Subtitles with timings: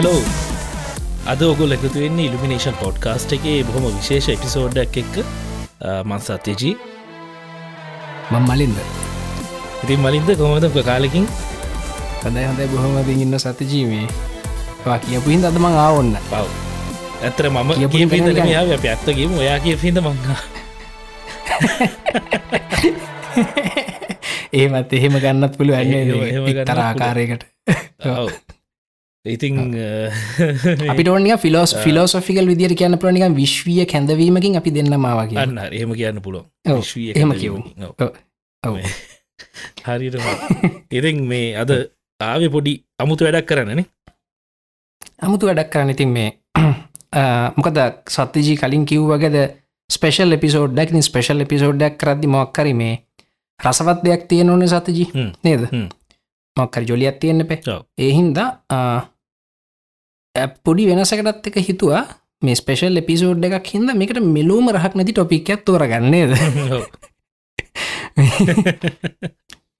[0.00, 0.20] Hello
[1.28, 5.16] අද ඔගොල් එකතු වෙන්නේ ඉල්ිනේෂන් පොඩ්කාස්ට් එකේ බොහොම විශේෂ එපිසෝඩ්ඩක් එක්ක
[6.04, 6.70] මන් සත්‍යජී.
[8.30, 8.78] මං මලින්ද.
[9.82, 11.26] ඉතින් මලින්ද කොමද කාලෙකින්?
[12.22, 14.06] හඳයි හඳයි බොහොමද ඉන්න සතජීමේ
[14.86, 16.46] වා කියපු හින්ද අදමං ආවන්න පව්
[17.24, 18.06] ඇතර මම කිය
[18.86, 20.38] ඇත්තගේම ඔයා කිය හිද මංගා
[24.54, 27.46] ඒමත් එහෙම ගන්නත් පුළුව ඇන්න තරාකාරයකට
[29.20, 29.28] ඔව්.
[29.28, 29.54] ඉතින්
[30.86, 36.20] අපිට ඔනිය ෆිලෝස් ෆිලෝසොෆිකල් විදිර කියන්න පුරනික විශ්විය කැඳවීමකින් අපි දෙන්න මාවගේ අන්න එහෙම කියන්න
[36.20, 36.46] පුළුවන්.
[36.64, 37.32] එහෙම.
[38.62, 38.76] ඔව්.
[39.84, 40.16] හරිට
[40.98, 41.70] ඉතින් මේ අද
[42.20, 43.84] ආව පොඩි අමුතු වැඩක් කරන්නන
[45.20, 46.30] අමුතු වැඩක් කරන්න ඉතින් මේ
[47.56, 47.78] මොකද
[48.08, 49.38] සත්තිජී කලින් කිව්වගේද
[49.90, 52.98] ස්පේෂල් එපිසෝඩ්ඩක් ස්පේෂල් එපිසෝඩ්ඩක් කරදදි මොක්කර මේ
[53.60, 55.08] රසවත් දෙයක් තියෙන ඕන සතජී.
[55.44, 55.62] නේද.
[56.56, 57.60] මොක්කර ජොලියත් තියෙන්න්න පෙ.
[57.98, 58.38] ඒහින්ද
[60.34, 62.04] පොඩි වෙනසකටත් එක හිතුවා.
[62.42, 66.32] මේ ස්පේෂල් එපිසෝඩ් එකක් හිද මේකට මෙලූම රහක් නැති ටොපික්යක් තෝරගන්නේද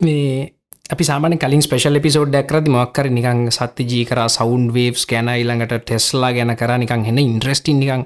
[0.05, 0.53] මේ
[0.91, 6.33] අපි සාමන කලින් ස්පේෂල් එපිසෝඩ් ඇකරදි මොක්කර නිකං සත්‍ය ජීකර සෞන්් වේවස් ගැන ඊළඟට ටෙස්ලා
[6.33, 8.05] ගැන කර නිකං එන්න ඉන්ට්‍රස්ටින් නිකං.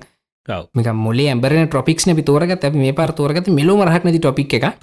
[0.70, 4.77] මේක මොලේ ඇබරන ටොපික්න පි තෝරගත් ඇ මේ පර තෝරගත මෙලෝ රහක් නැති ටොපික් එක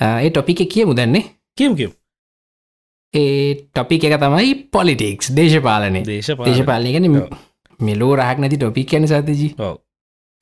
[0.00, 1.24] ඒ ටොපික කියමු දන්නේ
[1.56, 1.92] කියම් කියම්
[3.14, 7.06] ඒ ටොපික් එක තමයි පොලිටික්ස් දේශපාලනය දේශපා දේශපාලනය ගැන.
[7.80, 9.74] මෙලෝ රහක් නැති ටොපික් කැන සතජී ඔව්.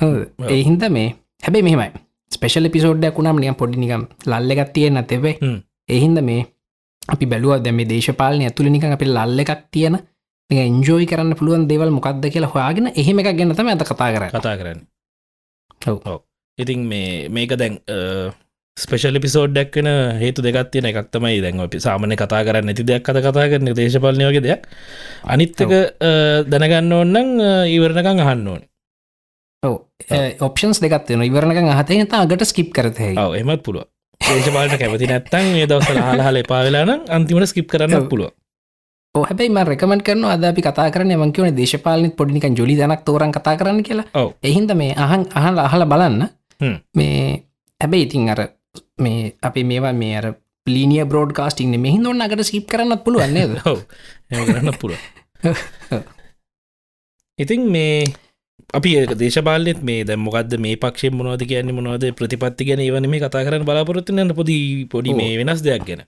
[0.00, 0.50] හොද ඔව්.
[0.50, 1.08] ඒ හින්ද මේ
[1.42, 1.90] හැබැයි මෙහෙමයි
[2.30, 5.38] ස්පේෂල් පිසෝඩ්ඩක් වුණම් නිය පොඩිනිකම් ලල්ලගත් තියෙන තෙබේ.
[5.88, 6.46] එහින්ද මේ
[7.08, 9.98] අපි බැලුව දැම දේශපාලන ඇතුළ නික අපි ලල්ල එකක් තියෙන
[10.50, 14.56] එන්ජෝයි කරන්න පුළුවන් දෙවල් මොකක්ද කියලා හොයාගෙන එහෙම එකක් ගැන තම ඇත කතා කර කතා
[14.58, 14.80] කරන්න.
[15.86, 16.20] ඔව්.
[16.58, 17.78] ඉතින් මේ මේක දැන්
[18.76, 19.88] ස්පේෂල් පිසෝඩ්ඩක් වෙන
[20.20, 23.72] හේතු දෙගත් තියෙන එකක් තමයි දැන් අපි සාමනය කතා කරන්න නැති දෙයක් කත කතා කරන
[23.78, 24.66] දේශපාලනය වගේ දෙයක්.
[25.24, 25.72] අනිත්තක
[26.52, 27.30] දැනගන්න ඕන්නම්
[27.72, 28.62] ඉවරණකං අහන්න ඕන.
[30.48, 33.88] ඔප්ෂන්ස් දෙකත්වන ඉවරණක අහතේ තා අගට ස්කිප් කරතය එමත් පුළුව
[34.20, 38.08] දේශපාලට කැමති නැත්තන් ඒ දවසල හලහල එපාවෙලාන අන්තිමට ස්කිප් කරන්න.
[38.12, 43.32] පුළුව හැබයි ම රකමට කරන අද අපි කතා කරන මංකවන දේශපාලනත් පොඩිනික ජොලි දනක් තෝරන්
[43.32, 44.28] කතා කරන්න කියලා.
[44.44, 46.28] එහින්ද මේ අහන් අහල අහල බලන්න.
[47.00, 47.40] මේ
[47.80, 48.40] හැබැයි ඉතින් අර
[48.98, 50.26] මේ අපි මේවා මේ අර
[50.66, 53.80] පලිනිය බෝඩ් කාස්ටිං මෙහින් ඔන්න අකට ස්කිප් කරන්නත් පුළුවන්නේද ඔව.
[54.30, 55.00] කරන්න පුළුව
[57.38, 58.06] ඉතින් මේ
[58.72, 63.20] අපි ඒක දේශපාලනෙත් මේ දැ මොකක්ද මේ පක්ෂ මොනවද කියන්න මොනවද ප්‍රතිපත්ති ගැන වන මේ
[63.20, 65.18] කතා කරන්න බලාපොරොත්තුන්න පොදි පොඩි ඔව්.
[65.18, 66.02] මේ වෙනස් දෙයක් ගැන.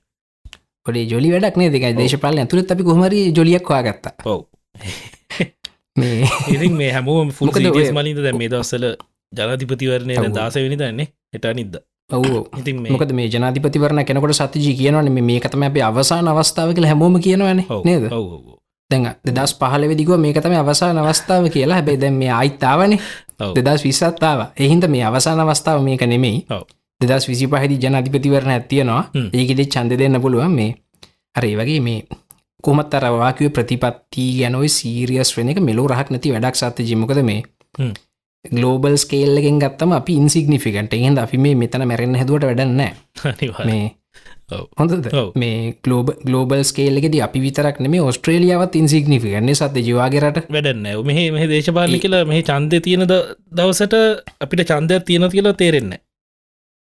[0.86, 4.42] පොඩේ ජොලි වැඩක් නේ දෙක දේශපාලන ඇතුළත් අපි කොහමරි ජොලියක් වාගත්තා ඔව්.
[6.54, 8.88] ඉතින් මේ හැමෝම ෆුල් මලින්ද දැ මේ දවස්සල
[9.32, 10.32] ජනතිපතිවරණය ඔව්.
[10.34, 11.78] දාසවෙනි දන්නේ එට නිද්ද
[12.90, 18.04] මොකද මේ ජනාතිපතිවරණ කෙනකොට සතිජී කියනවන මේ කතම අපේ අවසාන අවස්ථාව කියලා හැමෝම කියනවන නේද.
[18.90, 21.76] දැන් දෙදස් පහලවෙදිගුව මේක තම අවසාන අවස්ථාව කියලා.
[21.76, 22.92] හැබැයි දැන් මේ අයිත්තාවන
[23.40, 23.54] ඔව්.
[23.56, 26.46] දෙදස් විස්සත්තාව එහින්ද මේ අවසාන අවස්ථාව මේක නෙමෙයි.
[27.00, 29.28] දෙදස් විසි පහදි ජනතිපතිවරණ ඇත්තියනවා හ්ම්.
[29.32, 30.74] ඒකෙදි චන්ද දෙන්න පුළුවන් මේ
[31.34, 32.00] අරේ වගේ මේ
[32.62, 37.42] කොමත් අරවාකිව ප්‍රතිපත්ති ගැනොයි සීරියස් වෙන එක මෙලෝ රහක් නැති වැඩක් සත්ත ජිමකද මේ
[38.44, 42.82] ගලෝබල් ස්කේල්ලගෙන් ගත්තම අපි ඉන්සිගනිිෆිකට එහෙද අපි මේ මෙතන මැරෙන් හැදුවට වැඩන්න.
[43.66, 43.98] මේ
[44.50, 45.32] ඔව්.
[45.34, 51.98] මේ ගලෝබ ගලෝබල් ස්කේල්ලෙද අපි විතරක් නෙේ ඔස්ට්‍රේලියාවත් ඉන්සිගනිිෆිගන්නේ සත්‍ය ජවාගරට වැඩන්න මෙහ මෙහ දේශපාලි
[51.98, 53.94] කියලා මෙහි චන්දය තියෙන දවසට
[54.40, 55.94] අපිට චන්දයක් තියෙන කියලා තේරෙන්න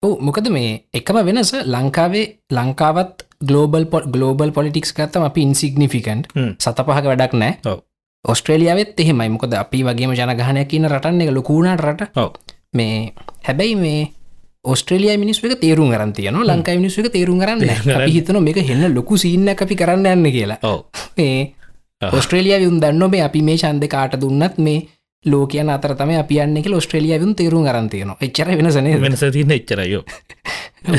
[0.03, 6.53] මොකද මේ එකම වෙනස ලංකාවේ ලංකාවත් ගලෝබල් පො ගලෝබල් පොලිටික්ස් ගත්තම අපි ඉන්සිගනිිෆිකන්ට් හ්ම්.
[6.59, 7.53] සත පහක වැඩක් නෑ.
[8.25, 9.29] ඔස්ට්‍රේලියාවත් එහෙමයි.
[9.31, 12.09] මොකද අපි වගේම ජනගහනයක් කියන රටන්න එක ලොකුණට රට.
[12.75, 13.13] මේ
[13.45, 14.07] හැබැයි මේ
[14.65, 17.61] ඔස්ට්‍රලිය මිනිස්ක තේරුම් ගරන් තියන ලංකා මිනිස්ක තේරුම් කරන්න
[18.09, 20.59] හිතන මේක හෙන්න ලොකු සින්න අපි කරන්න යන්න කියලා.
[21.17, 21.55] මේ.
[22.13, 24.89] ඔස්ට්‍රේලිය වියුන් දන්න මේ අපි මේ චන්ද කාට දුන්නත් මේ
[25.25, 30.03] ලෝකයන අතර තම අපි යන්න එක ඔස්ට්‍රේලිය වියුන් තේරුම් ගරන්තියන එච්චර වෙනසනේ වෙනස තින්න එච්චරයෝ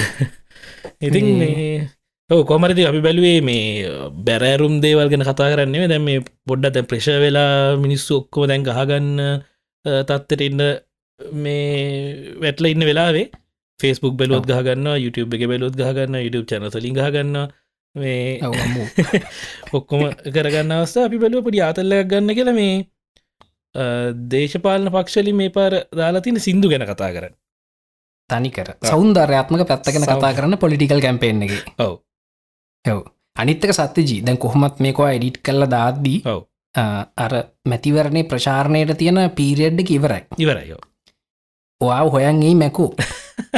[1.01, 1.89] ඉතින් මේ- මේ
[2.30, 3.89] ඔව කොමරති අපි බැලුවේ මේ
[4.19, 9.19] බැරෑරුම් දේවල් ගැන කතා කරන්නේ දැන් මේ පොඩ්ඩ දැ ප්‍රශ වෙලා මිනිස්සු ඔක්කොම දැන් ගහගන්න
[10.04, 10.63] තත්වට ඉන්න
[11.38, 11.68] මේ
[12.42, 13.27] වැටල ඉන්න වෙලාවේ
[13.80, 17.38] ෆෙස්බුක් බැලුවත් ගහගන්න YouTube එක බැලුත් ගහගන්න YouTube චනසලින් ගහගන්න
[17.95, 18.42] මේ.
[19.77, 22.74] ඔක්කොම කරගන්න අවස්ථ අපි බැලුව පඩි ආතල්ලයක් ගන්න කියලා මේ
[24.31, 27.38] දේශපාලන පක්ෂලි මේ පාර දාලා තින සිින්දු ගැන කතා කරන්න.
[28.30, 28.74] තනිකර.
[28.83, 31.56] සෞන්දර්යාත්මක පැත්තගෙන කතා කරන්න පොලිටිකල් කැම්පේෙන් එක.
[31.80, 31.95] ඔව්
[32.94, 33.02] ඔව.
[33.38, 34.26] අනිත්තක සත්‍යජී.
[34.26, 36.42] දැන් කොහොමත් මේකවා එඩිට් කල්ල දාද්දී ඔව්.
[37.24, 37.34] අර
[37.70, 40.82] මැතිවරණය ප්‍රචාරණයට තියෙන පීරියඩ්ඩ කිවරයි ඉවරයෝ.
[41.82, 42.86] ඔයා හොයන්ගේ මැකු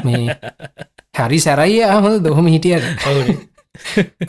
[0.05, 0.35] මේ
[1.17, 2.85] හරි සැරයි හොඳ දොහොම හිටියට.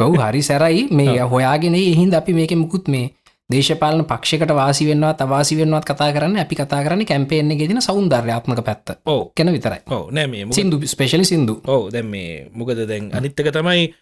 [0.01, 0.89] ඔවු හරි සැරයි.
[0.91, 3.07] මේ හොයාගෙන එහින්ද අපි මේක මුකුත් මේ
[3.53, 8.99] දේශපාලන පක්ෂකට වාසි වෙන්නවා තවාසි වෙන්වත් කතා කරන්න අපි කතා කරන්න කැම්පේෙන් ගෙදෙන සෞන්දර්යාත්මක පැත්ත.
[9.07, 9.81] ඕ කෙන විතරයි.
[9.87, 10.11] ඔව.
[10.13, 11.61] නෑ මේ මුකුත් සිින්දු ස්පේශලි සිින්දු.
[11.67, 11.89] ඔව.
[11.93, 13.95] දැන් මේ මොකද දැන් අනිත්තක තමයි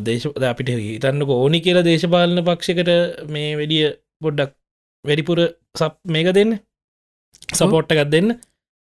[0.00, 4.54] දේශ අපිට හිතන්නක ඕනි කියලා දේශපාලන පක්ෂකට මේ වැඩිය පොඩ්ඩක්
[5.04, 5.38] වැඩිපුර
[5.74, 6.58] සප් මේක දෙන්න.
[7.52, 8.40] සපෝට්ට එකත් දෙන්න.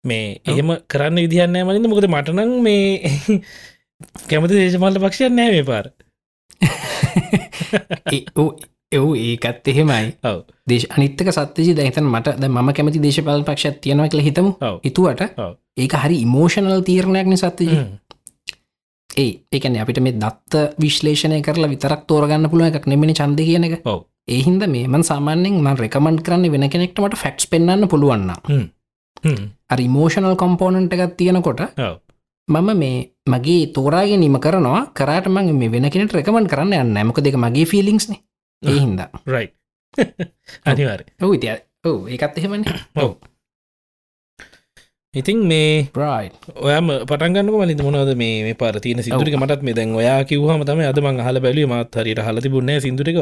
[0.05, 0.41] මේ.
[0.45, 1.89] එහෙම කරන්න විදිහන්න මලින්ද.
[1.89, 3.01] මොකද මටනං මේ
[4.31, 5.93] කැමති දේශපාලන පක්ෂයක් නෑ මේ පාර.
[8.91, 10.17] එව් ඒකත් එහෙමයි.
[10.25, 10.45] ඔව්.
[10.67, 14.57] දේශ අනිත්තක සත්‍යජි දැහිතන් මට ද ම කැමති දේශපාල පක්ෂත් තියෙනවා කියල හිතමු.
[14.85, 15.21] හිතුවට.
[15.77, 17.77] ඒක හරි ඉමෝෂනල් තීරණයක්න සත්‍යජි.
[19.19, 23.75] ඒ ඒකන අපිට මේ දත්ත විශ්ලේෂණය කරලා විතරක් තෝරගන්න පුළුව එකක් නෙමනි චන්ද කියන එක.
[23.85, 24.01] ඔව්.
[24.29, 28.31] ඒහින්ද මේමන් සාමාන්‍යෙන් මන් රෙකමන්ඩ් කරන්න වෙන කෙනෙක්ටමට ෆැක්ස් පෙන්න්න පුළුවන්න.
[29.73, 31.63] අරි මෝෂනල් කොම්පෝනන්ට එකත් තියෙනකොට
[32.49, 34.81] මම මේ මගේ තෝරාගෙන නිම කරනවා.
[34.95, 38.15] කරට මං මේ වෙන කෙනෙට රෙකමන් කරන්න යන්න ඇමක දෙක මගේ ෆිලිංස්න
[38.63, 39.49] ඒහින්ද රයි
[40.65, 42.65] අනිවාර ඔව ඉතිය ඔව ඒකත් එහෙමන.
[42.97, 43.11] ඔව්
[45.19, 45.89] ඉතින් මේ
[46.63, 50.83] ඔයම පටන්ගන්න මලින් මොනවද මේ මේ පර තියන සිදුරික මටත් මේ දැන් ඔයා කිව්හම තම
[50.85, 53.21] අදමං හල බැලි මත් හරිට හල තිබුණේ සිදුරික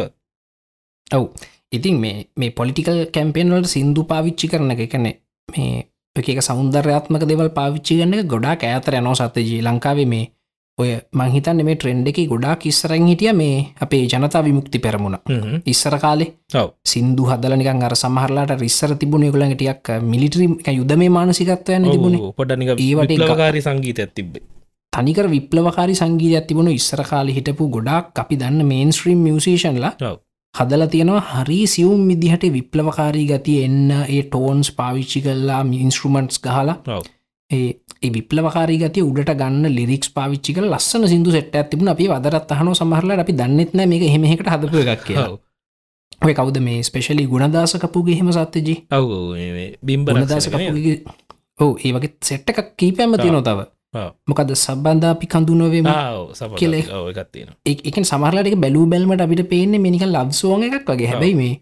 [1.10, 1.24] ඔව්
[1.72, 5.12] ඉතින් මේ මේ පොලිටිකල් කැම්පේන්වලට සින්දු පාවිච්චි කරන එක එකනෙ
[5.48, 5.84] මේ
[6.16, 10.24] එක සෞන්දර්යාත්මක දෙවල් පාවිච්චි එක ගොඩා ඇතර යනෝ සත්තජී ලංකාවේ මේ
[10.78, 10.88] ඔය
[11.18, 15.16] මංහිතන්න මේ ට්‍රෙන්ඩ් එක ගොඩා කිස්සරන් හිටිය මේ අපේ ජනතා විමුක්ති පෙරමුණ.
[15.66, 16.34] ඉස්සර කාලේ
[16.86, 22.32] සින්දු හදලනිකන් අර සමහරලාට රිස්සර තිබුණ යකුලඟටියක් මිලිටරි යුද මේ මානසිකත්වයන තිබුණේ.
[22.36, 24.44] පොඩනික ඒවට විප්ලවකාරී සංගීතයක් තිබ්බේ.
[24.92, 30.14] තනිකර විප්ලවකාරි සංගීතයක් තිබුණු ඉස්සර කාලි හිටපු ගොඩක් අපි දන්න මේන් ස්ත්‍රීම් මියසිෂන්ලා
[30.54, 36.80] හදල තියෙනවා හරි සියුම් විදිහට විප්ලවකාරී ගතිය එන්න ඒ ටෝන්ස් පාවිච්චි කල්ලා ඉන්ස්ට්‍රමන්ට්ස් ගහලා
[37.50, 43.20] ඒ විප්ලවකාරී ගතිය උඩට ගන්න ලිරික්ස් පාවිච්චික ලස්සන සිදු සෙට් ඇතිබුණ අපි වදරත් අහන සමහරලා
[43.24, 45.28] අපි දන්නෙත්න මේක හෙමෙකට හදපු එකක් කියලා.
[46.24, 48.78] ඔය කවද මේ ස්පෙශලි ගුණදාස කපුගේ හෙම සත්්‍යජී?
[48.90, 49.06] ඔව්
[49.82, 50.98] බිම්බ ගුණදාස කපුගේ.
[51.60, 53.68] ඕ ඒ වගේ සෙට්ට එකක් කීපෑම තියනො තව.
[54.28, 55.26] මොකද සබන්ධ අපි
[56.34, 56.82] සබ කෙලේ.
[56.82, 61.08] එකත්තියෙන එක සමහරලට බැලූ බැල්මට අපිට පේන්නේ මෙනික ලබ්සෝන එකක් වගේ.
[61.12, 61.54] හැබැයි මේ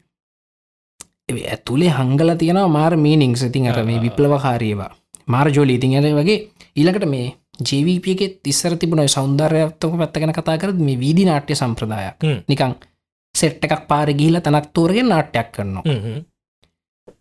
[1.53, 4.01] ඇතුළේ හංගල තියෙනවා මාර මීනිං සිතින් අර මේ
[4.81, 4.93] ආ.
[5.25, 6.39] විප්ලවකාරීවා මාර ජෝලි ඉතින් ඇ වගේ
[6.77, 12.15] ඊළකට මේ ජීවපියගේ තිස්සර තිබුණ සෞන්දර්යත්තක පැත්තගෙන කතා කර මේ වීදි නාට්‍ය සම්ප්‍රදායක්.
[12.49, 12.75] නිකං
[13.35, 15.83] සෙට් එකක් පාර ගිහිල තනක් තෝරගෙන නාට්‍යයක් කරනවා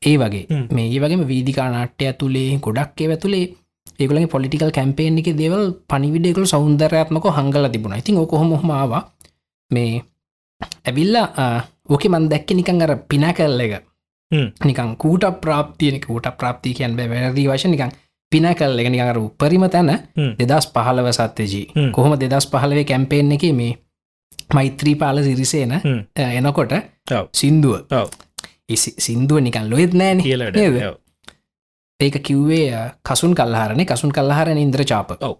[0.05, 0.47] ඒ වගේ.
[0.71, 3.53] මේ ඒ වගේම වීදිකා නාට්‍ය ඇතුළේ ගොඩක් ඒ ඇතුළේ
[3.99, 8.93] ඒගලගේ පොලිටිකල් කැම්පේන් එක දෙවල් පනිවිඩෙකු සෞන්දර්යාත්මක හංගල තිබුණ ඉතින් ඔකොහොමොහමාව
[9.71, 10.03] මේ
[10.85, 13.92] ඇවිල්ලා ඕක මන් දැක්ක නිකං අර පින කල්ල එක.
[14.61, 17.93] නිකං කූට ප්‍රාප්තියනෙක ූට ප්‍රාප්ති කියන් වැරදි වශ නිකං
[18.31, 19.91] පින කල්ල එක නිකර උපරිම තැන.
[20.39, 21.91] දෙදස් පහලව සත්‍යජී හ්ම්.
[21.91, 23.77] කොහොම දෙදස් පහලවේ කැම්පේෙන් එක මේ
[24.53, 25.73] මෛත්‍රී පාල සිරිසේන.
[26.15, 26.73] එනකොට.
[27.33, 27.75] සින්දුව
[28.99, 30.57] සින්දුව නිකන් ලොෙත් නෑන කියලට?
[31.99, 32.67] ඒක කිව්වේ
[33.03, 35.35] කසුන් කල්හරන කසුන් කල්හරන ඉන්ද්‍ර චාප ඔව්.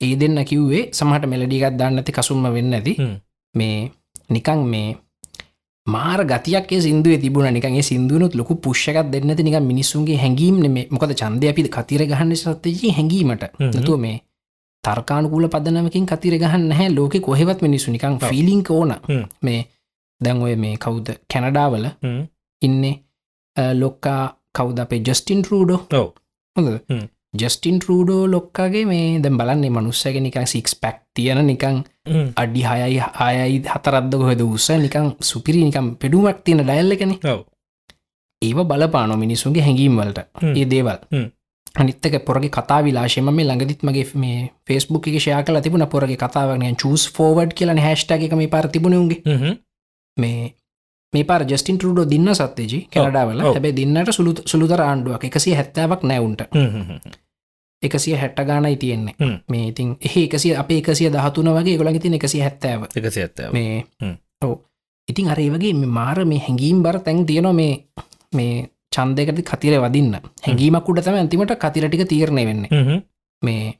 [0.00, 2.94] ඒ දෙන්න කිව්වේ සමහට මෙලඩිගත් දන්න ඇති කසුම්ම වෙන්න ඇති.
[3.54, 3.90] මේ
[4.30, 4.96] නිකං මේ
[5.86, 10.56] මාර ගතියක් සිදු තිබුණ නිකගේ සිදුවනුත් ලොකු පුෂ්කත් දෙන්නති නික මිනිස්සුන්ගේ හැඟීම්
[10.90, 13.44] මොකද චන්දය අපි කතිර ගහන්න සත්තජී හැඟීමට.
[13.60, 14.22] නතුව මේ
[14.84, 18.18] තර්කානුකූල පදනමකින් කතිර ගහන්න හැ ලෝක කොහෙවත් මිනිස්සු නිකං.
[18.20, 18.94] ෆිලිං ඕන.
[19.42, 19.60] මේ
[20.20, 21.86] දැන් ඔය මේ කවුද කැනඩාවල.
[22.62, 22.94] ඉන්නේ
[23.74, 24.22] ලොක්කා
[24.54, 25.80] කවුද අපේ ජස්ටින් රූඩෝ.
[26.56, 26.68] හොඳ.
[27.34, 31.78] ජස්ටින් රූඩෝ ලොක්කාගේ මේ දැම් බලන්නේ මනුස්සක නිකං සික්ස් පැක් තියන නිකං.
[32.36, 37.40] අඩි හයයි ආයයි හතරද්ද කොහෙද උස්ස නිකං සුපිරි නිකම් පෙඩුමක් තියෙන ඩැල්ලකන ඔව්.
[38.42, 40.18] ඒව බලපානො මිනිසුන්ගේ හැඟීම්වලට.
[40.50, 40.98] ඒ දේවල්.
[41.74, 46.64] අනිත්තක පොරගේ කතා විලාශයම මේ ළඟදිත් මගේ මේ ෆෙස්බුක් එක ෂයා කල තිබුණ පොරගේ කතාවන
[46.76, 49.54] චස් ෆෝවඩ් කියලන හැස්්ටක එක මේ පර තිබුණුන්ගේ හ්ම්.
[50.16, 50.54] මේ
[51.12, 53.54] මේ පාර ජස්ටින් ටරුඩෝ දින්න සත්්‍යජී කැනඩාවල ඔව්.
[53.54, 56.42] හැබැ දින්නට සුළු සුළුතර ආණ්ඩුවක් එකසිය හැත්තාවක් නෑවුන්ට.
[57.82, 59.14] එකසිය හැට්ට ගානයි තියෙන්නේ.
[59.48, 63.84] මේ ඉතින් එහ එකසිය අප එකසිය දහතුන වගේ ගොලග තින එකසිය හැත්තාව එකසි ඇත්තාව මේ.
[64.44, 64.54] ඕ
[65.08, 67.74] ඉතින් අරේ වගේ මාර මේ හැඟීම් බර තැන් තියෙනවා මේ
[68.32, 68.54] මේ
[68.92, 70.16] චන්දයකට කතිර වදින්න
[70.46, 72.66] හැඟීමක් උඩ තම ඇතිමට කතිරටික තීරණය වෙන්න.
[73.42, 73.74] මේ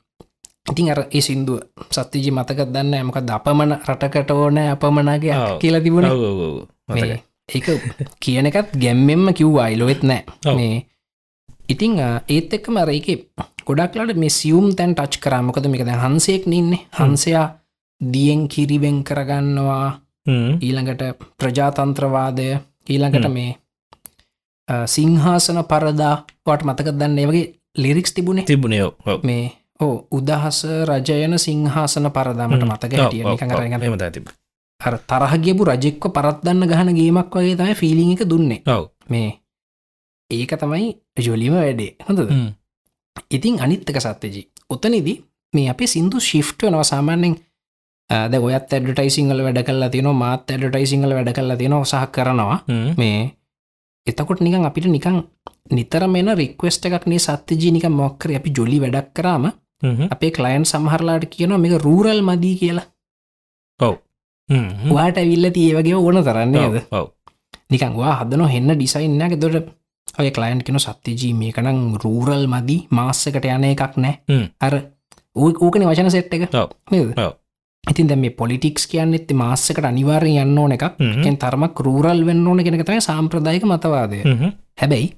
[0.70, 1.60] ඉතින් අර ඒ සින්දුව
[1.90, 5.58] සත්තිජි මතක දන්න ඇමක දපමන රටකට ඕන අපමනගේ ඔව්.
[5.58, 6.06] කියලා තිබුණ
[6.88, 7.66] ඒක
[8.20, 10.22] කියන එකත් ගැම්මෙන්ම කිව්වා අයිලොවෙත් නෑ.
[10.56, 10.86] මේ
[11.68, 11.98] ඉතිං
[12.28, 13.08] ඒත් එක්ක මර එක
[13.66, 17.46] ගොඩක්ලට මේ සියුම් තැන් ටච් කරාමකද මේකද හන්සේක් නන්නේ හන්සයා
[18.00, 19.88] දියෙන් කිරිවෙන් කරගන්නවා.
[20.60, 21.02] ඊළඟට
[21.38, 22.48] ප්‍රජාතන්ත්‍රවාදය.
[22.88, 23.56] ඊළඟට මේ
[24.86, 26.14] සිංහාසන පරදා.
[26.46, 27.28] වට මතක දන්න?
[27.28, 28.44] වගේ ලිරික්ස් තිබුණේ?
[28.44, 29.20] තිබුණේ ඔව්, ඔව්.
[29.22, 34.32] මේ ඕ උදහස රජයන සිංහාසන පරදාමට මතක ඔව්, හිටිය ඔව්,
[34.82, 34.88] ඔව්.
[34.88, 38.84] අර තරහගියපු රජෙක්ව පරත්දන්න ගහන ගේමක් වගේ තමයි ෆිලිං එක දුන්නේ ඔව්.
[39.08, 39.30] මේ
[40.30, 42.30] ඒක තමයි ජොලිම වැඩේ හොඳද.
[43.30, 45.18] ඉතින් අනිත්තක සත්‍යජී ඔතනිදී
[45.54, 47.34] මේ අපි සිින්දු ශිෆ්ට වනවා සාමාන්‍යෙන්
[48.30, 52.58] ද ඔයත් ඇඩටයිසිංහල වැඩ කල්ලා තියන මාත් ඇඩටයිසිංහල වැඩ කල්ලා තියෙන සහ කරනවා.
[52.96, 53.20] මේ
[54.06, 55.18] එතකොට නිකන් අපිට නිකං
[55.70, 59.44] නිතර මෙන රික්වස්ට එකක් නේ සත්‍යජී නික මොක්කර අපි ජොලි වැඩක් කරාම.
[60.10, 62.86] අපේ කලයින් සමහරලාට කියනවා මේක රූරල් මදී කියලා
[63.80, 63.96] හ්ම්.
[64.94, 67.06] වාට ඇවිල්ල තියවගේ ඕන තරන්නේ ඔව්, ඇද ඔව්.
[67.70, 69.68] නිකංවා හදන හෙන්න ඩිසයින්නක දොට
[70.20, 74.18] ඔය කලයින්් කෙන සත්‍යජී මේකනම් රූරල් මදී මාස්සකට යන එකක් නෑ.
[74.60, 74.74] අර
[75.36, 76.50] ඕකන වචන සෙට් එක.
[77.84, 80.84] ඉතින් දැ මේ පොලිටික්ස් කියන්න එත්ති මාස්සකට අනිවාරය යන්න ඕන එකක්.
[81.38, 84.20] තරමක් රූරල් වෙන්න ඕන කෙනෙක තමයි සාම්ප්‍රදායක මතවාදය.
[84.80, 85.14] හැබැයි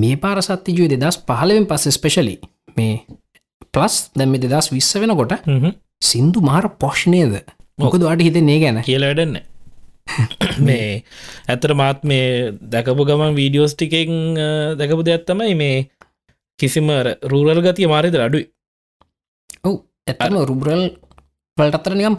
[0.00, 2.38] මේ පාර සත්තිජුව දෙදස් පහලවෙන් පස්ස ස්පෙශලි
[2.76, 3.04] මේ
[3.72, 5.32] පලස් දැම දෙදස් විස්ස වෙනකොට.
[6.02, 7.42] සින්දු මාර පොශ්නයද
[7.82, 8.82] මොකද අට හිතන්නේ ගැන?
[8.88, 9.40] කියල වැඩන්න.
[10.66, 11.04] මේ
[11.52, 14.12] ඇතර මාත් මේ දැකපු ගමන් වීඩියෝස් ටිකෙන්
[14.80, 15.78] දැකපු දෙයක් තමයි මේ
[16.58, 16.90] කිසිම
[17.32, 18.46] රූරල් ගතිය මාරිද අඩුයි.
[19.68, 19.76] ඔව්
[20.10, 20.84] ඇත්තම රුබරල්
[21.58, 22.16] වලට අතර නිකම්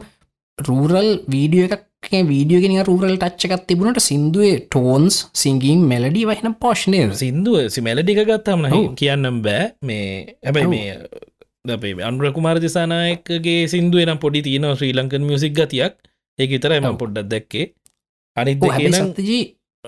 [0.57, 1.87] රූරල් වීඩියෝ එකක්
[2.31, 8.65] වීඩියෝගෙන රූරල් ටච්චකත් තිබුණට සිින්දුවේ ටෝන්ස් සිංගින් මෙලඩි වහින පෝෂ්නය සිින්දුව සිමැලඩික ගත්තම.
[9.01, 9.67] කියන්නම් බෑ.
[9.81, 10.07] මේ
[10.45, 10.71] හැබැයි.
[10.73, 10.95] මේ
[11.65, 15.93] දේ අන්ුරකුමාර දිසානායකගේ සිින්දුව නම් පොඩි තියන ශ්‍රී ලංකන් මියසික් ගතියක්.
[16.39, 16.97] ඒක විතර එම ඔව්.
[16.97, 17.65] පොඩ්ඩක් දැක්කේ.
[18.35, 18.63] අනිත්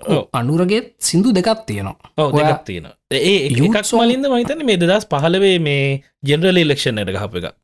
[0.08, 0.30] ඔව්.
[0.34, 1.98] අනුරගේ සිින්දු දෙකක් තියෙනවා.
[2.18, 7.18] ඔව ඔයා- දෙකක් තියෙන ඒ එකක් මලින්ද මහිතන මේ දස් පහලවේ මේ ජෙනරල ඉලක්ෂණ යට
[7.18, 7.56] හප එක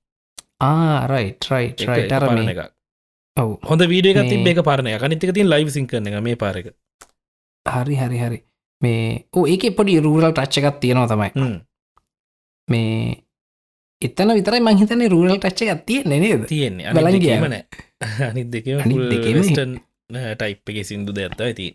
[0.62, 2.72] ආරයිට් රයිට් එක- රයිට එක අර පරණ මේ එක
[3.38, 3.50] ඔව්.
[3.70, 6.66] හොඳ වීඩිය එකත් මේ- තිබ එක පරණය කනිතක තින් ලයිව සිංකන එක මේ පාරක
[7.66, 8.40] හරි හරි හරි.
[8.82, 11.30] මේ ඕ ඒක පොඩි රූරල් ටච්චකත් තියෙනවා තමයි.
[12.70, 13.24] මේ
[14.02, 16.48] එතන විතරයි මංහිතන රූරල් ටච්ච තියෙන්නේ නේද?
[16.48, 16.94] තියෙන්නේ.
[16.94, 17.42] බලන් අනිත් ගියාම.
[17.42, 17.88] දෙකේම නෑ.
[18.30, 19.72] අනිත් දෙකම අනිත් දෙකේම වෙස්ටන්
[20.10, 21.68] ටයිප් එක සිින්දු දෙඇත්ත ඇති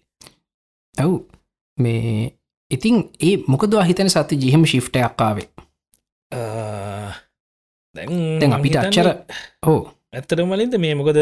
[0.94, 1.12] ඇව්
[1.78, 2.32] මේ
[2.70, 5.48] ඉතින් ඒ මොකද හිතන සති ජිහම ශිෆ්ටයක්කාවේ
[7.94, 9.08] දැන් අපිට අච්චර
[9.66, 9.80] ඕ
[10.12, 11.20] ඇත්තට මලින්ද මේ මොකද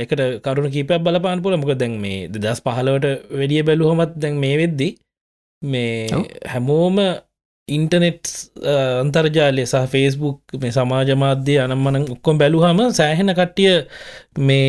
[0.00, 4.88] එකට කරුණ කීපයක් බලපාන පුල මොක දැන් මේ දෙදස් පහලවට වැඩිය බැලුහොමත් දැන් මේ වෙද්දි
[5.62, 6.08] මේ.
[6.46, 6.96] හැමෝම
[7.70, 8.24] ඉන්ටනෙට්
[9.02, 13.74] අන්තර්ජාලය සහ ෆේස්බුක් මේ සමාජ මාධ්‍යය අනම්මන ඔක්කොම් බැලුහම සෑහෙන කට්ටිය
[14.40, 14.68] මේ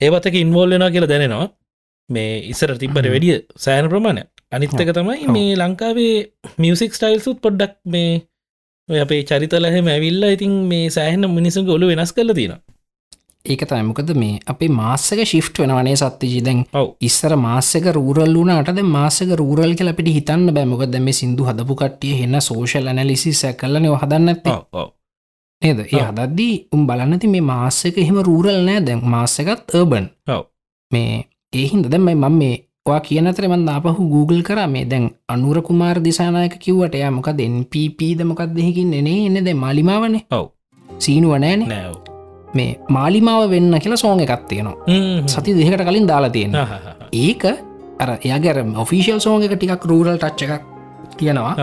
[0.00, 1.48] ඒවතක ඉන්වෝල්ලෙනවා කියලා දැනෙනවා
[2.10, 3.06] මේ ඉස්සර තිබ්බට.
[3.06, 4.22] වැඩිය සෑන ප්‍රමාණය
[4.52, 5.26] අනිත්තක තමයි.
[5.28, 6.16] මේ ලංකාවේ
[6.58, 8.10] මියසික් ස්ටයිල්සුත් පොඩ්ඩක් මේ
[8.88, 12.60] අපේ චරිතලහෙම ඇවිල්ලා ඉතින් මේ සෑහන මිනිසු ගොලු වෙනස් කල තියෙන
[13.46, 16.42] ඒක තමයිමකද මේ අපේ මාස්සක ශිෆ්ට් වෙනවනේ සත්තිජී.
[16.46, 16.60] දැන්
[17.00, 22.40] ඉස්සර මාසක රූරල් වුණටද මාසක රූරල් කියල අපිට හිතන්න බෑමක දැම සිින්දු හදපු කට්ටිය හෙන්න
[22.40, 24.88] සෝෂල් ඇනලිසි සැකල්ලන හදන්න ඇත ඔව් ඔව්.
[25.62, 25.80] නේද?
[25.80, 26.02] ඒ.
[26.02, 29.02] හදද්දී උම් බලන්නති මේ මාස්සක එහෙම රූරල් නෑ දැන්.
[29.06, 30.44] මාසකත් ඒබන් ඔව්.
[30.90, 31.24] මේ
[31.54, 34.60] ඒහින්ද දැම්මයි මම මේ වා කියනතර මන් අපහු Google කර.
[34.68, 40.26] මේ දැන් අනුර කුමාර දිසානායක කිව්වට එයා මොක දෙන්පීද මොකක් දෙහකින් එනේ එන්න දැ මලිමාවනේ
[40.30, 40.46] ඔව්.
[40.84, 42.15] සීනුව නෑන නෑව්
[42.54, 44.76] මේ මාලිමාව වෙන්න කියලා සෝඟ එකක් තියෙනවා.
[45.26, 46.52] සති දෙකට කලින් දාලා තියෙන
[47.12, 47.44] ඒක
[48.02, 50.64] අර එයාගැර ඔෆිසිල් සෝඟ එක ටිකක් රූරල් ටච්ච එකක්
[51.18, 51.54] තියෙනවා.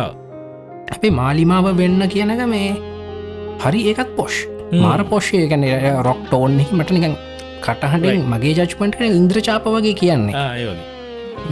[0.95, 2.71] අපේ මාලිමාව වෙන්න කියනක මේ
[3.63, 4.35] හරි ඒකත් පොෂ්
[4.83, 5.63] මාර පොෂ්ය ගැන
[6.07, 7.15] රොක් ටෝන් මට නිකන්
[7.65, 10.35] කටහටින් මගේ ජච්පන්ට ඉන්ද්‍රචාප වගේ කියන්නේ.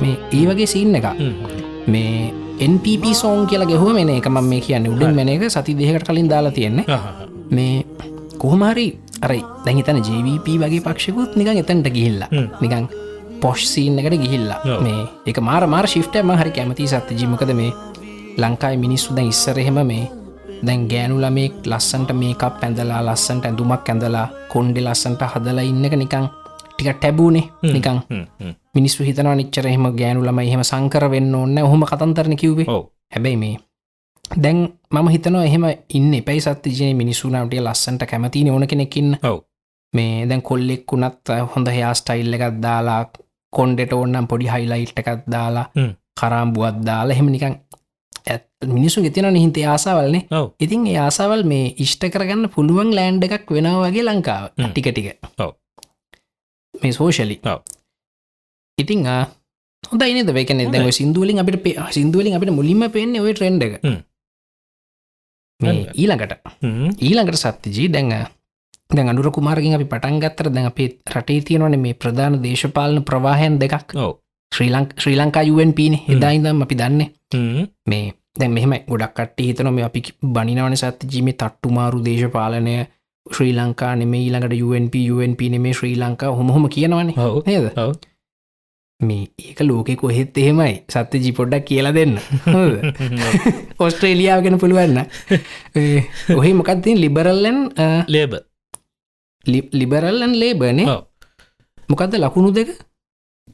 [0.01, 1.05] මේ ඒ වගේ සින්න එක
[1.87, 2.33] මේ
[2.71, 6.29] NPP සෝන් කියලා ගැහුව මෙන එක මම මේ කියන්න උඩින් මෙන එක සති දෙකට කලින්
[6.29, 6.85] දාලා තියෙන්නේ.
[7.51, 7.85] මේ
[8.41, 8.85] කොහොමහරි
[9.21, 9.31] අර
[9.65, 12.29] දැහිතන ජීවප වගේ පක්ෂකුත් නිකන් එතැන්ට ගිහිල්ලා.
[12.31, 12.47] හ්ම්.
[12.61, 12.87] නිකන්
[13.41, 14.59] පොෂ් සීන් එකට ගිහිල්ලා.
[14.81, 17.71] මේ එක මාර මාර ශිෂ්ටය හරි කැමති සත්‍ය ජීමකද මේ
[18.37, 20.03] ලංකායි මිනිස්සු දැන් ඉස්සරහෙම මේ
[20.65, 26.27] දැන් ගෑනුල මේ ලස්සන්ට මේකක් පැඳලා ලස්සන්ට ඇඳුමක් ඇඳලා කොන්්ඩෙ ලස්සන්ට හදලා ඉන්න එක නිකං
[26.73, 27.99] ටික ටැබූනේ නිකං
[28.75, 32.65] මිනිස්සු හිතනවා නිච්චර එහෙම ගෑනුලම එහෙම සංකර වෙන්න ඕන්න ඔහොම කතන්තරන කිව්වේ.
[33.13, 33.55] හැබැයි මේ
[34.35, 34.59] දැන්
[34.91, 39.39] මම හිතනවා එහෙම ඉන්න එපයි සත්ති ජන මිනිසුනාට ලස්සන්ට කැමතින ඕන කෙනෙකින්න ඔව්
[39.93, 43.01] මේ දැන් කොල්ලෙක් වුණත් හොඳ හයා ස්ටයිල්ල එකත් දාලා
[43.53, 45.91] කොන්ඩෙට ඕන්නම් පොඩි හයිලයිට් එකත් දාලා හ්ම්.
[46.19, 47.57] කරාම්බුවත් දාලා එහෙම නිකන්
[48.27, 50.23] ඇත් මිනිසු ගෙතින හිතේ ආසාවල්නේ
[50.59, 54.71] ඉතින් ඒ ආසාවල් මේ ඉෂ්ට කරගන්න පුළුවන් ලෑන්ඩ එකක් වෙනවා වගේ ලංකාව හ්ම්.
[54.71, 55.07] ටික ටික.
[56.73, 57.39] මේ සෝෂලි.
[58.77, 59.05] ඉතින්
[59.83, 60.91] හොඳ නද වේකන දැ.
[60.91, 63.99] සිදුවලින් අපිට සිදුවලින් අපිට මුලින්ම පෙන්න්නේ ඔය ට්‍රෙන්ඩ එක හ්ම්.
[65.61, 65.87] මේ.
[65.93, 66.33] ඊළඟට.
[67.01, 68.13] ඊළඟට සත්‍යජී දැඟ
[68.95, 73.93] දැන් අඩුර කුමාරකින් අපි පටන් ගත්තර දැන් අපේ රටේ තියෙනවන මේ ප්‍රධාන දේශපාලන ප්‍රවාහයන් දෙකක්.
[74.51, 77.09] ශ්‍රී ලංක ශ්‍රී ලංකා යුවන් පීන එදායිදම් අපි දන්නේ.
[77.89, 78.05] මේ
[78.39, 80.01] දැන් මෙහෙම ගොඩක් කට්ට හිතන මේ අපි
[80.35, 82.75] බනිනවන සත්‍යජීම තට්ටුමාරු දේශපාලනය.
[83.25, 87.15] ශ්‍රී ලංකා නෙමේ ඊළඟට UNP UNP නෙමේ ශ්‍රී ලංකා හොමහොම කියනවනේ.
[87.47, 87.65] නේද
[89.01, 90.75] මේ ඒක ලෝකෙ කොහෙත් එහෙමයි.
[90.89, 92.17] සත්‍යජී පොඩ්ඩක් කියලා දෙන්න?
[93.79, 94.99] ඔස්ට්‍රේලියාව ගෙන පුළුවන්න
[96.39, 97.59] ඔහේ මොකක්තින් ලිබරල්ලන්
[98.07, 98.37] ලේබ
[99.73, 100.85] ලිබරල්ලන් ලේබනේ.
[101.89, 102.69] මොකක්ද ලකුණු දෙක?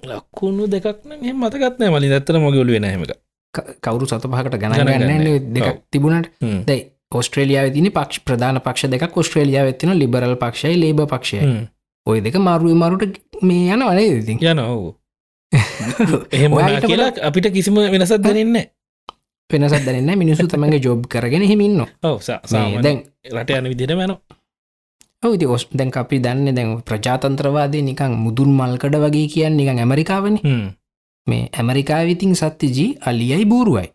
[0.04, 3.14] ලක්කුණු දෙකක්න එම මතකත්නෑ මලි දත්තර මොගලු වෙන හෙමක
[3.82, 5.24] කවුරු සත පහකට ගණන් ගණන් ගන්න.
[5.24, 5.54] ගන්න.
[5.56, 5.82] දෙකක් ඔව්.
[5.92, 6.30] තිබුණට.
[6.68, 11.42] දැයි ඔස්ට්‍රේලියාව තින පක්ෂ ප්‍රධාන පක්ෂ දෙක ඔස්ට්‍රේලියාව තින ලිබරල් පක්ෂයි ලේබ පක්ෂය.
[12.08, 14.44] ඔය දෙක මරුව මරුට මේ යන වනේ ඉතින්?
[14.44, 14.84] යන ඔව්
[16.32, 18.58] එහෙම කියලා අපිට කිසිම වෙනසත් දැනන්න
[19.52, 21.86] වෙනසත් දැනන්න මිනිසු තමගේ ජොබ් කරගෙන හෙමින්න
[22.82, 24.18] දැන් රට යන විදිට මැන
[25.24, 30.36] ඔවති ඔස් දැන් අපි දන්න දැන් ප්‍රජාතන්ත්‍රවාදය නිකං මුදුන් මල්කඩ වගේ කියන්න නිකං ඇමරිකාවන.
[31.28, 33.88] මේ ඇමරිකාවිතින් සත්‍යජී අලියයි බූරුවයි.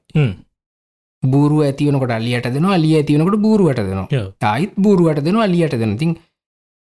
[1.23, 4.09] බූරුව ඇතිවනකට අලියට දෙන අලිය ඇතිවනකට බූරුවට දෙනවා.
[4.43, 6.17] ආයිත් බූරුවට දෙන අලියට දෙන තින්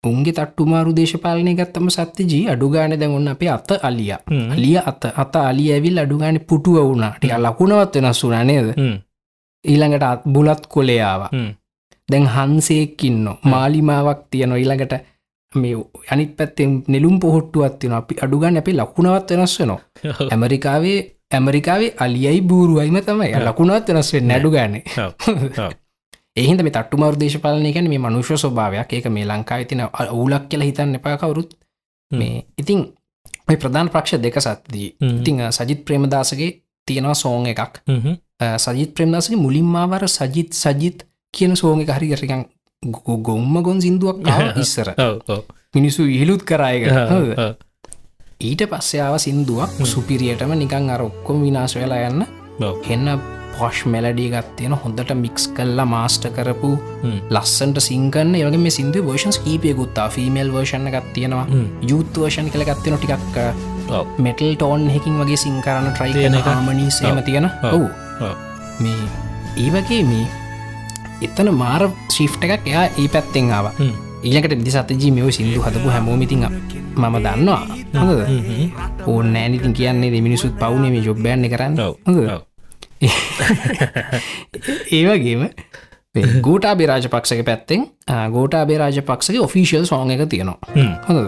[0.04, 4.12] උන්ගේ තට්ටුමාරු දේශපාලනය ගත්තම සත්‍යජී අඩුගාන දැන් ඔන්න අපේ අත අලිය.
[4.52, 8.70] අලිය අත අත අලිය ඇවිල් අඩුගාන පුටුව වුණට ලකුණවත් වෙනස් වුනා නේද?
[9.66, 11.22] ඊළඟට අත් බුලත් කොලයාව
[12.10, 14.94] දැන් හන්සේකින්න මාලිමාවක් තියන ඊළඟට
[15.54, 15.76] මේ
[16.10, 19.80] අනිත් පැත්තෙන් නෙලුම් පොහොට්ටුවත් තියෙන අපි අඩුගන්න අපි ලකුණවත් වෙනස් වෙනවා.
[20.32, 20.98] ඇමරිකාවේ
[21.32, 23.32] ඇමරිකාවේ අලියයි බූරුවයිම තමයි.
[23.46, 24.84] ලකුණවත් වෙනස් වෙන්න නැඩුගන්නේ
[26.38, 28.94] එහින්ද මේ තට්ටුමවර දේශපාලනය ගැන මේ මනුෂ්‍ය ස්වභාවයක්.
[28.94, 31.52] ඒක මේ ලංකාව තින ඔවුලක් කියලා හිතන්න එපා කවරුත්.
[32.12, 32.80] මේ ඉතින්
[33.48, 36.52] මේ ප්‍රධාන ප්‍රක්ෂ දෙක සත්දී ඉතිං සජිත් ප්‍රේමදාසගේ
[36.88, 37.82] තියෙනවා සෝන් එකක්.
[38.58, 42.46] සජිත් ප්‍රේමදාසගේ මුලින්මාවර සජිත් සජිත් කියන සෝක හරිගරකන්
[43.22, 44.24] ගොම්ම ගොන් සිින්දුවක්
[44.64, 44.94] ඉස්සර.
[45.76, 46.88] මිනිසු ඉහිලුත් කරායක
[48.42, 52.26] ඊට පස්සයාව සින්දුවක් සුපිරියටම නිකං අර ඔක්කොම විනාශ වෙලා යන්න.
[52.88, 56.72] එන්න පොෂ් මෙලඩිය ගත්තියෙන හොඳට මික්ස් කල්ලා මාස්ට කරපු
[57.36, 61.46] ලස්සන්ට සිංකන්න ඒවගේ මේ සිින්දු වර්ෂන්ස් කීපයකුත්තා ෆිමල් වර්ෂණ එකක් තියෙනවා.
[61.92, 63.38] යුත් වර්ෂණ කළ ගත්තින ටිකක්
[64.26, 66.52] මෙටල් ටෝන් හැකින් වගේ සිංකරන්න ට්‍රයි තියෙන කියන එක.
[66.52, 67.50] හාමනී සේම තියෙන.
[67.72, 67.90] ඔවු.
[68.84, 69.04] මේ
[69.64, 70.28] ඒ වගේ මේ
[71.28, 73.74] එතන මාර ශිෆ්ට එකක් එයා ඒ පැත්තෙන් ආව.
[74.24, 76.46] ඊලකට දි සතජී මෙෝ සිින්දු හදපු හැමෝමිතින්
[76.96, 77.64] මම දන්නවා.
[78.00, 78.22] හොඳද?
[79.08, 81.78] ඕන්න ෑනිතින් කියන්නේ මිනිසුත් පවුනේ මේ ජොබ්බයන්න කරන්න.
[82.08, 82.50] හොඳද
[84.98, 85.44] ඒවගේම
[86.42, 87.88] ගෝටා බේරාජ පක්ෂක පැත්තෙන්
[88.32, 90.58] ගෝටා බේරාජ පක්ෂගේ ඔෆිසිියල් සෝන් එක තියෙනවා.
[91.08, 91.20] හොඳ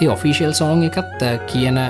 [0.00, 1.80] ඒ ඔෆිසිියල් සෝන් එකත් කියන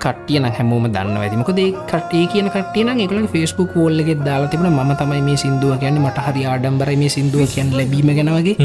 [0.00, 5.22] කටියන හැමෝම දන්න ඇතිමක දේ කටේ කියන කටියන එකල ෆස්බුක් ෝල්ලෙ දාලා තිබන ම තමයි
[5.28, 8.56] මේ සිින්දුව කියන්න මට හරි ආඩම්බර මේ සිින්දුව කියන්න ලැබීම ගෙනවගේ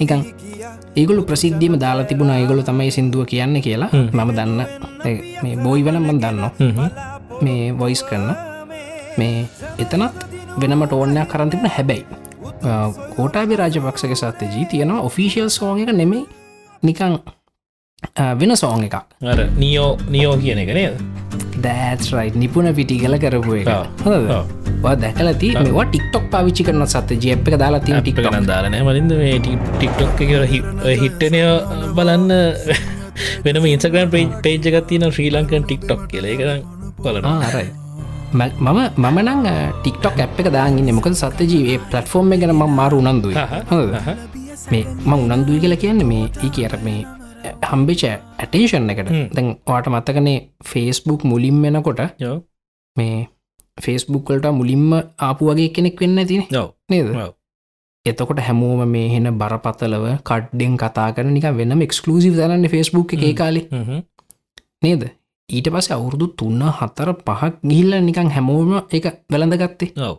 [0.00, 0.24] නිකං
[0.96, 2.30] ඒගොලු ප්‍රසිද්ධීම දාලා තිබුණ.
[2.32, 3.90] ඒගොලු තමයි සිින්දුව කියන්න කියලා.
[3.92, 4.60] මම දන්න
[5.42, 6.42] මේ බොයි වනම්මන් දන්න
[7.42, 8.53] මේ වොයිස් කරන්න
[9.18, 9.46] මේ
[9.82, 10.26] එතනත්
[10.60, 12.04] වෙනම ටෝර්ණයක් කරන් තිබුණ හැබැයි.
[13.16, 16.24] කෝටාබි රාජපක්ෂක සත්‍ය ජී තියෙනවා ඔෆිසිියල් සෝන් එක නෙමෙයි
[16.88, 17.18] නිකං
[18.40, 18.96] වෙන සෝන් එකක්.
[19.62, 20.94] නියෝ නියෝ කියන එක නේද?
[21.64, 23.68] දෑත්රයි නිපුණ පිටි කල කරපු එක.
[23.68, 24.96] ඔව්.
[25.02, 29.14] දැකලති මේවා ටික්ටොක් පාවිච්චි කරන සත්‍ය ජප් එක දාලා තින ටික් ටික් දාලනෑ මලින්ද.
[29.22, 30.18] මේ ටික්ටොක්
[31.02, 31.40] හිට්ටනය
[32.00, 32.28] බලන්න.
[33.44, 34.12] වෙනම ඉන්සග්‍රන්
[34.44, 36.26] පේජගත් තින ශ්‍රී ලංකන් ටික්ටොක් කියල.
[36.34, 36.60] එකරම්
[37.04, 37.70] බලන ආරයි
[38.34, 43.36] මම මමනං ටික්ටොක් ඇ් එක දාගන්න මොකද සත්‍ය ජීවේ පලටෆෝර්ම් ගැන මාරු උනන්දුයි
[44.70, 47.00] මේ මං උනන්දුයි කියලා කියන්න මේ ඒ කියර මේ
[47.64, 49.12] හම්බිච ඇටේෂන් එකට.
[49.36, 52.02] දැන් වාට මත්තකනේ ෆේස්බුක් මුලින් වෙනකොට
[52.96, 53.16] මේ
[53.78, 56.42] ෆේස්බුක්කලට මුලින්ම ආපු වගේ කෙනෙක් වෙන්න තින
[56.88, 57.08] නේද.
[58.06, 63.66] එතකොට හැමෝම මේ හෙන බරපතලව කඩ්ඩෙන් කතා කරන නික වෙනම එක්ස්කලසිව දරන්න ෆස්බුක් එක කාලේ.
[64.82, 65.02] නේද
[65.48, 69.92] ඊට පස අවුරුදු තුන්න හතර පහක් ගිහිල්ල නිකං හැමෝම එක වැළඳගත්තේ.
[69.98, 70.16] ඔව.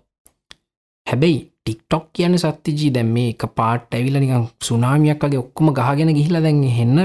[1.07, 6.41] හැබැයි ටික්ටොක් කියන සත්තිජී දැම් මේ එක පාට ඇවිල නිකං සුනාමියක් වගේ ඔක්කොම ගහගෙන ගිහිලා
[6.41, 6.97] දැන් හෙන්න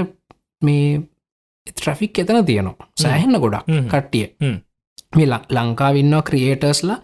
[0.61, 1.01] මේ
[1.67, 2.87] ට්‍රෆික් එතන තියෙනවා.
[2.95, 3.65] සෑහෙන්න ගොඩක්.
[3.89, 4.25] කට්ටිය.
[5.15, 6.99] මේ ලංකාවින්නවා ක්‍රියේටර්ස්ලා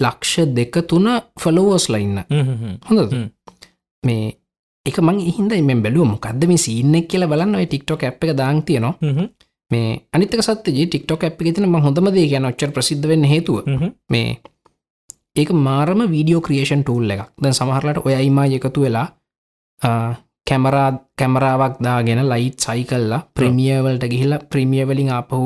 [0.00, 1.06] ලක්ෂ දෙක තුන
[1.40, 2.18] ෆලෝවස්ලා ඉන්න.
[2.88, 3.12] හොඳ.
[4.04, 4.36] මේ
[4.86, 8.94] එක මං හින්ද මෙ බැලුව මොකක්ද මේ සිීන්නෙක් කියල බලන්න ටික්ටොක් ඇ් එක දාං තියනවා
[9.70, 13.56] මේ අනිතක සත්්‍ය ටික්ටොක් ඇ් ගෙතින ම හොඳමද කියන ඔච්චර ප්‍රසිද්ධ වෙන්න හේතුව
[14.12, 14.28] මේ
[15.40, 17.26] ඒක මාරම වීඩියෝ ක්‍රියේෂන් ටූල් එකක්.
[17.42, 19.08] දැන් සමහරලට ඔය ඉමා එකතු වෙලා
[20.48, 25.40] කැමරා කැමරාවක් දාගෙන ලයිට් සයි කල්ලා ප්‍රමියවලට ගිහිල්ලා ප්‍රමියවලින් අපහු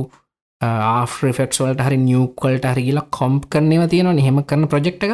[0.61, 5.12] ආෆෙක්ස් වලට හරි නිියවකල්ට හරිගිලා කොම්ප් කරනවා තියෙනවා නිහෙම කරන ප්‍රජෙක්් එක.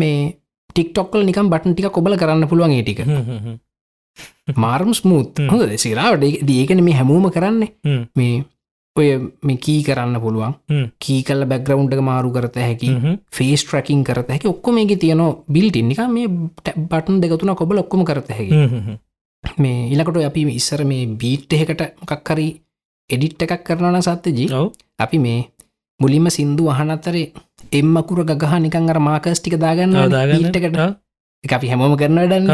[0.00, 0.18] මේ
[0.70, 3.00] ටික්ටොක්කල් නිකම් බටන් ටික කොබල කරන්න පුළුවන් ඒටික
[4.56, 5.38] මාරම් ස්මූත්.
[5.50, 7.70] හොඳ සිරාවට ඒකන මේ හැමෝම කරන්නේ.
[8.14, 8.44] මේ
[8.96, 9.08] ඔය
[9.42, 10.52] මේ කී කරන්න පුළුවන්.
[10.98, 12.88] කී කල්ල බැග්‍රවුන්්ක මාරු කරත හැකි
[13.32, 18.52] ෆේස් ට්‍රකින් කරත හැකි ඔක්කොම එක තියන බිල්ටිනික මේ බටන් දෙකතුන කොබල ඔක්කොම කරත හැකි.
[19.58, 22.46] මේ ඉලකට අපි ඉස්සර මේ බීට් එහෙකට මොකක්කරි
[23.10, 24.70] එඩිට් එකක් කරනන සත්තජී ඔව්.
[24.98, 25.40] අපි මේ
[26.00, 27.32] මුලින්ම සින්දු අහනතරේ
[27.72, 29.92] එම්මකුර ගහ නිකන් අර මාකස් ටික දාගන්න.
[30.10, 30.78] දාගන්න කට
[31.44, 32.48] එක අපි හැමෝම කරන ඩන්න.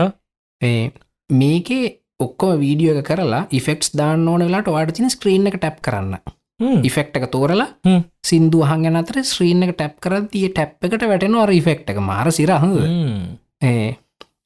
[1.30, 1.84] මේකේ
[2.20, 6.18] ඔක්කොම වීඩියෝ එක කරලා ඉෆෙක්ස් දාන්න ඕන වෙලාට වාට තින ස්ක්‍රීන් එක ටැප් කරන්න.
[6.88, 7.68] ඉෆෙක්් එක තෝරලා.
[8.28, 11.98] සිින්දු අහගෙන අතර ස්ත්‍රීන් එක ටැප් කර තිය ටැප් එකට වැටෙනවා රිෆෙක්් එක.
[12.10, 12.76] මාර සිරහද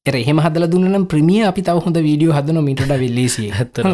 [0.07, 3.85] එර එහෙම හදල දුන්නනම් ප්‍රමිය අපි තව හොඳ වීඩියෝ හදන මිටට වෙල්ලේසිය ඇත්තර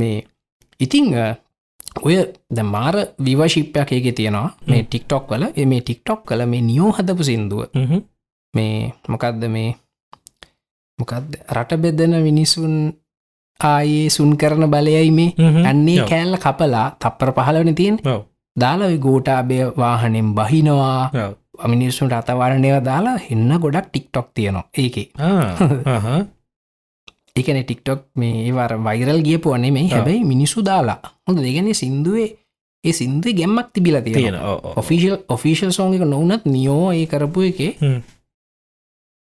[0.00, 0.24] මේ
[0.80, 1.06] ඉතිං
[2.06, 2.16] ඔය
[2.56, 2.96] ද මාර
[3.26, 4.54] විවශිප්පයක් ඒගේ තියෙනවා.
[4.70, 5.44] මේ ටික්ටොක් වල.
[5.58, 7.62] ඒ මේ ටික්ටොක් කල මේ නියෝ හදපු සිින්දුව.
[8.54, 9.74] මේ මොකක්ද මේ
[11.00, 12.94] මොකක්ද රට බෙදන මිනිසුන්
[13.60, 15.34] ආයේ සුන් කරන බලයයි මේ.
[15.64, 18.26] අන්නේ කෑල්ල කපලා තප්පර පහලවන තියෙන් ඔව්.
[18.56, 21.10] දාලා ගෝටාබය වාහනෙන් බහිනවා.
[21.66, 25.10] මිනිස්සුන්ට අතවාරණයව දාලා එන්න ගොඩක් ටික්ටොක් තියනවා ඒකේ.
[27.36, 30.98] ඒකන ටික්ටොක් මේ වර වෛරල් ගියපු අනේ මේ හැබැයි මිනිස්සු දාලා.
[31.26, 32.40] හොඳ දෙගැන සිින්දුවේ
[32.84, 34.34] ඒ සිින්දුව ගැම්මක් තිබිල තියෙන
[34.74, 37.76] ඔෆිසිල් ඔෆිසිල් සෝංක නොවනත් නියෝ ඒ කරපු එකේ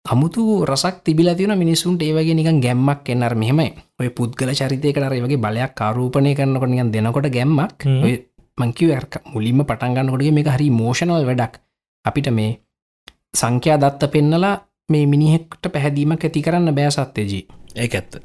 [0.05, 3.73] අමුතු රසක් තිබිල තින මිනිසුන්ට ඒවගේ නිකන් ගැම්මක් එන්නර මෙහෙමයි.
[3.99, 7.79] ඔය පුද්ගල චරිතයකට වගේ බලයක් කාරූපනය කරනකොට නිකන් දෙනකොට ගැම්මක්.
[8.03, 8.13] ඔය
[8.57, 8.89] මංකිව
[9.33, 11.53] මුලින්ම පටන්ගන්නකොටගේ මේ හරි මෝෂණල් වැඩක්.
[12.05, 12.51] අපිට මේ
[13.33, 14.55] සංඛ්‍යා දත්ත පෙන්නලා
[14.89, 17.43] මේ මිනිහෙක්ට පැහැදීමක් ඇති කරන්න බෑ සත්්‍යජී.
[17.75, 18.21] ඒ ඇත්ත.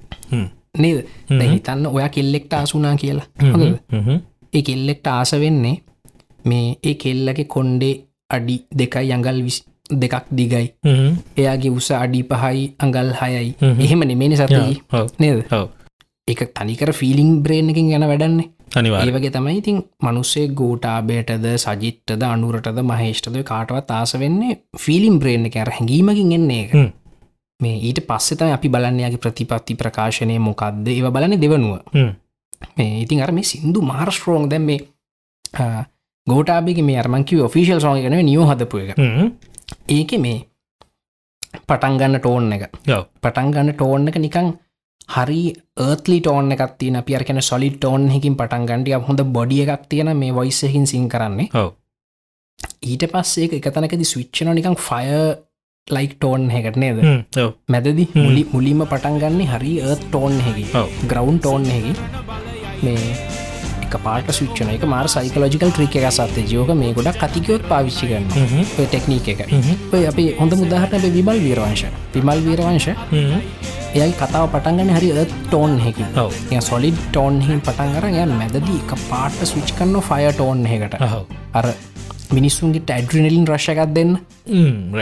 [0.75, 0.99] නේද?
[1.45, 3.27] හිතන්න ඔයා කෙල්ලෙක්ට ආසුනා කියලා?
[4.53, 5.77] ඒ කෙල්ලෙක්ට ආස වෙන්නේ
[6.45, 7.95] මේ ඒ කෙල්ලගේ කොන්්ඩේ
[8.31, 9.59] අඩි දෙකයි අඟල් විස්
[9.91, 10.67] දෙකක් දිගයි.
[11.37, 13.51] එයාගේ උස අඩි පහයි අඟල් හයයි.
[13.61, 13.81] හ්ම්.
[13.81, 14.81] එහෙම නෙමේනි සතයි
[15.19, 15.45] නේද?
[16.29, 18.49] එක තනිකර ෆිලිං බ්‍රේන් එකින් ගැන වැඩන්නේ.
[18.77, 25.57] අනිවා ඒවගේ තමයි ඉතින් මනුස්සේ ගෝටාබේටද සජිත්තද අනුරටද මහේෂ්ටද කාටවත් ආස වෙන්නේ ෆිලිම් බ්‍රේන් එක.
[25.57, 26.73] අර හැඟීමකින් එන්නේ එක.
[27.61, 31.79] මේ ඊට පස්සෙතම අපි බලන්නයාගේ ප්‍රතිපත්ති ප්‍රකාශනය මොකක්ද ඒව බලන දෙවනුව.
[32.77, 34.81] මේ ඉතින් අර මේ සිින්දු මාර්ස්ට්‍රෝං දැම් මේ
[36.27, 38.99] ගෝටාබික මේ අර්මංකිව ෆිසිල් සෝග කන නියෝ හදපු එක
[39.89, 40.39] ඒක මේ
[41.69, 42.65] පටන්ගන්න ටෝන් එක.
[43.23, 44.49] පටන්ගන්න ටෝන් එක නිකං
[45.15, 45.43] හරි
[45.85, 50.33] ඒර්ලි ටෝන් එකක් තියන පියර කෙන සොලි ටෝන් හකින් පටන්ගන්ටිය හොඳ බොඩිය එකක් තියෙන මේ
[50.33, 51.49] වයිස්සහින් සිං කරන්නේ.
[52.83, 55.05] ඊට පස්සේ එක තනකද ස්විච්චන නිකං ෆය
[55.89, 56.99] ලයික් ටෝන් හැකට නේද?
[57.69, 60.67] මැදදි මුලි මුලින්ම පටන්ගන්නේ හරි ඒත් ටෝන් හැකි.
[61.11, 61.93] ග්‍රවන්් ටෝන් හැකි
[62.83, 63.40] මේ
[63.91, 68.29] එක පාට සුච්චන එක මාර සයිකලෝජිකල් ට්‍රික එක සත්්‍ය ජෝක මේ ගොඩක් කතිකයොත් පාවිච්චි කරන්න
[68.79, 69.41] ඔය ටෙක්නීක එක.
[69.93, 71.85] ඔය අපි හොඳ මුදාහරන විමල් වීරවංශ.
[72.15, 72.89] විමල් වීරවංශ
[73.93, 75.11] එයයි කතාව පටන්ගන්න හරි
[75.45, 76.35] ටෝන් හැකි ඔව්.
[76.63, 80.95] සොලිඩ් ටෝන් හින් පටන්ගර ය මැදදී එක පාට ස්විච් කන්න ෆය ටෝන් එකට
[81.53, 81.67] අර
[82.33, 84.13] මිනිස්සුන්ගේ ටැඩ්‍රිනලින් රශ්යකත් දෙන්න.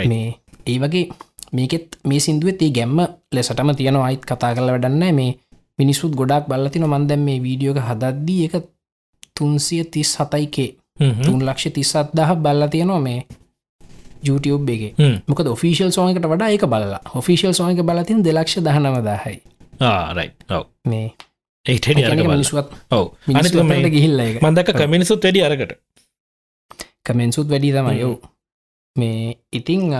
[0.09, 0.29] මේ
[0.66, 1.05] ඒ වගේ
[1.53, 5.31] මේකෙත් මේ සිින්දුවත් ඒ ගැම්ම ලෙසටම තියෙන අයිත් කතා කල වැඩන්න මේ
[5.79, 8.55] මිනිස්සුත් ගොඩක් බලතින මන්දැම් මේ වීඩියෝක හදද්දී එක
[9.38, 10.70] තුන්සිය තිස් හතයිකේ
[11.24, 13.20] තුන් ලක්ෂ තිස්සත් දහ බල්ල තියෙනවා මේ
[14.22, 14.98] YouTube එක.
[15.29, 17.01] මොක ෆිසිල් සෝකට වඩා එක බලලා.
[17.14, 19.38] ඔෆිසිල් සෝක බලතින් දෙලක්ෂ දහනවදාහයි.
[19.83, 20.64] ආරයි ඔව්.
[20.85, 21.12] මේ.
[22.27, 23.05] මිනිස්ුවත් ඔව්.
[23.27, 25.79] මිනිස්ට ගිහිල්ල එක මන්දක කමිනිසුත් වැඩි අරකට.
[27.05, 28.01] කමෙන්සුත් වැඩි තමයි.
[28.01, 28.16] යෝ
[28.96, 29.94] මේ ඉතිං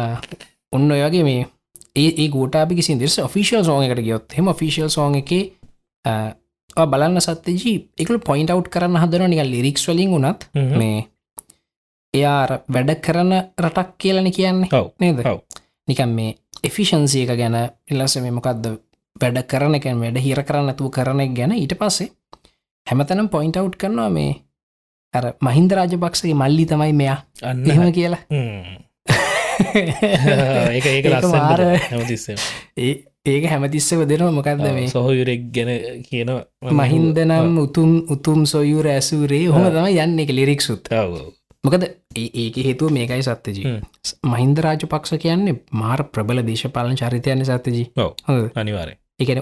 [0.72, 1.46] ඔන්න ඔයගේ මේ
[1.96, 5.33] ඒ ගෝටාපි සිදෙස ෆිසිල් සෝකට ගයොත් හෙම ෆිසිල් සෝන් එක
[6.87, 11.07] බලන්න සත්‍යජී එකල පොයින්ට අව් කරන්න හදන නික ලිරික්ස් වලින් වුනත් මේ
[12.14, 14.69] එයා වැඩ කරන රටක් කියලන කියන්නේ
[15.01, 15.25] නේද.
[15.88, 17.57] නිකන් මේ එෆිෂන්සිය එක ගැන
[17.91, 18.67] ඉල්ලස මේ මොකක්ද
[19.17, 22.11] වැඩ කරන එක වැඩ හිර කරන්න ඇතුව කරන එක ගැන ඊට පස්සේ
[22.87, 24.35] හැමතනම් පොයින්ට අව් කරනවා මේ
[25.14, 27.19] අර මහින්ද රාජපක්ෂගේ මල්ලි තමයි මෙයා.
[27.43, 27.64] අන්න.
[27.64, 28.23] එහෙම කියලා.
[31.91, 32.38] හැමතිස්සම.
[32.77, 32.93] ඒ
[33.29, 34.31] ඒක හැමතිස්සව දෙනවා.
[34.33, 34.87] මොකක්ද මේ?
[34.88, 35.71] සොහයුරෙක් ගැන
[36.03, 36.31] කියන
[36.81, 40.88] මහින්ද නම් උතුම් උතුම් සොයුර ඇසුරේ හොම තම යන්න එක ලිරික්සුත්.
[41.64, 41.83] මොකද
[42.17, 43.64] ඒ- ඒක හේතුව මේකයි සත්‍යජී.
[44.27, 47.87] මහින්ද රාජපක්ෂ කියන්නේ මාර ප්‍රබල දේශපාලන චරිතයන්න සත්‍යජී.
[48.55, 49.41] අනිවාරය එකන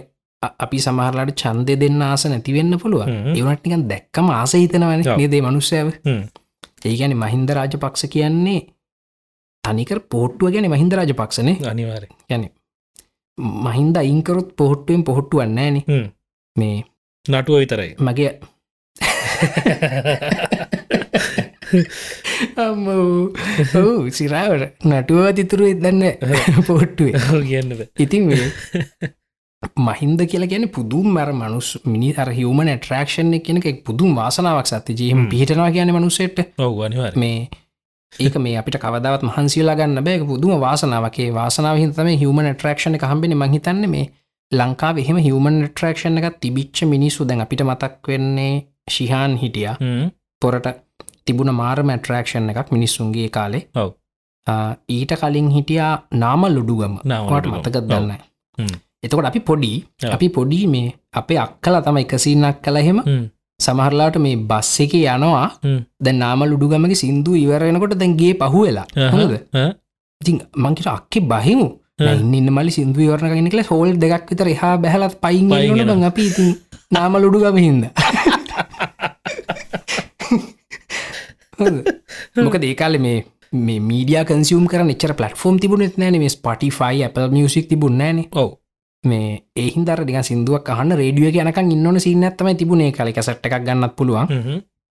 [0.61, 3.35] අපි සමහරලාට චන්දය දෙන්න ආස නැතිවෙන්න පුළුව හ්ම්.
[3.37, 5.03] ඒවනට නිකන් දැක්කම ආස හිතනවන.
[5.17, 6.23] නිදේ මනුස්සෑව හ්ම්.
[6.85, 8.61] ඒගැන මහින්ද රාජපක්ෂ කියන්නේ
[9.65, 12.43] තනිකර පොහොට්ටුව ගැන මහින්ද රජ පක්ෂනේ අනිවාරය යන
[13.39, 15.83] මහින්ද අයිංකරොත් පොහොට්ටුවෙන් පොහොට්ටුවන්නෑන.
[16.57, 16.77] මේ
[17.27, 17.91] නටුව විතරයි.
[18.01, 18.31] මගේ
[22.57, 26.03] ඔව් සිරාවට නටුව තිතුරු දන්න
[26.65, 28.23] පොට්ටුවේ කියන්නද ඉතින්
[29.87, 34.93] මහින්ද කියලා ගැන පුදුම් මර මනුස් මිනි අර හිවමන ට්‍රක්ෂණ කෙනෙ එක පුදුම් වාසනාවක් සත්‍ය
[34.95, 35.29] ජීහම හ්ම්.
[35.31, 37.39] පිහිටනවා කියන මනුසෙට ඔව් අනිවාර මේ
[38.19, 43.85] ඒක මේ අපිට කවදවත් මහන්සිලා ගන්න බෑ පුදුම වාසනාවගේ වාසනාව හිතම හිවමන ට්‍රක්ෂණ කහම්බෙන මහිතන්න
[43.89, 44.07] මේ
[44.53, 48.55] ලංකාව එහෙම හිවමන් ට්‍රක්ෂණ එකක් තිබිච්ච මිනිස්සු දැන් අපිට මතක් වෙන්නේ
[48.91, 49.69] ශිහාන් හිටිය
[50.43, 50.67] පොරට
[51.25, 53.91] තිබුණ මාරම ඇට්‍රක්ෂණ එකක් මිනිස්සුන්ගේ කාලේ ඔව්.
[54.89, 57.57] ඊට කලින් හිටියා නාම ලුඩුගම නාම ට ලුඩුගම.
[57.57, 57.85] මතකත්.
[57.85, 58.13] දන්න
[58.59, 58.75] හ්ම්.
[59.03, 59.73] එතකොට අපි පොඩි.
[60.09, 63.01] අපි පොඩි මේ අපේ අක්කල තම එකසින්නක් කළ එහෙම
[63.61, 65.49] සමහරලාට මේ බස් එක යනවා.
[66.05, 68.87] දැ නාම ලුඩුගමගේ සිින්දු ඉවරෙනකොට දැන්ගේ පහු වෙලා.
[69.13, 69.35] හොඳද?
[70.21, 71.69] ඉතින් මංකිට අක්කි බහිමු.
[72.39, 75.49] ඉන්න මලි සිින්දු වරණ කෙනෙකල හෝල් දෙකක් විතර එහා බැහලත් පයින්.
[76.05, 76.49] අපි ඉතින්
[76.91, 77.85] නාම ලුඩුගම හින්ද.
[82.45, 83.19] මොක දේකාල මේ
[83.67, 88.51] මේ මීඩිය කන්සියම් කර එච්චර පලටෆෝම් තිබුණෙත් නෑන මේ ස්පටිෆයි Apple මියසික් තිබුන්නෑන ඔව්
[89.07, 93.97] මේ ඒහින්දර දිග සිින්දුවක් අහන්න රේඩියුව යනකන් ඉන්නන සින්න ඇත්තම තිබුණේ කලක සට්ට එකක් ගන්නත්
[93.97, 94.29] පුළුවන්.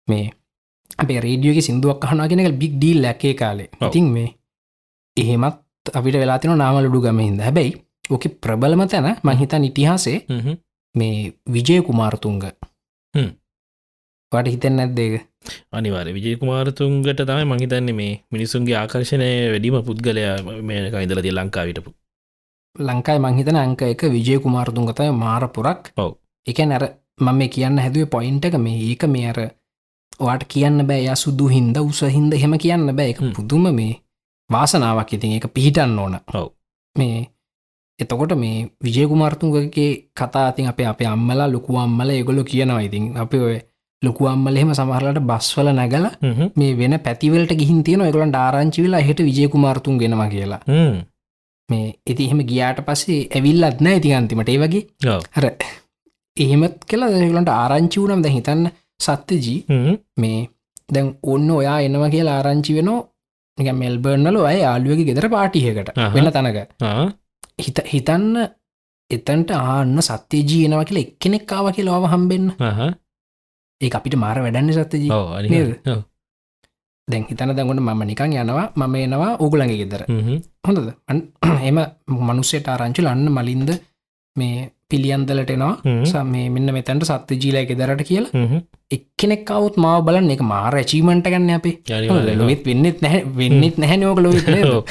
[0.08, 0.26] මේ
[0.98, 3.70] අපේ රේඩියෝගේ සිින්දුවක් අහනාගෙනක බික් ඩීල් ලැකේ කාලේ.
[3.82, 4.30] ඉතින් මේ
[5.18, 7.74] එහෙමත් අපිට වෙලාතින නාමලුඩු ගමහින්ද හැබැයි
[8.10, 10.18] ඕක ප්‍රබලම තැන මහිතන් ඉතිහාසේ.
[10.96, 12.44] මේ විජය කුමාරතුන්ග
[13.14, 13.32] හ්ම්.
[14.32, 15.14] වට හිතෙන් නැත්දේක
[15.72, 21.92] අනිවාර විජය කුමාරතුන්ගට තමයි මහිතන්නේ මේ මිනිසුන්ගේ ආකර්ශණය වැඩීම පුද්ගලයා මේක ඉදල ති ලංකාවිටපු
[22.78, 26.12] ලංකායි මංහිතන අංක එක විජය කුමාරතුන්ගතය මාරපුරක් ඔව්.
[26.48, 26.84] එක නැර
[27.20, 29.40] මම මේ කියන්න හැදුවේ පොයින්ට එක මේ ඒක මේ අර
[30.20, 33.20] වාට කියන්න බෑ ය සුදු හින්ද උසහින්ද හෙම කියන්න බෑ එක.
[33.36, 34.02] පුදුම මේ
[34.50, 36.50] වාසනාවක් ඉතින් එක පිහිටන්න ඕන ඔව්.
[36.96, 37.28] මේ
[38.00, 43.58] එතකොට මේ විජයකුමාර්තුන්ගගේ කතා අතින් අපේ අපේ අම්මලා ලොකු අම්මල ඒගොලො කියනවා ඉතින් අපි ඔය
[44.02, 46.08] ලොකු අම්මල එහෙම සමහරලට බස්වල නැගල.
[46.56, 50.62] මේ වෙන පැතිවලට ගිහින් තියෙන එකගලන් ආරංචි වෙලා හට විජයකුමාර්තුන් ගෙනවා කියලා.
[51.70, 54.84] මේ ඉති එහෙම ගියාට පස්සේ ඇවිල්ලත් නෑ ඉති අන්තිමට ඒ වගේ.
[55.38, 55.46] හර
[56.38, 58.64] එහෙමත් කියලා දෙගලන්ට ආරංචි වනම් ද හිතන්න
[59.06, 59.60] සත්‍යජී.
[60.22, 60.40] මේ
[60.96, 63.00] දැන් ඔන්න ඔයා එනවා කියලා ආරංචි වෙනෝ
[63.58, 65.90] නික මෙල්බර්නල අය යාලුවගේ ගෙදර පාටියකට.
[66.16, 66.58] වෙන තනක.
[67.66, 68.36] හිත හිතන්න
[69.10, 72.82] එතන්ට ආන්න සත්‍යජී එනවා කියලා එක්කෙනෙක් ආව කියලා ව හම්බෙන්න අහහ.
[73.82, 75.12] ඒ අපිට මාර වැඩන්න සත්‍යජී.
[77.08, 80.02] දැන් හිතන දැගොට මම නිකං යනවා මම එනවා ඕගුලගේ ගෙදර.
[80.64, 80.88] හොඳද
[81.70, 81.78] එම
[82.30, 83.70] මනුස්සයට ආරංචුල අන්න මලින්ද
[84.36, 84.56] මේ
[84.90, 86.06] පිළියන්දලට එනවා හ්ම්.
[86.06, 88.32] ස- මේ මෙන්න මෙතැන්ට සත්‍ය ජීලයක දරට කියලා.
[88.92, 91.76] එක්කෙනෙක් අවුත් මාව බලන්න එක මාර ඇචීමට ගන්න අපේ.
[92.36, 94.20] ලොවෙත් වෙන්නෙත් නැහැ වෙන්නෙත් නැහැ නෝක
[94.72, 94.84] ඔව්.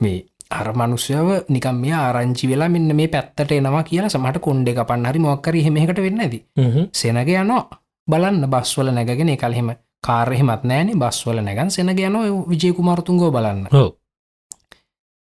[0.00, 0.18] මේ
[0.50, 5.18] අර මනුස්්‍යාව නිකම් මේ ආරංචි වෙලා මෙන්න මේ පැත්තට එනවා කියලා සමට කොන්්ඩ එක පන්නහරි
[5.20, 6.20] මොක්කර හෙමකට වෙන්න
[6.56, 6.86] හ්ම්.
[6.92, 7.64] සෙනග යනවා
[8.08, 9.70] බලන්න බස්වල නැගෙන කල්හෙම
[10.04, 13.68] කාර්යහෙමත් නෑන බස්වල නැගන් සෙනග යන විජයකුමාරතුන්ගෝ බලන්න.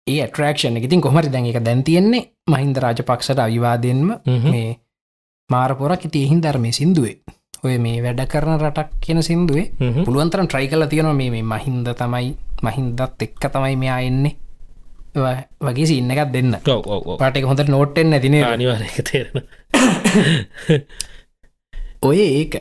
[0.07, 2.33] ඒ ට්‍රක්ෂණ ඉතින් කොමරි දැන් එක දැන් තියෙන්නේ?
[2.49, 4.09] මහින්ද රාජපක්ෂට අවිවාදයෙන්ම.
[4.45, 4.79] මේ
[5.51, 7.17] මාරපොරක් ඉතිහින් ධර්මය සිින්දුවේ.
[7.65, 9.67] ඔය මේ වැඩ කරන රටක් කියන සිින්දුවේ.
[10.05, 14.37] පුළුවන්තරන් ට්‍රයි කල තියෙනවා මේ මහින්ද තමයි මහින්දත් එක්ක තමයි මෙයා එන්නේ.
[15.61, 16.57] වගේ සින්න එකක් දෙන්න.
[17.19, 19.45] පාටක හොඳට නෝට්ටෙන් ඇතින අනිවාර්යයෙන් තේරෙන
[22.09, 22.55] ඔය ඒක.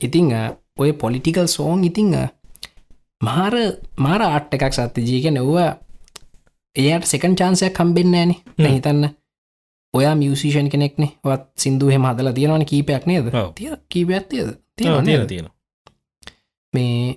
[0.00, 0.32] ඉතිං
[0.78, 2.14] ඔය පොලිටිකල් සෝන් ඉතිං
[3.20, 3.54] මාර
[3.98, 5.70] මාර ආට් එකක් සත්‍ය ජීක නොවා
[6.76, 8.34] එයට සෙකන් චාන්සයක් කම්බෙන්න ෑන.
[8.66, 9.08] හිතන්න
[9.94, 11.10] ඔයා මියසිෂන් කෙනෙක්නේ.
[11.24, 13.30] වත් සිින්දුව හෙම හදලා තියෙනවන කීපයක් නේද.
[13.54, 14.50] තිය කීපයක් තියද?
[14.76, 15.48] තියෙන තියෙන.
[16.74, 17.16] මේ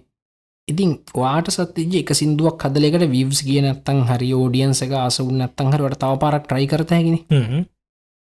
[0.67, 6.19] ඉතින් වාට සත්‍යජ එක සිින්දුවක් හදලෙකට විවස් කිය නත්තන් හරි ෝඩියන්සක අසුන් නත්තන් හරට තව
[6.19, 7.17] පාරක් ට්‍රයි කරතයගෙන.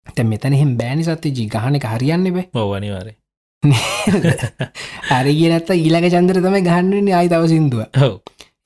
[0.06, 2.46] තැ මෙතනහෙම බෑනි සත්‍යජී ගහන එක හරියන්න බෑ.
[2.76, 3.21] අනිවාර්යයෙන්.
[3.62, 7.82] හරි කියනත්ත ඊලක චන්දර තම ගහන්න්නේ අයි තව සිින්දුව.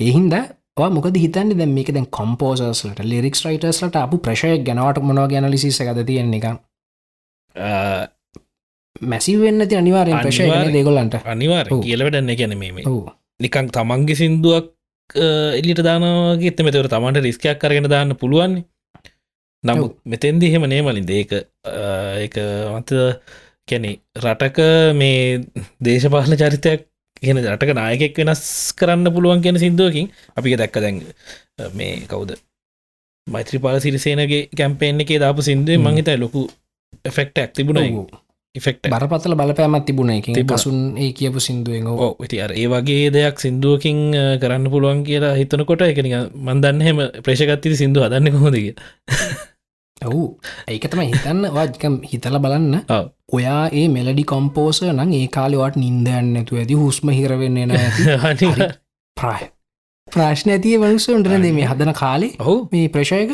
[0.01, 0.35] එහින්ද
[0.93, 1.53] මොකද හිතන්න?
[1.53, 8.07] දැ මේක දැන් කොම්පෝසස්ලට ලිරික්ස් රයිටස්ලට අප ප්‍රශය ගැනවට මොනව ගැනලිසිස ගත තියෙන එක ආ,
[9.03, 10.49] මැසි වෙන්න ති අනිවාරය ප්‍රශය
[11.27, 11.83] අනිවාර්ය ඔව්.
[11.85, 12.73] කියලවැඩන්න ගැන මේ
[13.41, 14.73] නිකං තමන්ගේ සින්දුවක්
[15.61, 18.63] එලිට දානගේ එත මෙතවර තමන්ට රිස්කයක් කරගෙන දාන්න පුළුවන්
[19.65, 22.37] නමුත් මෙතෙන්දි එහෙම නේමලින් ඒක ඒක
[22.73, 22.91] මත
[23.69, 24.59] කැනෙ රටක
[24.95, 25.41] මේ
[25.81, 28.43] දේශපාලන චරිතයක් කියන රටක නායකෙක් වෙනස්
[28.75, 31.01] කරන්න පුළුවන් කියෙන සිින්දුවකින් අපි දැක්ක දැන්
[31.73, 32.37] මේ කවුද?
[33.27, 35.79] මෛත්‍රපාල සිරිසේනගේ කැම්පේෙන් එකේ දාපු සිින්දුවේ.
[35.79, 36.47] මංහිතයි ලොකු
[37.05, 38.07] එෆෙක්ට ඇක් තිබුණ
[38.55, 40.31] ඉෆෙක්ට බරපතල බලපෑමත් තිබුණ එක.
[40.47, 43.99] කසුන් ඒ කියපු සිින්දුවෙන් ඕ ඉති අර ඒ වගේ දෙයක් සිින්දුවකින්
[44.41, 48.67] කරන්න පුළුවන් කියලා හිතනකොට එකනි මන්දන්න හෙම ප්‍රේෂගත්තිති සිින්දු හදන්න කොහොදක
[50.01, 50.23] ඔවු.
[50.69, 52.75] ඒක තම හිතන්න වාජකම් හිතල බලන්න.
[53.33, 58.73] ඔයා ඒ මෙලඩි කොම්පෝස නං ඒ කාලෙවට නින්දයන්න ඇතු ඇති හුස්ම හිරවෙන්නේ නෑ
[59.17, 59.45] ප්‍රාය.
[60.09, 62.35] ප්‍රශ්න ඇතිය වනුසුන්ටන මේ හදන කාලේ?
[62.41, 63.33] ඔහු මේ ප්‍රශයක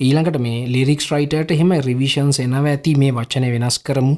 [0.00, 4.16] ඊළඟට මේ ලිරික්ස් රයිටට හෙම රිවිෂන්ස් එනව ඇති මේ වචන වෙනස් කරමු.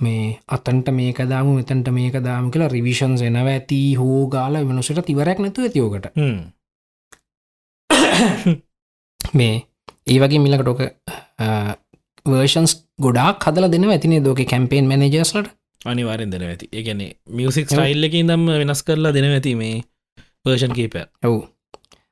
[0.00, 5.38] මේ අතන්ට මේක දාම මෙතන්ට මේක දාම කියලා රිවිෂන්ස් එනව ඇති හෝ ගාල වෙනසට තිවරක්
[5.38, 6.10] නැතු ඇතියෝකට
[9.34, 9.54] මේ
[10.06, 10.80] ඒ වගේ මිලකට ඕක
[12.26, 15.50] වර්ෂන්ස් ගොඩක් හදල දෙන ඇතිනේ දෝක කැම්පේන් මනජස්ලට
[15.84, 16.68] අනිවාරෙන් දෙන ඇති.
[16.72, 19.82] ඒගැන මියසික් ස්ටයිල්ලකින් දම් වෙනස් කරලා දෙන ඇති මේ
[20.44, 21.40] වර්ෂන් කීප ඔවු.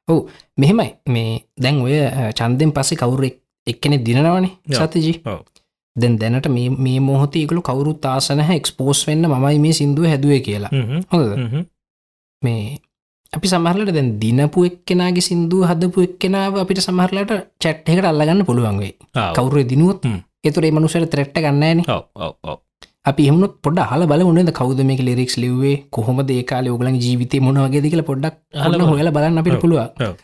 [0.09, 0.21] ඔවු.
[0.59, 0.91] මෙහෙමයි.
[1.09, 1.97] මේ දැන් ඔය
[2.39, 3.31] චන්දෙන් පස්සේ කවුරු
[3.67, 4.51] එක්කෙනෙ දිනනවනේ.
[4.71, 5.17] සතජී.
[5.97, 10.73] දැන් දැනට මේ මේ මොහොතේකළු කවුරු තාසනහ එක්ස්පෝස් වෙන්න මයි මේ සිින්දුව හැදුවේ කියලා.
[11.13, 11.67] හොඳ
[12.43, 12.63] මේ
[13.33, 17.33] අපි සමහරලට දැන් දිනපු එක්කෙනගේ සිින්දුව හදපු එක්කෙනාව අපිට සමහරලට
[17.65, 18.93] චැට්හකට අල්ලගන්න පුළුවන්ගේ
[19.37, 20.05] කවුරු දිනුවත්.
[20.45, 21.81] එතුරේ මනුසට ත්‍රෙට්ට ගන්නෑන
[23.11, 28.05] අපි එහමුණත් පොඩ හල බල උනද කවද මේක ලිරික්ස් ලිවේ කොහොම දේකාල ඔගලන් ජීවිතය මොනවගේ
[28.11, 28.93] පොඩ්ඩක් අහලා හල බලන්න.
[28.93, 29.61] හොල බලන්න අපිට.
[29.65, 30.15] පුළුව ඔව්.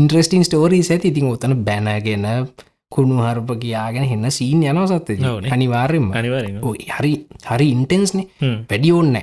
[0.00, 1.12] ඉන්ට්‍රස්ටිං ස්ටෝරී ඇති.
[1.12, 2.26] ඉතින් ඔතන බැනගෙන
[2.88, 5.08] කුණු හරප කියාගෙන එන්න සීන් යනව සත්ත
[6.62, 8.26] ඔය හරි හරි ඉන්ටෙන්ස්නේ
[8.70, 9.16] වැඩි ඕන්න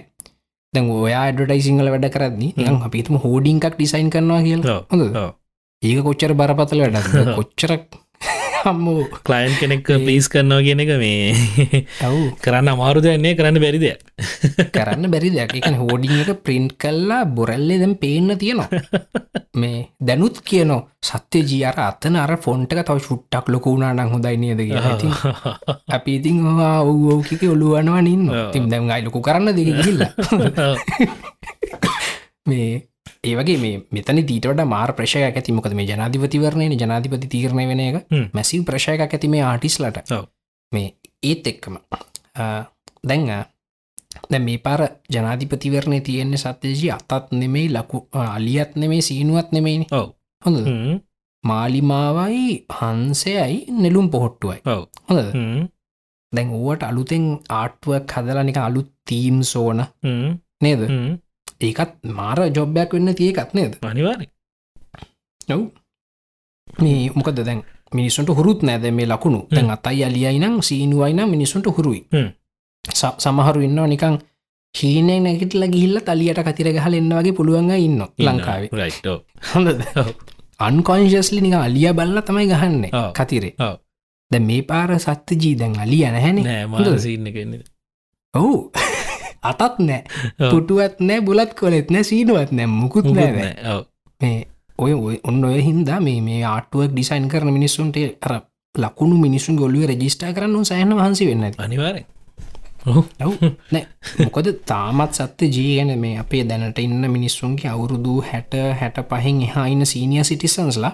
[0.73, 4.79] දැන් ඔයා ඩටයිසිංහල වැඩ කරදදි නිකන් අපිතුම හෝඩිංකක් ඩිසයින් කරනවා කියලා.
[4.91, 5.03] හොඳ
[5.83, 6.97] ඒක කොච්චර බරපතල වැඩ
[7.37, 7.85] කොච්චරක්
[8.63, 11.33] හම්මෝ කලයින් කෙනෙක් පලිස් කරනවා කියන එක මේ
[12.07, 13.85] ඇව් කරන්න අමාරු දෙයන්නේ කරන්න බැරිද
[14.75, 15.55] කරන්න බැරි දෙයක්.
[15.59, 18.69] එක හෝඩිං එක ප්‍රින්ට් කල්ලා බොරල්ලේ දැම් පේන්න තියෙනවා.
[19.61, 25.13] මේ දැනුත් කියනෝ සත්‍ය ජීර අතන අර ෆොන්ටක තව ශුට්ටක් ලොකුුණානං හොඳයි නියද ඉතින්
[25.97, 26.39] අපි ඉතින්
[26.89, 28.31] ඔව්ෝකික ඔලුවනවා නින්න.
[28.53, 30.01] තිම් දැම් ගයි ලොකු කරන්න දෙක ගිල්ල
[32.49, 32.71] මේ
[33.23, 35.51] ඒවගේ මේ මෙතන දීටට මාර ප්‍රශය ඇති.
[35.51, 37.97] මොකද මේ ජනාධිපතිවරණය ජනාධිපති තීරණය වෙන එක.
[38.33, 40.03] මැසිව් ප්‍රශයක ඇති මේ ආටිස්ලට.
[40.71, 41.77] මේ ඒත් එක්කම.
[43.03, 43.25] දැං
[44.31, 44.81] දැ මේ පාර
[45.13, 50.09] ජනාධිපතිවරණය තියෙන්නේ සත්‍යජී අතත් නෙමෙයි ලකු අලියත් නෙමේ සීනුවත් නෙමෙයිනි ඔව්.
[50.41, 50.57] හොඳ
[51.43, 54.59] මාලිමාවයි හන්සයයි නෙලුම් පොහොට්ටුවයි.
[55.09, 55.69] හොඳ
[56.33, 59.83] දැන් ඕවට අලුතෙන් ආටුවක් හදලනික අලුත් තීම් සෝන
[60.61, 60.81] නේද
[61.63, 63.73] ඒකත් මාර ජොබ්බයක් වෙන්න තියකත් නේද?
[63.81, 64.27] අනිවාරි
[65.49, 65.63] ඔව්.
[66.81, 69.39] මේ මොකද දැන් මිනිස්සුන්ට හුරුත් නෑද මේ ලකුණු.
[69.51, 72.01] දැන් අතයි අලියයි නම් සීනුවයිනම් මිනිස්සුන්ට හුරුයි.
[72.13, 72.29] හ්ම්.
[72.93, 74.15] ස- සමහරු ඉන්නවා නිකං
[74.75, 78.69] හීනය නැගිටල ගිල්ල තලියට කතිර ගහල එන්න වගේ පුළුවන් ඉන්න ලංකාවේ.
[79.05, 79.19] ඔව්.
[80.59, 83.11] අන්කොන්ශස්ලි නික අලිය බල්ල තමයි ගහන්න ඔව්.
[83.13, 83.53] කතිරේ.
[83.59, 83.75] ඔව්.
[84.31, 86.39] දැ මේ පාර සත්‍ය ජී දැන් අලිය නැහැන.
[86.43, 86.65] නෑ
[89.43, 90.03] අතත් නෑ.
[90.41, 93.51] පුටුවත් නෑ බුලත් කොලෙත් නෑ සීනුවත් නෑ මුකුත් නෑ.
[94.21, 98.41] මේ ඔය ඔය ඔන්න ඔය හින්දා මේ මේ ආටුවක් ඩිසයින් කරන මිනිස්සුන්ට අර
[98.75, 101.53] ලකුණු මිනිසුන් ගොල්ලුව රජිස්ටා කරන්න සෑහන වහන්සි වෙන්න
[103.21, 103.35] ඔව්.
[103.71, 103.85] නෑ.
[104.19, 109.85] මොකද තාමත් සත්‍ය ජීගන මේ අපේ දැනට ඉන්න මිනිස්සුන්ගේ අවුරුදු හැට හැට පහෙන් එහා ඉන්න
[109.85, 110.93] සීනිය සිටිසන්ස්ලා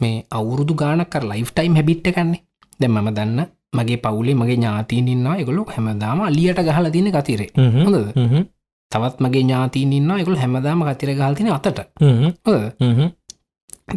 [0.00, 2.42] මේ අවුරුදු ගානක් කර ලයිෆ් ටයිම් හැබිට්ට කන්නේ
[2.80, 5.36] දැ මම දන්න මගේ පවුලේ මගේ ඥාතීන් ඉන්නවා.
[5.40, 7.50] එකගොලු හැමදාම අලියට ගහල තින කතිරේ.
[7.78, 8.46] හොඳද?
[8.92, 11.78] තවත් මගේ ඥාතීන් ඉන්න එකකුල් හැමදාම කතිර ගල්තින අතට.
[12.00, 13.12] හොඳ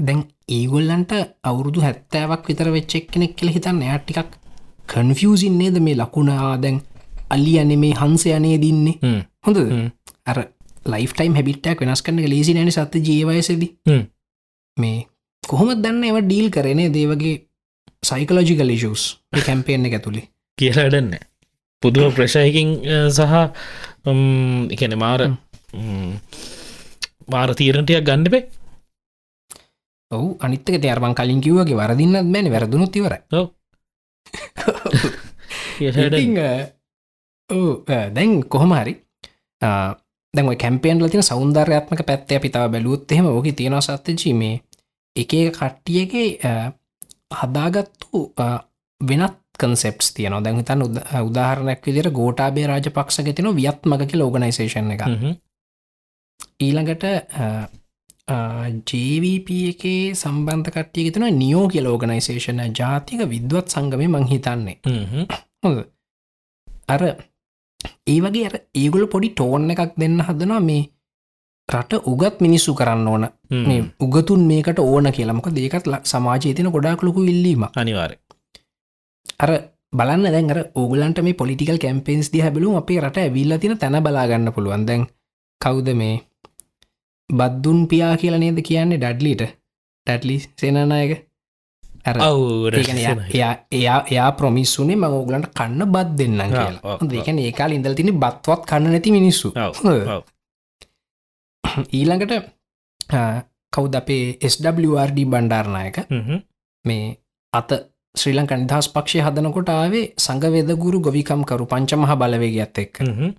[0.08, 1.12] දැන් ඒගොල්ලන්ට
[1.44, 3.82] අවුරුදු හැත්තෑවක් විතර වෙච්චෙක් කෙනෙක් කියල හිතන්න.
[3.82, 4.32] එයා ටිකක්
[4.88, 6.58] කන්ෆියසින් නේද මේ ලකුණා?
[6.64, 6.82] දැන්
[7.30, 9.58] අල්ලි අනෙ මේ හන්සේ අනේ දින්නේ හොඳ
[10.26, 10.38] අර
[10.86, 13.64] ලයිෆටයිම් හැබිට්ටක් වෙනස් කන්න ලේසි නැන සත්ත ජීවයසද.
[14.78, 14.98] මේ
[15.44, 16.04] කොහොමත් දන්න?
[16.04, 17.36] එව ඩීල් කරනේ දේවගේ
[18.10, 19.04] සයිකලෝජිකල් ෂස්
[19.46, 20.26] කැම්පේෙන්න්න ඇතුළේ
[20.58, 21.12] කියලාඩන්න
[21.84, 22.70] පුදුව ප්‍රශයකින්
[23.10, 23.34] සහ
[24.72, 25.22] එකන මාර.
[27.28, 28.44] මාර තීරණටයක් ගන්නපේ
[30.12, 33.46] ඔවු අනිත්තක තයාරමන් කලින් කිව්වගේ වරදින්නත් මැන වැරදුනුත් ඉවර ඕ
[38.10, 38.94] දැන් කොහොම හරි
[40.34, 44.56] දැන් කැම්පේන් ලතින සෞන්දර්යාත්මක පැත්තය අපිතාව බැලුත් එහෙම ඕක තියෙන සත්්‍යජී මේ
[45.16, 46.28] එක කට්ටියගේ
[47.32, 48.24] හදාගත්තු
[49.02, 50.86] වෙනත් කන්සෙප්ස් තියන දැන් හිතන්
[51.22, 55.04] උදාහරණයක් විදිර ගෝටාබේ රාජ පක්ෂග තින වියත්මක ලෝගනයිසේෂන් එක
[56.60, 57.06] ඊළඟට
[58.90, 64.78] ජීවප එකේ සම්බන්ධ කට්ටිය තුන නියෝ කිය ලෝගනයිසේෂන ජාතික විද්වත් සංගමය මංහිතන්නේ
[66.88, 67.04] අර
[68.08, 70.84] ඒ වගේ ඒගොල පොඩි ටෝන්න එකක් දෙන්න හදනවා මේ
[71.70, 73.26] රට උගත් මිනිස්සු කරන්න ඕන.
[73.68, 78.12] මේ උගතුන් මේකට ඕන කියලමක දේකත් සමාජය තින ගොඩාක් ලොකු ඉල්ලීම අනිවාර
[79.40, 79.52] අර
[79.94, 84.86] බලන්න දැන්ර ඕගලන්ට මේ පොලිටිකල් කැම්පේන්ස් දී හැබලු අපේ රට ඇවිල්ල තින තැන බලාගන්න පුළුවන්.
[84.86, 85.08] දැන්
[85.62, 86.16] කවුද මේ
[87.30, 89.42] බද්දුන් පියා කියල නේද කියන්නේ ඩඩ්ලිට?
[90.08, 91.12] ඩැඩ්ලි සේනනායක?
[93.72, 96.98] එයා- ප්‍රමිස්සුනේ ම ඕගලන්ට කන්න බත් දෙන්නම් ඔව්, කියලා.
[97.12, 99.48] දෙකන ඒකාල ඉඳල් තින බත්වත් කන්න නැති මිනිස්සු.
[101.98, 102.34] ඊළඟට
[103.74, 106.42] කවුද අපේ SWRD බණ්ඩාරනායක හ්ම්.
[106.86, 107.08] මේ
[107.54, 107.72] අත
[108.16, 113.34] ශ්‍රී ලංක නිදහස් පක්ෂය හදනකොට ආවේ සංගවේදගුරු ගොවිකම්කරු පංචමහ බලවේගත් එක්ක හ්ම්.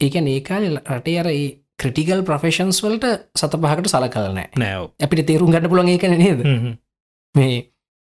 [0.00, 1.46] ඒක ඒකාල රටේ අර ඒ
[1.78, 4.76] ක්‍රටිකල් ප්‍රෆේෂන්ස් වලට සත පහකට සල කලනෑ නෑ.
[5.00, 6.76] අපිට තේරුම් ගට පුළන් ඒකන නේද හ්ම්.
[7.34, 7.56] මේ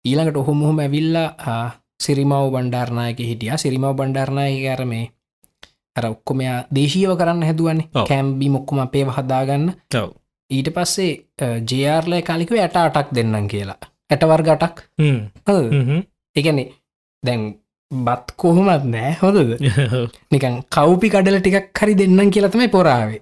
[0.05, 1.57] ඊළඟට ඔහු මුහම ඇවිල්ලා
[1.99, 5.11] සිරිමාව බණ්ඩාරනායක හිටිය සිරිමාව බණ්ඩාරණය අර මේ
[5.96, 7.88] අර ඔක්කොමයා දේශීව කරන්න හැදුවන්නේ.
[8.08, 9.72] කැම්බි මොක්කොම අපේ හදාගන්න.
[10.50, 11.26] ඊට පස්සේ
[11.70, 13.78] ජයාර්ලය කාලිකව ඇට අටක් දෙන්නම් කියලා
[15.00, 15.20] හ්ම්.
[15.48, 16.02] හ්ම්.
[16.36, 16.72] එකනේ
[17.24, 17.56] දැන්
[17.91, 19.36] බත් කොහොමත් නෑ ඔව්.
[20.32, 23.22] නිකන් කව්පි කඩල ටිකක් හරි දෙන්නම් කියලතමයි පොරාවේ.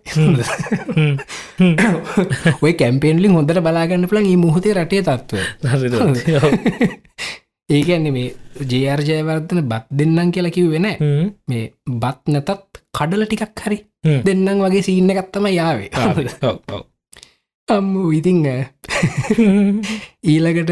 [2.62, 5.38] ඔය කැම්පේන්ලිින් හොඳට බලාගන්න පුලන් ඒ මුහතේ රටේ තත්ව.
[7.72, 8.28] ඒකන්නේ මේ
[8.72, 10.88] ජයාර්ජයවර්ධන බත් දෙන්නම් කියලා කිව්වෙන.
[11.48, 11.64] මේ
[12.04, 12.52] බත් නැතත්
[12.94, 13.78] කඩල ටිකක් හරි.
[14.26, 15.90] දෙන්නම් වගේ සීන්න එකත්තම යාවේ.
[17.68, 18.40] අම්මු ඉතිං
[20.32, 20.72] ඊළඟට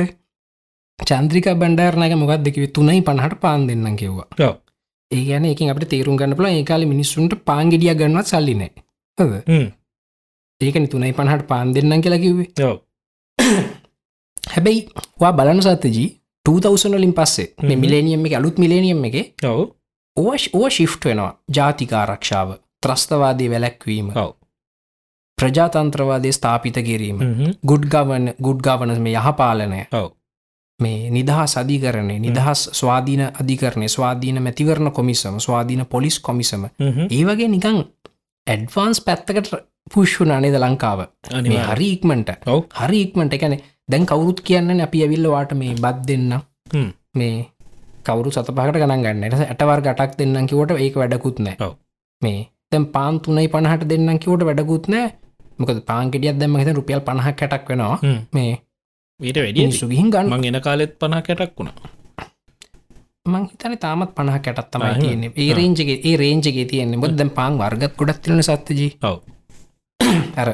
[1.00, 4.56] චන්ද්‍රික බණ්ඩාරනක මොකක් දෙකිව තුනයි පණහට පාන් දෙන්නම් කිව්වා ඔව්.
[5.12, 8.72] ඒ ගැන එක අපට තේරුම් ගන්න පුල ඒකාල මිනිස්සුන්ට පාංගෙඩිය ගන්නවත් සල්ලිනෑ
[9.18, 9.34] හද.
[10.62, 12.50] ඒකන තුනයි පණහට පාන් දෙන්නම් කියලා කිව්වේ.
[14.54, 14.82] හැබැයි
[15.22, 16.10] වා බලන සත්තජී
[16.46, 17.54] 2000ලින් පස්සේ.
[17.76, 19.70] මිලේනියම් එක අලුත් මිලේනියම් එක ඔව්.
[20.18, 24.32] ඕෂ් ඕ ශිෆ්ට් වෙනවා ජාතිකාරක්ෂාව ත්‍රස්තවාදී වැලැක්වීම ඔව්.
[25.38, 27.52] ප්‍රජාතන්ත්‍රවාදය ස්ථාපිත කිරීම හ්ම්.
[27.66, 30.12] ගුඩ් ගවන ගුඩ් ගවන මේ යහපාලනය ඔව්.
[30.80, 36.66] මේ නිදහස් අධිකරණය නිදහස් ස්වාධීන අධිකරණය ස්වාධීන මැතිවරණ කොමිසම ස්වාධීන පොලිස් කොමිසම.
[37.10, 37.84] ඒ වගේ නිකං
[38.48, 39.56] ඇඩ්වාන්ස් පැත්තකට
[39.94, 41.00] පුෂ්ුන අනේද ලංකාව.
[41.70, 42.64] හරි ඉක්මට ඔව්.
[42.76, 43.58] හරි ඉක්මට එකන
[43.90, 46.34] දැන් කවුරුත් කියන්න අපි ඇවිල්ලවාට මේ බත් දෙන්න.
[47.20, 47.36] මේ
[48.08, 49.24] කවරු සත පහට ගණන් ගන්න.
[49.46, 51.72] ඇටවර් ගටක් දෙන්නම් කිවට ඒක වැඩකුත් නෑ.
[52.22, 52.40] මේ
[52.72, 55.14] තැම් පාන් තුනයි පණහට දෙන්නම් කිවට වැඩකුත් නෑ.
[55.60, 57.98] මොකද පාන්ගෙටියත් දැම හිත රුපියල් පණහ කැටක් වෙනවා.
[58.34, 58.52] මේ
[59.20, 60.46] ඊට වැඩිය සුගිහින් ගන්න.
[60.52, 61.76] එන කාලෙත් පනා කැටක් වුණා.
[63.26, 64.94] මං හිතන තාමත් පණහ කැටත් තමයි.
[65.02, 65.32] තියන්නේ.
[65.36, 67.02] ඒ රේන්ජගේ ඒ රේන්ජගේ තියෙන්නේ.
[67.04, 68.92] බොද දැම් පාන් වර්ගත් ගොඩක් තිලන සත්තජී
[70.42, 70.50] අර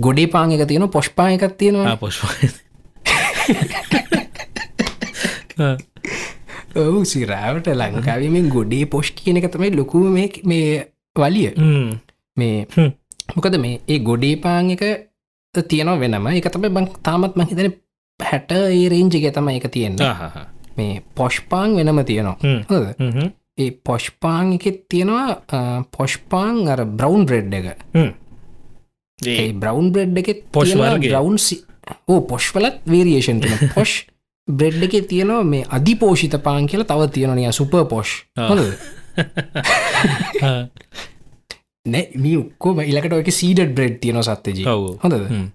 [0.00, 2.24] ගොඩේ පාං එක තියෙන පොෂ්පාය එකක් තියෙනවා පොෂ්ප
[6.76, 10.86] ඔවු සිරාවට ලංකාවීමෙන් ගොඩේ පොෂ් කියන එක තමයි ලොකුම මේ
[11.16, 11.50] වලිය.
[12.36, 12.66] මේ.
[13.36, 14.82] මොකද මේ ඒ ගොඩේ පාං එක
[15.54, 16.26] තියෙනවා වෙනම.
[16.36, 17.72] එක තමයි බං තාමත් මහිතන
[18.20, 19.96] හැට ඒ රේන්ජික තමයි එක තියෙන්න.
[20.76, 22.36] මේ පොෂ්පාං වෙනම තියෙනවා.
[23.58, 27.66] ඒ පොෂ්පාං එකෙත් තියෙනවා පොෂ්පාං අර බ්‍රවන්් බ්‍රෙඩ් එක.
[29.18, 30.74] ඒ බ්‍රවන්් බ්‍රෙඩ් එක පොෂ්.
[30.76, 31.38] බ්‍රවන්්
[32.08, 33.40] ඕ පොෂ්වලත් වේරියේෂන්
[33.74, 34.06] පොෂ්
[34.48, 38.24] බ්‍රෙඩ් එක තියෙනවා මේ අධිපෝෂිත පාන් කියලා තව තියෙනනය සුප පොෂ්.
[41.86, 44.66] නෑ ඔක්කෝම ඉලකට ඔක සීඩ බ්‍රෙඩ් තියෙන සත්්‍යජී.
[44.66, 44.98] ඔව්.
[45.02, 45.50] හොඳද?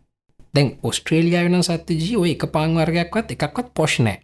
[0.56, 4.20] දැන් ඔස්ට්‍රේලියයා වෙන සත්්‍යජී ඔය එක පාන් වර්ගයක්වත් එකක්වත් පොෂ් නෑ.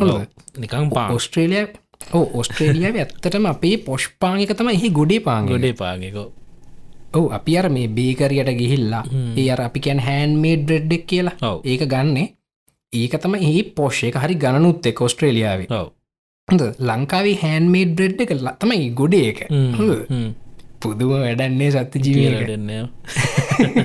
[0.00, 0.26] හොඳද?
[0.58, 1.66] නිකං පා ඔස්ට්‍රේලිය
[2.12, 6.39] ඕ ඔස්ට්‍රේලියාව ඇත්තටම අපේ පොෂ්පාං එක තම එහි ගොඩේ පාන් ගොඩේ පාගකෝ
[7.12, 9.04] ඔව අපි අර මේ බේකරියට ගිහිල්ලා.
[9.36, 11.36] ඒ අර අපි කැන් හැන් මේඩ් බ්‍රෙඩ්ඩක් කියලා.
[11.64, 12.28] ඒක ගන්නේ.
[12.92, 15.88] ඒක තම ඒ පොෂ් එක හරි ගණනුත් එක් ඔස්ට්‍රේලියාව ඔව්.
[16.48, 19.40] හොඳ ලංකාවේ හැන් මේඩ් බ්‍රෙඩ් එක තමයි ගොඩේ එක?
[20.80, 22.70] පුදුම වැඩන්නේ සත්‍ය ජීවක දෙන්න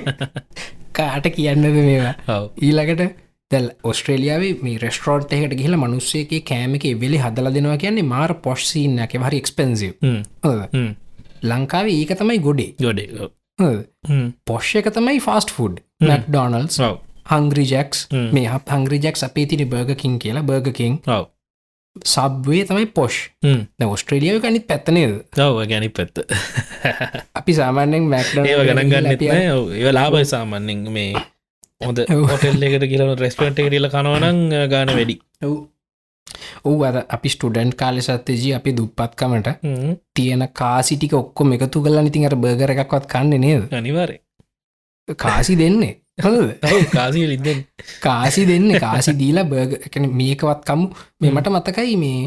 [0.96, 2.16] කාට කියන්නද මේවා?
[2.58, 3.02] ඊළඟට
[3.52, 9.18] දැල් ඔස්ට්‍රේලියාවේ මේ රෙස්ටරෝට් එකට ගහිල මනුස්සේගේ කෑමක වෙලි හදල දෙනවා කියන්නේ මාර පොෂ්සිීන්න එක
[9.20, 9.94] හරි එක්ස්පෙන්සිව්
[11.44, 12.72] ලංකාවේ ඒක තමයි ගොඩේ.
[12.82, 13.30] ගොඩේ
[14.46, 15.80] පොෂ් එක තමයි fast food
[16.28, 16.80] McDonald's
[17.32, 18.08] Hungry Jack's.
[18.12, 21.00] මේ හංග්‍රි ජෙක්ස් අපේ තින බර්ගකින් කියලා බර්ගකින්
[21.96, 23.20] සබ්වේ තමයි පොෂ්
[23.86, 26.20] ඔස්ට්‍රේලියාව කනිත් පැත්තනේද ඔව ගැනි පැත්ත.
[27.36, 29.08] අපි සාමාන්‍යෙන් මැක්ඩ ඒව ගණන් ගන්න
[29.86, 31.14] ඒ ලාබයි සාමන්නෙන් මේ
[31.86, 32.04] ඔව්.
[32.32, 35.18] හොටෙල් එකට කියල රෙස්පට එකටල කනවනං ගාන වැඩි
[36.64, 39.50] ඔව් අද අපි ස්ටඩන්ට් කාලෙ සත්තජී අපි දුප්පත්කමට
[40.14, 43.68] තියෙන කාසිටික ඔක්කොම එකතු කල්ලා ඉතින් අර බර්ගර එකක්වත් කන්න නේද?
[43.72, 44.18] අනිවාරය
[45.08, 45.94] කාසි දෙන්නේ.
[46.90, 47.60] කාසී ලින්දෙන්
[48.02, 50.86] කාසි දෙන්න කාසි දීලා බර්ග එකන මේකවත්කමු
[51.22, 52.20] මේ මට මතකයි මේ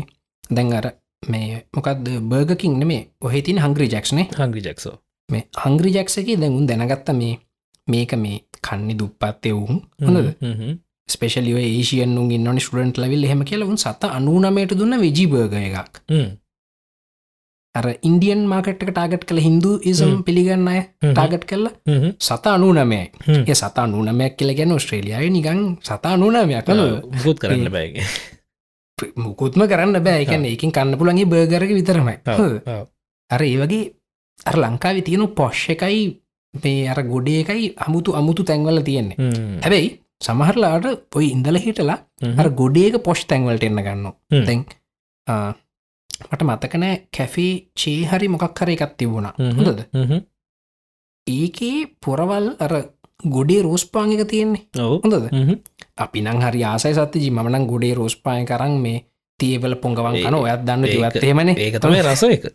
[0.50, 0.86] දැන් අර
[1.22, 3.02] මේ මොකක්ද බර්ගකින් මේ.
[3.20, 4.96] ඔහෙ තින් හංග්‍රි ජක්ෂනේ හංගි ජක්සෝ
[5.28, 7.34] මේ හංග්‍රි ජක්සගේ දැඟුන් දැනගත්ත මේ
[7.88, 10.28] මේක මේ කන්නි දුප්පත් එවුන් හොඳද
[11.14, 15.96] ස්පේෂලිය ඒසියන්ු ඉන්නනි ස්ටඩන්ට ලවිල් හෙම කියල උන් සත අනුනමයට දුන්න විජිබර්ග එකක්.
[17.74, 21.74] අර ඉන්දියන් මාකට් ටාගට් කළ හින්දු ඉසම් පිළිගන්න අය ටාගට් කරලා
[22.28, 23.04] සතා අනුනමයයි.
[23.50, 26.66] ඒ සතා අනුනමයක් කියල ගැන ස්ට්‍රේලියාව නිගං සතා අනුනමයක්
[27.14, 28.06] මුකුත් කරන්න බෑගේ
[29.16, 30.22] මුකුත්ම කරන්න බෑ.
[30.24, 32.16] එකන එකින් කන්න පුළන්ගේ බර්ගරක විතරමයි.
[33.30, 33.84] අර ඒ වගේ
[34.48, 36.00] අර ලංකාවි තියෙනු පොෂ් එකයි
[36.54, 39.16] මේ අර ගොඩේ එකයි අමුතු අමුතු තැන්වල තියෙන්නේ.
[39.62, 39.88] හැබැයි
[40.20, 41.98] සමහරලාට පොයි ඉඳල හිටලා
[42.40, 44.06] අර ගොඩේක පොෂ් තැන්වලට එන්න ගන්න
[44.46, 44.64] තැන්
[46.20, 49.34] මට මතකනෑ කැෆේ චේහරි මොකක් කර එකත් තිබුණා.
[49.58, 49.80] හොඳද?
[51.26, 52.74] ඒකේ පොරවල් අර
[53.26, 54.62] ගොඩේ රෝස්පාංගක තියෙන්නේ.
[54.76, 55.28] හොඳද?
[55.96, 57.30] අපි නං හරි ආසයි සත්තිජි.
[57.30, 59.04] මනං ගොඩේ රෝස්පාය කරන්න මේ
[59.40, 62.50] තියවල පොඟවන් කන ඔයත් දන්න තිවත්තේමන ඒක තමයි රස එක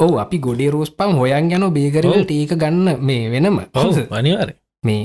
[0.00, 3.58] ඔව අපි ගොඩේ රෝස්පාම් හොයන් යන බේකරවලට ඒක ගන්න මේ වෙනම.
[4.10, 5.02] අනිවාර මේ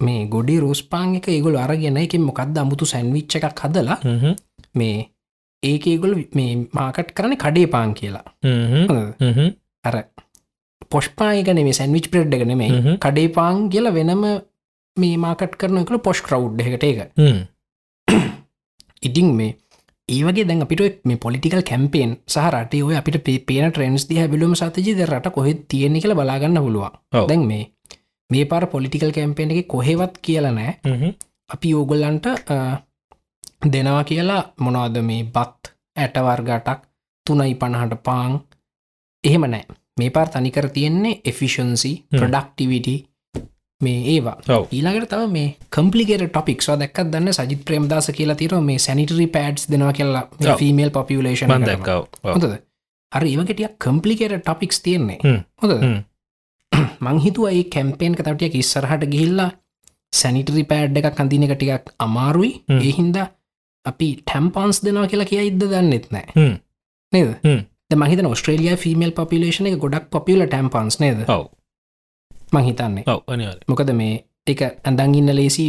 [0.00, 3.98] මේ ගොඩේ රෝස්පාං එක ඒගොල අරගෙන එක මොකක්ද අමුතු සැන්විච්ච එකක් හදලා
[4.74, 4.96] මේ
[5.62, 8.24] ඒක ඒගොල මේ මාකට් කරන කඩේ පාන් කියලා?
[9.84, 9.94] අර
[10.92, 12.70] පොෂ්පායකන මේ සැන්විච් ප්‍රෙඩ් එක නෙමේ.
[12.98, 14.22] කඩේ පාන් කියල වෙනම
[14.96, 16.98] මේ මාකට් කරන කළ පොෂ් කරව් එකට එක
[19.02, 19.56] ඉතිං මේ
[20.08, 24.92] ඒවගේ දැන් අපිට මේ පොලිටිකල් කැම්පේන් සහ රටේ ඔය අපිට පේන ට්‍රෙන්ස් දිහ බිලුම සතජි
[25.06, 26.96] රට කොහෙත් තියෙන කියල බලාගන්න පුළුවන්.
[27.28, 27.62] දැන් මේ
[28.30, 30.72] මේ පාර පොලිටිකල් කැම්පේන් එක කොහෙවත් කියලනෑ
[31.50, 32.26] අපි ඕගොල්ලන්ට
[33.72, 36.80] දෙනවා කියලා මොනවද මේ බත් ඇටවර්ගටක්
[37.26, 38.40] තුනයි පණහට පාං
[39.24, 39.64] එහෙම නෑ.
[39.98, 41.92] මේ පාර තනිකර තියෙන්නේ එෆිෂන්සි.
[42.10, 42.88] ප්‍රඩක්ටිවිට
[43.80, 44.36] මේ ඒවා.
[44.72, 49.92] ඊළඟට තව මේ කම්පලිකට ටොපික් දැක් දන්න සජිත් ප්‍රේම්දාස කියලා තිර මේ සැනිටරි පෑඩ්ස් දෙනවා
[49.92, 50.24] කියලා.
[50.58, 52.56] ෆිමේල් පොපියලේෂන් දැක්කව හොඳද?
[53.12, 55.18] අර ඒවගටිය කම්පලිකට ටොපික්ස් තියෙන්නේ.
[55.24, 56.00] හ්ම්.
[57.06, 59.50] මංහිතුව ඒ කැම්පේන් කතටියක් ඉස්සරහට ගිහිල්ලා
[60.12, 62.52] සැනිටරි පෑඩ් එකක් අඳින එක ටිකක් අමාරුයි.
[62.78, 63.16] ඒහින්ද
[63.84, 66.26] අපි ටැම්පන්ස් දෙනවා කියලා කිය ඉද දන්නෙත් නෑ.
[67.12, 67.30] නේද.
[68.00, 71.24] මහිත ස්ට්‍රේලිය ෆිමල් පොපිලේෂන එක ගොඩක් පොපිල ටැම්පන්ස් නේද?
[72.54, 73.04] මහිතන්නේ
[73.68, 74.14] මොකද මේ
[74.46, 75.66] එක ඇඳංගින්න ලේසි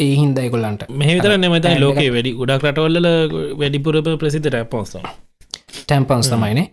[0.00, 3.08] ඒ හින්දයි කොල්ලන්ට මෙහිතර නෙමතයි පෑන් ලෝකේ වැඩි ගොඩක් රටවල්ල
[3.60, 4.96] වැඩිපුරම ප්‍රසිත රැපොන්ස
[5.78, 6.66] ටැම්පන්ස් තමයිනේ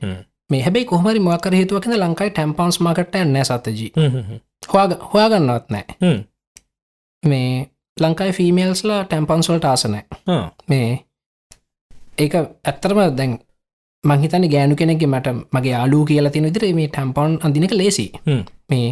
[0.49, 3.91] මේ හැබයි කොහමරි මොකර හේතුවකද ලංකායි ටැම්පන්ස් මකට ඇන්න සතජී
[5.13, 6.13] හොයාගන්නවත් නෑ
[7.23, 7.49] මේ
[7.97, 10.03] ලංකායි ෆීමේල්ස්ලා ටැම්පන්ස්වල්ට ආසනෑ
[10.69, 10.89] මේ
[12.17, 13.39] ඒක ඇත්තරම දැන්
[14.03, 18.11] මංහිතන ගෑනු කෙනෙගේ මට මගේ ආලූ කියලා තින විදිර මේ ටැම්පන් අඳිනක ලේසි.
[18.69, 18.87] මේ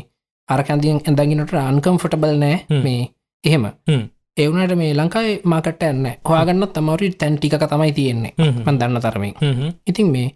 [0.49, 2.57] අරකන්දියෙන් ඇඳගිනට අන්කම්ෆටබල් නෑ.
[2.83, 3.01] මේ
[3.43, 3.65] එහෙම.
[3.87, 4.03] හ්ම්.
[4.37, 8.33] එවනට මේ ලංකායි මාකට ඇන්න හොයාගන්න තමවරි තැන් ටික තමයි තියෙන්නේ.
[8.65, 9.35] මන් දන්න තරමින්.
[9.87, 10.27] ඉතින් මේ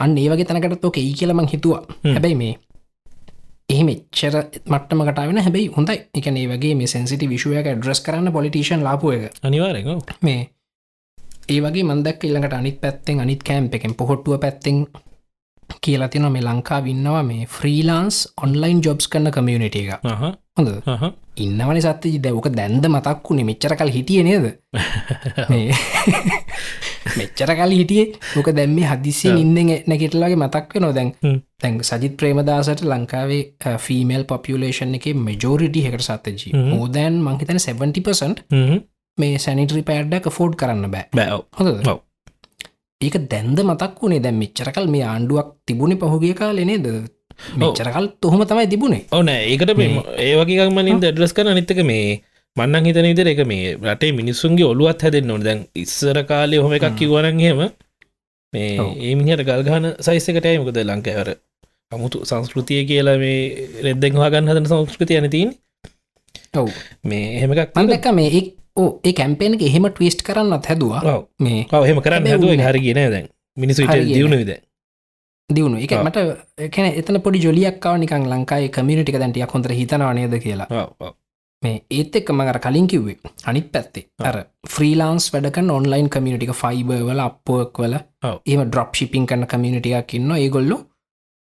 [0.00, 1.82] අන්න ඒවගේ තැනකටත් ඕක ඒ කියලමං හිතුවා.
[2.06, 2.54] හැබැයි මේ
[3.68, 4.36] එහෙම එච්චර
[4.66, 5.98] මට්ටම කටාවෙන හැබැයි හොඳයි.
[6.14, 9.42] එක ඒ වගේ මේ සැන්සිටි විශෂයක ඩ්‍රස් කරන්න පොලිටිෂන් ලාපුව එක.
[9.42, 10.40] අනිවාරක මේ
[11.48, 14.86] ඒ වගේ මන්දක් ඊළඟට අනිත් පැත්තෙන් අනිත් කෑම්ප එකෙන් පොහොට්ටුව පැත්තෙන්
[15.80, 19.90] කියලා තින මේ ලංකා වින්නවා මේ ෆ්‍රීලාන්ස් ඔන්ලයින් ජොබ්ස් කන්න කමියනිට එක.
[20.56, 20.68] හොඳ
[21.44, 24.46] ඉන්නවන සත්්‍යජි දැවක දැන්ද මතක්කුණේ මෙච්චර කල් හිටිය නේද?
[27.18, 28.06] මෙච්චර කල් හිටියේ.
[28.36, 29.54] මොක දැම්ම හදිසිය ඉන්න
[29.86, 31.38] නැගෙටලගේ මතක්ව නොදැන් හ්ම්.
[31.60, 36.66] තැන් සජිත් ප්‍රේමදාසට ලංකාවේ ෆීමල් පොපියලේෂන් එක මජෝරිටි හකට සත්තජී.
[36.72, 38.44] මෝදැන් මංහිතන 70පසන්ට්
[39.18, 41.08] මේ සැනිටරි පෑඩ්ඩක් ෆෝඩ් කරන්න බෑ.
[41.14, 41.88] බෑව් හොඳ.
[43.00, 46.86] ඒක දැන්ද මතක් වුණේ දැම් මෙච්චරකල් මේ ආණ්ඩුවක් තිබුණ පහුගිය කාලනේද
[47.56, 49.04] මෙච්චරකල් තොහොම තමයි තිබුණේ.
[49.12, 52.20] ඕන ඒකට මේ ඒ වගේගමනින් ඩ්‍රස් කන අනිත්තක මේ
[52.56, 56.88] මන්නන් හිතන ඉදර එක මේ රටේ මිනිස්සුන්ගේ ඔලුවත් හැදෙන් නො දැන් ඉස්සර කාලය හොම එකක්
[56.98, 57.62] කිවරන්ගේම
[58.52, 58.90] මේ ඔව්.
[58.98, 61.34] ඒමිහට ගල්ගාන සයිසකටයි මොකද ලංකෑවර
[61.92, 63.40] අමුතු සංස්කෘතිය කියලා මේ
[63.86, 65.56] රෙද්දෙන් හගන්න හදන සංස්කෘතිය ඇනතින්
[66.54, 66.70] ඔව්.
[67.04, 71.18] මේ එහෙමකක් මන්දක මේ එක් ඕ ඒ කැම්පේන එක එහෙම ටවිස්ට් කරන්නත් හැදවා.
[71.40, 72.54] මේ ඔව් එහෙම කරන්න හැදුව.
[72.54, 72.66] උනේ.
[72.68, 73.28] හරිගෙන දැන්.
[73.56, 74.52] මිනිසු හරි දියුණු විද
[75.50, 75.78] දියුණු.
[75.78, 75.94] එක.
[75.98, 76.18] මට
[76.74, 80.68] කැන එතන පොඩි ජොලියක්කාව නිකන් ලංකායි කමියනිටික දැන්ටිය හොඳර හිතනවා නේද කියලා.
[81.62, 84.04] මේ ඒත් එක්ක මඟර කලින් කිව්වේ අනිත් පැත්තේ.
[84.20, 87.96] අර ෆ්‍රීලාන්ස් වැඩකන් ඔන්ලයින් කමියනිටික ෆයිබ වල අප්පුවක් වල.
[88.46, 90.78] ඒම ඩ්‍රොප් ශිපින් කන්න කමියනිටියක් ඉන්න ඒගොල්ලො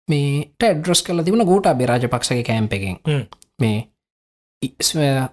[0.09, 3.03] මේට ඩ්‍රස් කල තිබුණ ගෝට බෙරාජ පක්ෂගේ කෑම්ප එකෙන්.
[3.07, 3.27] හ්ම්.
[3.61, 3.91] මේ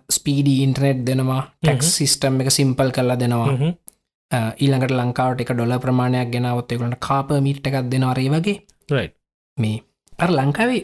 [0.09, 3.73] ස්පීඩී ඉන්ටනෙට් දෙනවා ටැක්ස් සිිස්ටම් එක සිම්පල් කරලා දෙනවා
[4.31, 8.57] ඊළඟට ලංකාවට එක ඩොල ප්‍රමාණයක් ගෙනවත් එකට කාප මිට් එකක් දෙනවාරේ වගේ.
[9.57, 9.83] මේ
[10.19, 10.81] අර ලංකාවේ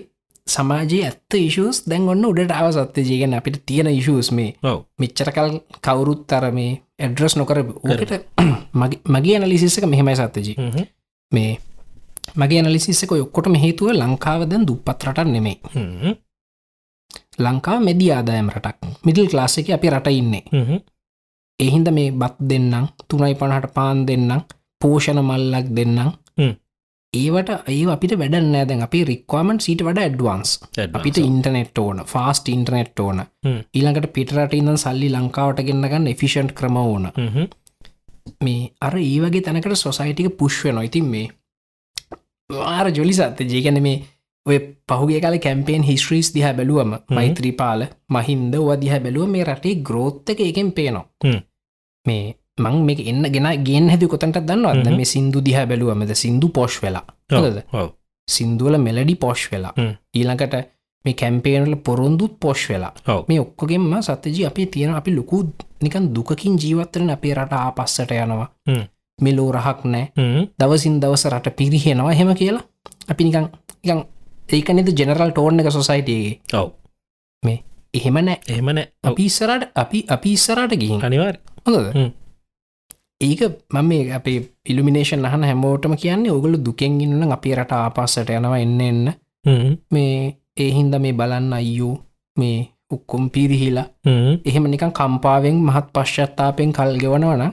[0.47, 4.51] සමාජයේ ඇත්ත ඉශස් දැන් ඔන්න උඩට අවසත්ත ජීගෙන අපිට තියෙන ඉශස් මේ.
[4.63, 4.83] ඔව්.
[4.99, 5.49] මෙච්චරකල්
[5.81, 8.11] කවුරුත් අර මේ ඇඩ්‍රස් නොකර ඕකට
[9.13, 10.55] මගේ ඇනලිසිස්සක මෙහෙමයි සත්තජී
[11.31, 11.51] මේ
[12.35, 15.57] මගේ ඇනලිසිස්සක ඔක්කොට හේතුව ලංකාව දැන් දුප්පත් රටක් නෙමේ
[17.39, 18.77] ලංකා මෙදි ආදායම් රටක්.
[19.05, 20.43] මිඩල් ක්ලාසික අපි රට ඉන්නේ
[21.59, 24.41] එහින්ද මේ බත් දෙන්නම් තුනයි පණහට පාන් දෙන්නම්
[24.81, 26.09] පෝෂණ මල්ලක් දෙන්නම්.
[27.13, 30.51] ඒවට ඒ අපිට වැඩන්නෑ දැන් අපි රික්වාමන් සීට වඩ ඇඩ්වාන්ස්
[30.93, 33.23] අපිට ඉන්ටනෙට් ඕන ෆාස්ට ඉන්ටනෙට් ඕන.
[33.73, 37.09] ඊළඟට පිටරට ඉන්න සල්ලි ලංකාවට ගෙන්න්නගන්න එෆිෂන්ට් ක්‍රම ඕන.
[38.43, 41.27] මේ අර ඒ වගේ තැනකට සොසයිටික පුෂ්ව නොයිතින් මේ
[42.67, 43.97] ආර ජොලි සත්ත ජේගැන මේ
[44.47, 44.57] ඔය
[44.89, 51.05] පහුගේ කාල කැම්පේන් හිස්ට්‍රීස් දිහ බැලුවම මෛත්‍රීපාල මහින්ද වදිහ බැලුව මේ රටේ ග්‍රෝත්තක එකෙන් පේනවා.
[52.05, 52.23] මේ
[52.59, 54.95] මං මේ එන්න ගෙන ගෙන් හැදි කොතන්ට දන්නවද හ්ම්.
[54.95, 57.05] මේ සිින්දු දිහ බැලුවමද සිින්දු පොෂ් වෙලා?
[58.27, 59.73] සිින්දුවල මෙලඩි පොෂ් වෙලා.
[60.15, 60.55] ඊළඟට
[61.05, 62.93] මේ කැම්පේනල පොරොන්දුත් පොෂ් වෙලා.
[63.27, 65.37] මේ ඔක්කොගෙන්ම සත්‍යජී අපි තියෙන අපි ලොකු
[65.81, 68.49] නිකන් දුකකින් ජීවත්තරන අපේ රට ආපස්සට යනවා.
[69.19, 70.05] මෙලෝ රහක් නෑ
[70.59, 72.63] දවසින් දවස රට පිරිහෙනවා හෙම කියලා
[73.09, 73.45] අපි නිකං
[73.83, 74.01] නිකං
[74.49, 76.69] ඒකනෙද ජෙනරල් ටෝර්න එක සොසයිටගේ ඔව්.
[77.43, 77.57] නෑ.
[77.97, 78.29] එහෙමන
[79.03, 81.03] අපි ඉස්සරට අපි අපි ඉස්සරට ගිහින්.
[81.03, 81.35] අනිවාර්
[81.65, 81.87] හොඳද.
[83.21, 83.41] ඒක
[83.73, 88.81] මම මේ අපේ ඉල්ිමිනේෂන් අහන හැමෝටම කියන්නේ ඔගුලු දුකෙන් ඉන්න අපේ රට ආපස්සට යනවා එන්න
[88.81, 89.05] එන්න.
[89.91, 90.17] මේ
[90.57, 91.93] ඒහින්ද මේ බලන්න අයියෝ
[92.37, 92.57] මේ
[92.91, 93.87] උක්කොම් පිරිහිලා.
[94.45, 97.43] එහෙම නිකන් කම්පාවෙන් මහත් පශ්චත්තාපෙන් කල් ගෙවනවන.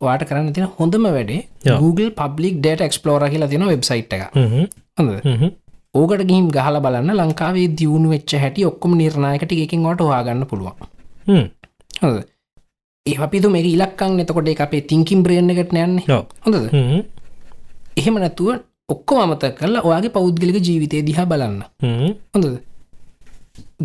[0.00, 1.42] වාට කරන්න තින හොඳම වැඩේ.
[1.82, 4.22] Google පබ්ලික් ඩේට එක්ස්පලෝර කියලා තින වෙබ්සයිට් එක
[4.98, 5.10] හොඳ
[5.98, 10.76] ඕකට ගිහිම් ගහල බලන්න ලංකාවේ දියුණු වෙච්ච හැටි ඔක්කොම නිර්ණයකට එකින් වට හොයාගන්න පුළුවන්.
[12.02, 12.16] හොඳ
[13.06, 16.06] ඒ අපිතු මේ ඉලක්කන් එතකොට අපේ තිංකින් බ්‍රේන් එකට යන්නේ.
[16.44, 16.64] හොඳද?
[17.96, 18.48] එහෙම නැතුව
[18.94, 21.60] ඔක්කො අමත කරලා ඔයාගේ පෞද්ගලික ජීවිතය දිහා බලන්න.
[22.34, 22.56] හොඳද?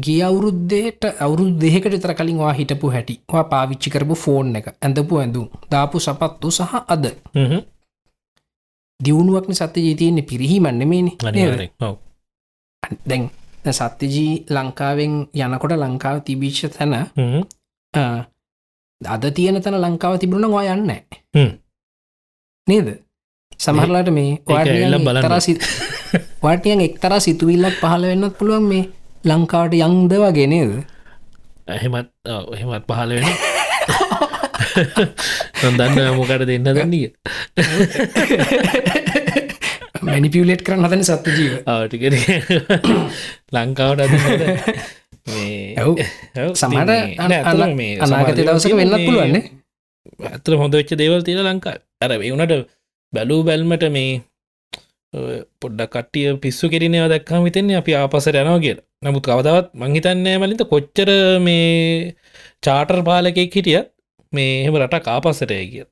[0.03, 3.20] ගිය අවුරුද්ධයට අවුරුදු දෙකට තර කලින් වා හිටපු හැටි.
[3.34, 7.05] වා පාවිච්චි කරපු ෆෝන් එක ඇඳපු ඇඳුම් දාපු සපත්තු සහ අද
[9.04, 11.95] දියුණුවක්න සත්‍ය ජීතයන්නේ පිරිහිමන්නමේනි අනිවාරෙන් ඔව්.
[13.10, 13.30] දැන්
[13.72, 16.93] සත්‍යජී ලංකාවෙන් යනකොට ලංකාව තිබිච්ච තැන
[19.02, 20.91] අද තියෙන තැන ලංකාව තිබුණ වා යන්න.
[22.68, 22.88] නේද?
[23.60, 24.32] සමහරලාට මේ.
[26.43, 28.84] වාටියන් එක්තර සිතුවිල්ලක් පහල වෙන්නත් පුළුවන් මේ
[29.26, 30.72] ලංකාවට යංද වගේ නේද?
[31.68, 32.10] එහෙමත්
[32.56, 33.51] එහෙමත් පහල වෙන
[35.62, 37.06] දන්න මොකට දෙන්න දන්නග
[40.02, 41.54] මැනිපියලේට් කරන්න හතන සත්ත ජීව.
[41.68, 42.02] ආටික
[43.52, 44.14] ලංකාවට අද
[45.78, 46.92] ඇව් සමට
[48.02, 49.44] අනාගත දවසක වෙන්නත් පුළුවන්නේ.
[50.32, 52.68] ඇතර හොඳ වෙච්ච දේවල් තියෙන ලංකා ඇර වුණට
[53.14, 54.12] බැලූ බැල්මට මේ
[55.14, 60.64] ඔය පොඩ්ඩක් කට්ටිය පිස්සු කෙරනව දක්කම හිතන්නේ අපි ආපසර යනවා කිය නමුත් කවදවත් මංහිතන්නෑ මලින්ත
[60.70, 61.10] කොච්චර
[61.48, 62.16] මේ
[62.62, 63.90] චාටර් පාලකෙක් හිටියත්
[64.34, 65.86] මේ එහෙම රට කාපස්සටය කිය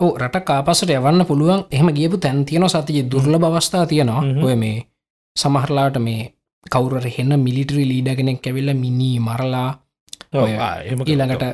[0.00, 1.64] රට කාපසට යවන්න පුළුවන්.
[1.70, 4.22] එහම ගියපු තැන් තියෙන සතිය දුර්ල බවස්ථා තියෙනවා.
[4.42, 4.86] ඔය මේ
[5.36, 6.32] සමහරලාට මේ
[6.66, 9.70] කවුර හෙන්න මිලිටරි ලීඩගෙනෙක් ඇවිල්ල මිනී මරලා
[11.06, 11.44] ඊළඟට.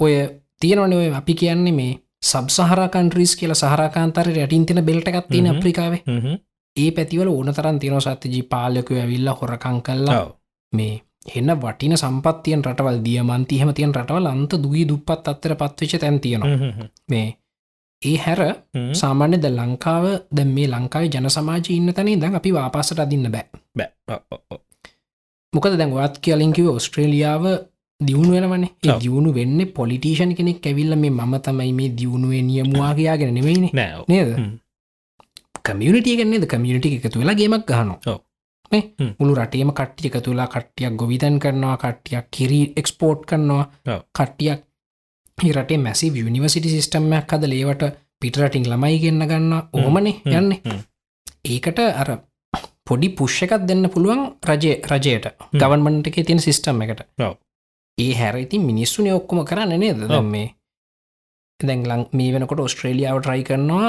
[0.00, 0.14] ඔය
[0.60, 5.46] තියෙනවන ඔය අපි කියන්නේ මේ සබ්සහරකන්ට්‍රීස් කියල සහරකාන්තර යටින් තින බෙල්ටකත් තියෙන.
[5.48, 6.02] අප්‍රිකාවේ.
[6.76, 10.24] ඒ පැතිවල ඕන තරන් තියන සත්‍යජී පාලකය ඇවිල්ල හොරකං කල්ලා
[10.72, 11.00] මේ
[11.36, 16.88] එන්න වටින සම්පත්තියන් රටවල් දියමන්ති හම තියන් රටවල් අන්ත දුගී දුපත් අත්තර පත්වෙච තැන් තියෙනවා.
[17.10, 17.28] මේ
[18.02, 18.40] ඒ හැර
[18.94, 23.46] සාමාන්‍ය ද ලංකාව ද මේ ලංකාව ජන සමාජ ඉන්න තැනේ දැන් අපි වාපසට අදින්න බෑ.
[23.76, 23.90] බෑ.
[25.52, 27.44] මොකද දැන් වත් කියලින්කිව ඔස්ට්‍රේලියාව
[28.00, 28.70] දියුණු වෙනවනේ.
[29.02, 34.32] දියුණු වෙන්න පොලිටීෂන් කෙනෙක් ඇවිල්ල මේ මම තමයි මේ දියුණුවේ නියමවාගයාගෙන නෙවෙයිනි නෑ නේද?
[34.38, 34.50] හ්ම්.
[35.62, 37.94] කමියනිටිය ගන්නේද කමියනිටි එකතු වෙලා ගේමක් ගහනු
[38.72, 39.12] හ්ම්.
[39.18, 43.64] මුළු රටේම කට්ටිය එකතු වෙලා කට්ටියක් ගොවිතැන් කරනවා කට්ටියක් කිරී එක්ස්පෝට් කරනවා.
[44.14, 44.60] කට්ටියක්
[45.38, 47.84] රටේ මැසි යනිවසිටි සිිස්ටම්මයක් හද ලේවට
[48.20, 50.16] පිටරටින් ළමයි ගන්න ගන්න ඕමනේ.
[50.32, 50.60] යන්නේ.
[51.46, 52.10] ඒකට අර
[52.86, 57.00] පොඩි පුෂ්කත් දෙන්න පුළුවන් රජය රජයට ගවන්මන්ට එක තියෙන සිිස්ටම් එකට.
[57.98, 60.46] ඒ හැරයිති මිනිස්සුනේ ඔක්කොම කරන්න නේද මේ
[61.60, 63.88] දැන් ලං මේ වෙනකොට ඔස්ට්‍රේලියාව ට්‍රයි කරනවා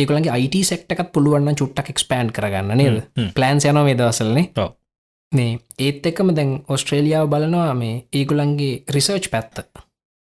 [0.00, 3.02] ඒකලගේ අයිට සෙක්ටකත් පුළුවන්න චුට්ටක් එක්ස්පෑන්් කරගන්න නේද?
[3.34, 4.68] ප්ලෑන්ස් යන මේ දවසල්නේ.
[5.32, 9.62] මේ ඒත් එක්කම දැන් ඔස්ට්‍රේලියාව බලනවා මේ ඒගුලන්ගේ රිසර්ච් පැත්ත.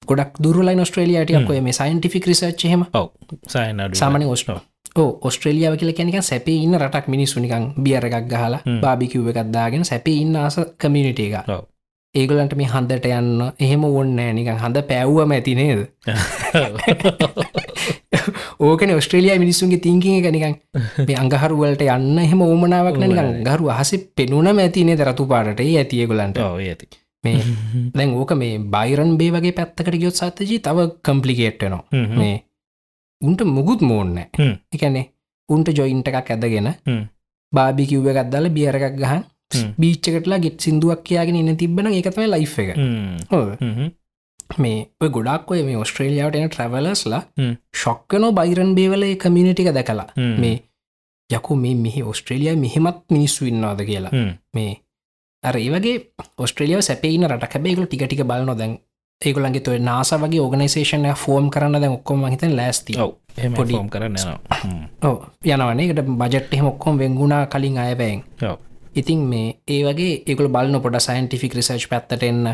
[0.03, 2.83] ගොඩක් දුරලයි ඔස්ට්‍රේලියයට ඔය මේ සයින්ටිෆික් රිසර්ච් හෙම
[3.93, 4.51] සාමන ඔස්ට
[4.97, 8.61] ඕ ඔස්ට්‍රේලියාව කියල කැනික සැපේ ඉන්න රටක් මිනිස්සුනිකං බියර එකක් ගහලා.
[8.81, 11.35] බාබිකිව් එකක්දාගෙන සැපේ ඉන්න ආස කමිනිට එක.
[12.15, 15.81] ඒගලන්ට මේ හන්දට යන්න එහෙම ඔන්න නිකන් හඳ පැව්වම ඇති නේද
[18.59, 20.55] ඕකන ඔස්ට්‍රේලිය මිනිස්සුන්ගේ තිංකින් එක නිකන්.
[21.07, 23.43] මේ අඟහරුවලට යන්න එහෙම ඕමනාවක් නිකන්.
[23.47, 26.87] ගරු අහස පෙනුනම ඇතිනේ දරතු පාට ඇතියගලන්ට ඇති
[27.23, 27.37] මේ
[27.97, 31.83] දැන් ඕක මේ බයිරන් බේ වගේ පැත්තකට ගියොත් සත්තජී තව කම්පලිකේට්ටනවා
[32.21, 32.35] මේ
[33.21, 34.17] උන්ට මුකුත් මෝන්න.
[34.73, 35.05] එකනේ
[35.49, 36.69] උන්ට ජොයින්ට එකක් ඇදගෙන.
[37.53, 39.23] බාබි කිව්ව එකක්දල බියර එකක් ගහන්.
[39.81, 42.69] බීච්චකටලා ගෙට සිින්දුවක් කියයාගෙන ඉන්න තිබෙන එකතම ලයි් එක
[44.57, 47.21] මේ ගොඩක් ඔය මේ ඔස්ට්‍රේලියාවට එන ට්‍රවලස්ලා.
[47.75, 50.09] ශොක්කනෝ බයිරන් බේවල කමියනිටික දැකලා.
[50.37, 50.55] මේ
[51.29, 54.11] යකු මේ මෙහි ඔස්ට්‍රේලියයා මෙහෙමත් මිනිස්සු ඉන්නවාද කියලා.
[54.53, 54.73] මේ
[55.43, 55.95] අර ඒවගේ
[56.37, 58.77] ඔස්ට්‍රලියාව සැපේන රට හැබේගල ටිකටික බලන දැන්
[59.21, 63.73] ඒගොලන්ගේ තොයි නාස වගේ ඕගනයිසේෂනය ෆෝම් කරන්න දැන් ඔක්කොම හිතන් ලෑස්ති ඔව එහම පොඩි.
[63.73, 64.15] ෆෝම් කරන්න.
[65.03, 68.23] ඕ යනවනේකට බජට් එහෙම ඔක්කොම් වෙංගුණා කලින් අයබෑන්.
[68.95, 72.53] ඉතින් මේ ඒ වගේ ඒගොල බලන්න පොඩ සයින්ටිෆික් රිසර්ච් පැත්තට එන්න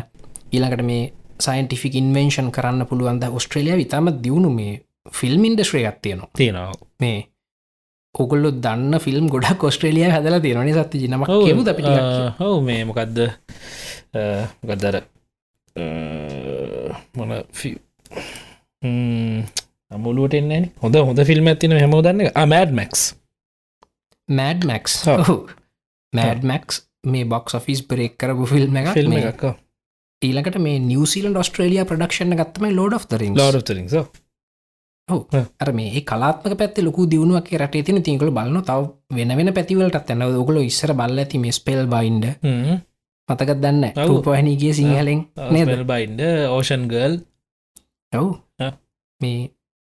[0.52, 4.80] ඊළඟට මේ සයින්ටිෆික් ඉන්වෙන්ෂන් කරන්න පුළුවන්ද ඔස්ට්‍රේලිය විතාම දියුණු මේ
[5.12, 6.72] ෆිල්ම් ඉන්ඩස්්‍රේ ගත්තියනවා තියෙනවා.
[7.00, 7.18] මේ
[8.14, 13.18] ඔගොල්ලො දන්න ෆිල්ම් ගොඩක් ඔස්ට්‍රේලිය හදලා තියෙනනේ සත්ති ජනම ඔව්, කෙමුද අපිට ඔව් මේ මොකක්ද
[14.70, 15.00] ගදර
[17.18, 17.30] මොන
[19.90, 23.02] අමුලුවට එන්නේ හොඳ හොඳ ෆිල්ම් ඇතින හැමෝ දන්න Mad Max
[24.28, 24.94] Mad Max.
[26.12, 29.44] Mad Max මේ බොක්ස් ෆිස් බරෙක් කරපු ෆිල්ම් එක ෆිල්ම් එකක්
[30.22, 33.88] ඊලකට මේ නිවසිීලන් ඔස්ට්‍රේලිය ප්‍රඩක්ෂණ ගත්තම ලෝඩ් of රින් ලෝරතරින්
[35.60, 40.26] අර මේ කලාත්මක පැත්ත ලොකු දියුණුවක් රට තින තිකල බලන තව වෙන වෙන පැතිවලට ඇන්න
[40.34, 42.30] ඔගල ඉස්සර බල්ල ඇති මේ ස්පෙල් බයින්ඩ
[43.28, 44.08] මතකත් දන්න ඔව්.
[44.08, 45.74] රූපහනගේ සිංහලෙන් නේද?
[45.84, 47.18] බයින්ඩ ඕෂන් ගල්
[48.12, 48.30] ඔව්.
[49.20, 49.50] මේ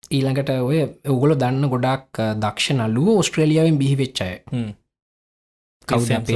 [0.09, 4.29] ඊළඟට ඔය ඔගොල දන්න ගොඩක් දක්ෂ නල්ලුව ඔස්ට්‍රේලියාවෙන් බිහි වෙච්චය
[5.87, 6.31] කවුද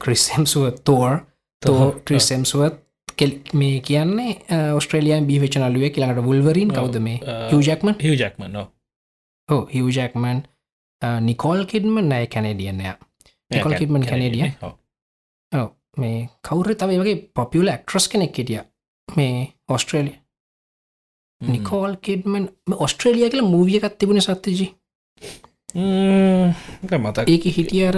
[0.00, 1.18] ක්‍රිස්සම්සුව තෝර්
[1.62, 2.76] තෝ ක්‍රිස්සම්සුවත්
[3.16, 4.32] කෙල් මේ කියන්නේ
[4.74, 7.18] ඔස්ට්‍රේලියන් බිහිවෙච නලුව කියලට වුල්වරින් කවුද මේ?
[7.52, 8.62] හජක්මන් හිජක්ම නො
[9.48, 10.42] හෝ හිජක්මන්
[11.20, 12.94] නිකෝල් කිඩ්ම නෑ කැනඩියන්නය
[13.50, 14.46] නිකොල් කිඩ්මන් කැනඩිය
[15.96, 18.62] මේ කවුර තව වගේ පොපියල ඇක්ට්‍රස් කෙනෙක් හිටිය.
[19.08, 19.36] මේ
[19.68, 20.16] ඔස්ට්‍රේලිය
[21.40, 22.48] නිකෝල් කිඩ්මන්
[22.78, 24.66] ඔස්ට්‍රේලිය කියල මූවියකත් තිබුණ සත්තජි
[26.98, 27.96] මතක් ඒක හිටියර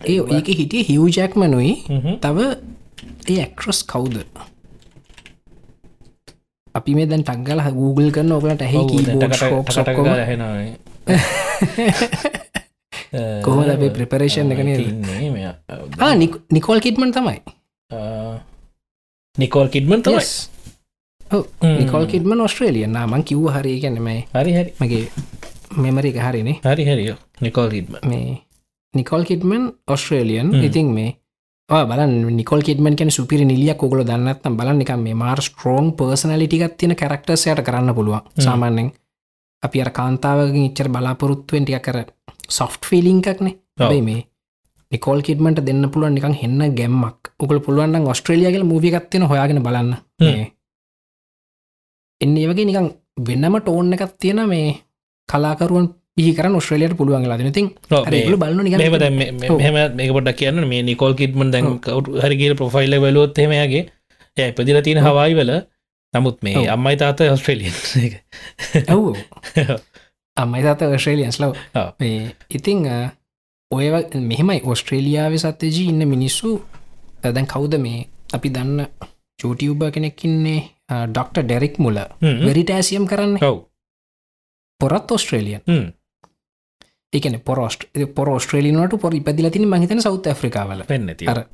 [0.00, 1.72] ඒ ඒක හිටිය හිවජැක්මනුයි
[2.20, 2.38] තව
[3.28, 4.16] ඒ ඇක්ට්‍රස් කවුද?
[6.74, 8.78] අපි මේ දැන් ටක්ගල Google කරන්න ඔබලට ඇහි
[13.44, 14.80] කොහොමද අපේ ප්‍රපරේෂන් එක නේද?
[16.50, 17.38] නිකෝල් කිට්මන් තමයි.
[19.38, 20.24] නිකෝල් කිඩ්මන් තමයි?
[21.76, 24.70] නිකෝල් කිට්මන් ඔස්ට්‍රේලියන් නාමන් කිව්ව හරි ගැනමයි හරි හරි.
[24.80, 25.04] මගේ
[25.76, 26.56] මෙමරි හරිනේ.
[26.64, 27.18] හරි හරිෝ.
[27.40, 28.38] නිකෝල් කිඩ්ම මේ
[28.94, 30.54] නිකොල් කිට්මන් ඔස්ට්‍රේලියන්.
[30.64, 31.10] ඉතින් මේ
[31.68, 36.96] බලන් නිකොල් කිටමන් කැන සුපිරි නිලියක් කොගල දන්නත්නම් බලන්න එක මේ මාර් ස්ට්‍රෝන් පර්සනලිටිකත් තියෙන
[36.96, 38.26] කැරක්ටර්සයට කරන්න පුළුවන්.
[38.38, 38.90] සාමාන්‍යෙන්
[39.62, 41.98] අපි අර කාන්තාවකින් ඉච්චර බලාපොරොත්තුවෙන්ටිය කර
[42.48, 43.58] සොෆ්ට් ෆිලිංකක්නේ.
[43.80, 44.20] ඔබයි මේ
[44.92, 47.20] නිකෝල් කිටමට දෙන්න පුළුවන් නිකන් හෙන්න ගැම්මක්.
[47.42, 49.94] උකල පුළුවන් ඔස්ට්‍රේලියගල මූවිකත්තින හොයාගෙන බලන්න.
[50.20, 50.52] මේ
[52.20, 52.90] එන්නේ වගේ නිකන්
[53.26, 54.68] වෙන්නම ටෝන් එකක් තියෙන මේ
[55.28, 55.86] කලාකරුවන්
[56.20, 57.26] පිහි කරන්න ඔස්ට්‍රේලියට පුළුවන්
[58.68, 63.84] නික මෙම මෙහම මේක පොඩක් කියන්න මේ නිකෝල් කිට්මන් දැන් කවුට හරිගේල ප්‍රොෆයිල්ල බලොත් හෙමයාගේ
[64.36, 65.52] ය පදිල තියෙන හවායි වල.
[66.14, 66.66] නමුත් මේ.
[66.74, 67.74] අම්මයි තාත ඔස්ට්‍රේලියන්
[68.88, 69.04] ඇව්
[70.36, 71.52] අම්මයි තාත ඔස්ට්‍රේලියන්ස් ලව.
[72.00, 72.86] මේ ඉතිං
[73.70, 73.86] ඔය
[74.30, 76.60] මෙහෙමයි ඔස්ට්‍රේලියාව සත්‍යජී ඉන්න මිනිස්සු.
[77.22, 78.06] දැන් කවුද මේ?
[78.34, 78.86] අපි දන්න
[79.38, 80.60] චෝටියුබ කෙනෙක්කින්නේ
[81.08, 82.44] ඩොක්ට ඩෙරික් මුල හ්ම්.
[82.46, 83.38] වෙරිටෑසියම් කරන්න.
[84.80, 85.62] පොරත් ඔස්ට්‍රේලියන්.
[85.66, 85.86] හ්ම්.
[87.12, 87.84] එකන පොරෝස්ට
[88.14, 90.84] පොර ස්ට්‍රේලියනට පොර ඉපදිල තින මහිතන සෞත ඇෆ්‍රිකාවල.
[90.88, 91.44] වෙන්න ති අර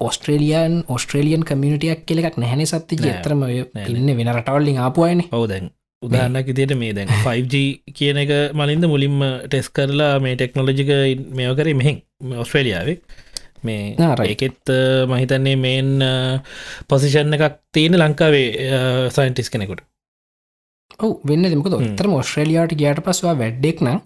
[0.00, 2.98] ඔස්ට්‍රේලියන් ඔස්ට්‍රේලියන් කමියනිටියක් කෙලෙක් නැහැන සත්ති.
[2.98, 3.44] ජතරම.
[3.86, 5.70] ඉන්න වෙන රටවල්ලින් ආපුයන ඔව දැන්
[6.02, 7.62] උදාන්නක් ඉදිට මේ දැන් 5G
[7.94, 10.90] කියන එක මලින්ද මුලින්ම ටෙස් කරලා මේ ටෙක්නොලජික
[11.32, 12.02] මේකරේ මෙහෙන්
[12.36, 12.98] ඔස්ට්‍රේලියාවේ
[13.62, 13.94] මේ.
[14.26, 14.74] ඒකෙත්
[15.08, 15.92] මහිතන්නේ මේන්
[16.88, 18.48] පොසිෂන් එකක් තියෙන ලංකාවේ
[19.10, 19.86] සයින්ටිස් කෙනෙකුට
[21.00, 21.74] ඔව වෙන්න දෙමක හ්ම්.
[21.74, 23.98] ොත්තරම ඔස්ට්‍රේලියයාට ගයාට පස්වා වැඩ්ඩෙක් නම්.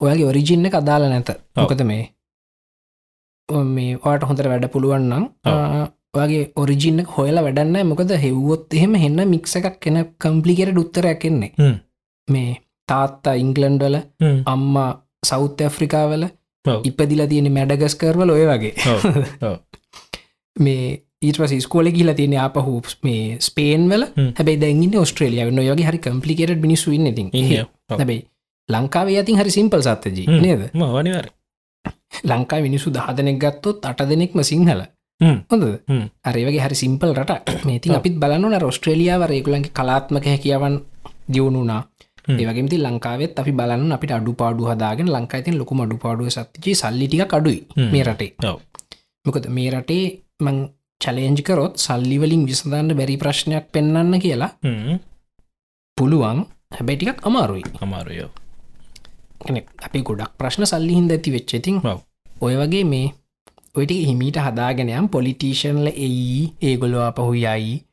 [0.00, 2.04] ඔයාගේ ඔරිජින්න අදාල නැත මොකද මේ
[3.48, 5.24] මේ වාට හොඳට වැඩ පුළුවන් නම්
[6.14, 11.24] වගේ ඔරිජින්න හොයලා වැඩන්න මොකද හෙව්වොත් එහෙම හෙන්න මික්ස එකක් කෙන කම්පලිකට උත්තරයක්
[11.58, 11.74] හ්ම්.
[12.28, 12.50] මේ
[12.88, 13.96] තාත්තා ඉංගලන්ඩල.
[14.46, 16.24] අම්මා සෞත්‍ය ඇෆ්‍රිකාවල.
[16.84, 18.74] ඉපදිලා තියෙන මැඩගස් කරවල ඔය වගේ.
[20.56, 24.04] මේ ඊට පස ස්කෝල කියලා තියෙන අපහු මේ ස්පේන් වල.
[24.38, 27.24] හැබයි දැගන්න ඔස්ට්‍රේලියාව නොයගේ හරි කම්පලිකට මිනිස්සු ඉන්න ති.
[27.90, 28.20] හැබයි
[28.68, 30.26] ලංකාවේ ඇතින් හරි සිම්පල් සත්තජී.
[30.40, 31.26] නේද වනිවර
[32.24, 34.82] ලංකා මිනිසු දහ දෙනෙක් ගත්තොත් අට දෙනෙක්ම සිංහල.
[35.50, 35.64] හොඳ.
[36.24, 37.30] අරේවගේ හරි සිම්පල් රට
[37.64, 37.94] ඔව්.
[37.94, 40.76] අපිත් බලන්න රොස්ට්‍රේලියාව රේකුලන්ගේ කලාත්මක හැකියාවන්
[41.32, 41.82] දියුණුනා
[42.28, 42.38] හ්ම්.
[42.38, 47.60] ඒවගේති ලංකාවෙත් අපි බලන්න අපිට අඩු පාඩු හදාගෙන ලංකායිතින් ලොකු අඩු පාඩුව සත්තිචි සල්ලිටික කඩුයි.
[47.92, 48.32] මේ රටේ.
[49.26, 50.04] මොකද මේ රටේ
[50.40, 50.56] මං
[51.04, 54.50] චලේන්ජිකරොත් සල්ලිවලින් විසඳන්න බැරි ප්‍රශ්නයක් පෙන්න්න කියලා.
[55.98, 56.38] පුළුවන්.
[56.76, 57.62] හැබැටිකක් අමාරුයි.
[57.80, 58.30] අමාරුයෝ
[59.82, 61.76] අපි ගොඩක් ප්‍රශ්න සල්ලි හින්ද ඇති වෙච්චෙතින්.
[62.40, 63.12] ඔය වගේ මේ
[63.76, 67.84] ඔයිට හිමීට හදාගෙනයම් පොලිටීෂන්ල එයි ඒගොලො අපහු යයි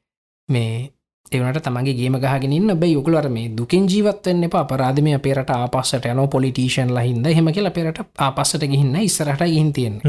[0.49, 0.91] මේ
[1.31, 4.55] එවනට තමගේ ගේම ගහගෙනන්න බයි යොකලර මේ දුකින් ජීවත්වන්න එප.
[4.55, 10.01] අපරාධම අපේරට ආපස්සට යන පොලිටීෂන් ලහින්ද හෙම කියල පෙරට ආපස්සට ගිහින්න ඉස්සරහට ගහින්තියෙන්.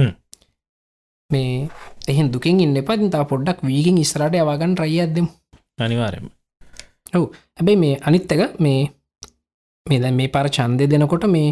[1.30, 1.68] මේ
[2.08, 5.28] එහෙන් දුකින් ඉන්න එපත් තා පොඩ්ඩක් වීගෙන් ඉස්රට යවාගන් රයියත්දෙම
[5.78, 6.30] අනිවාරෙන්
[7.12, 8.80] හැබැයි මේ අනිත්තක මේ
[9.86, 11.50] මේ දැන් මේ පර චන්දය දෙනකොට මේ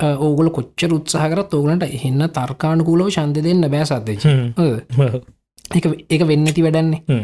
[0.00, 4.24] ඕගල කොච්චර උත්සාහකරත් ඕගලට එහන්න තර්කානුකූලව චන්ද දෙන්න බෑ සද්දච
[5.72, 7.20] එක එක වෙන්නති වැඩන්නේ.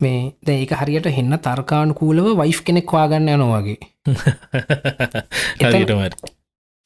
[0.00, 3.78] මේ දැ ඒක හරියට හෙන්න තර්කානුකූලව වයිෆ් කෙනෙක් වාගන්න යනවාගේ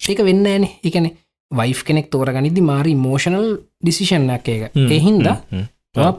[0.00, 1.06] ඒක වෙන්න ඇන එකන
[1.50, 3.48] වයිෆ් කෙනෙක් තෝරගනිදි මාරි මෝෂනල්
[3.82, 5.26] ඩිසිෂන්යක් එක එහින්ද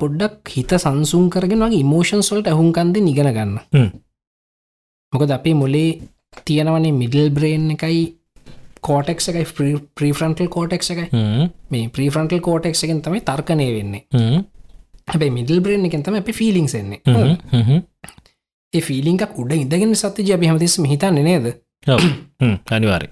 [0.02, 3.58] පොඩ්ඩක් හිත සංසුන් කරගෙන වගේ ඉමෝෂන්ස්වල්ට ඇහුන්කන්ද නිගෙන ගන්න.
[5.14, 5.90] මොකද අපේ මොලේ
[6.46, 8.00] තියෙනවනේ මිඩල් බ්‍රේන් එකයි
[8.82, 9.46] කෝටෙක් එකයි
[9.96, 11.10] ප්‍රීෆ්‍රන්ටල් කෝටෙක් එකයි.
[11.70, 14.04] මේ ප්‍රීෆ්‍රන්ටල් කෝටෙක් එකෙන් තමයි තර්කනය වෙන්නේ.
[15.08, 17.02] හැබයි මිඩල් බ්‍රේන් එකෙන් තම අප ෆිලිින්ස් එන්නේ.
[18.74, 21.54] ඒ ෆිලිංක් උඩ ඉදගෙන සත්‍ය ජ හමතිස් හිතන්න නේද?
[22.70, 23.08] අනිවාරය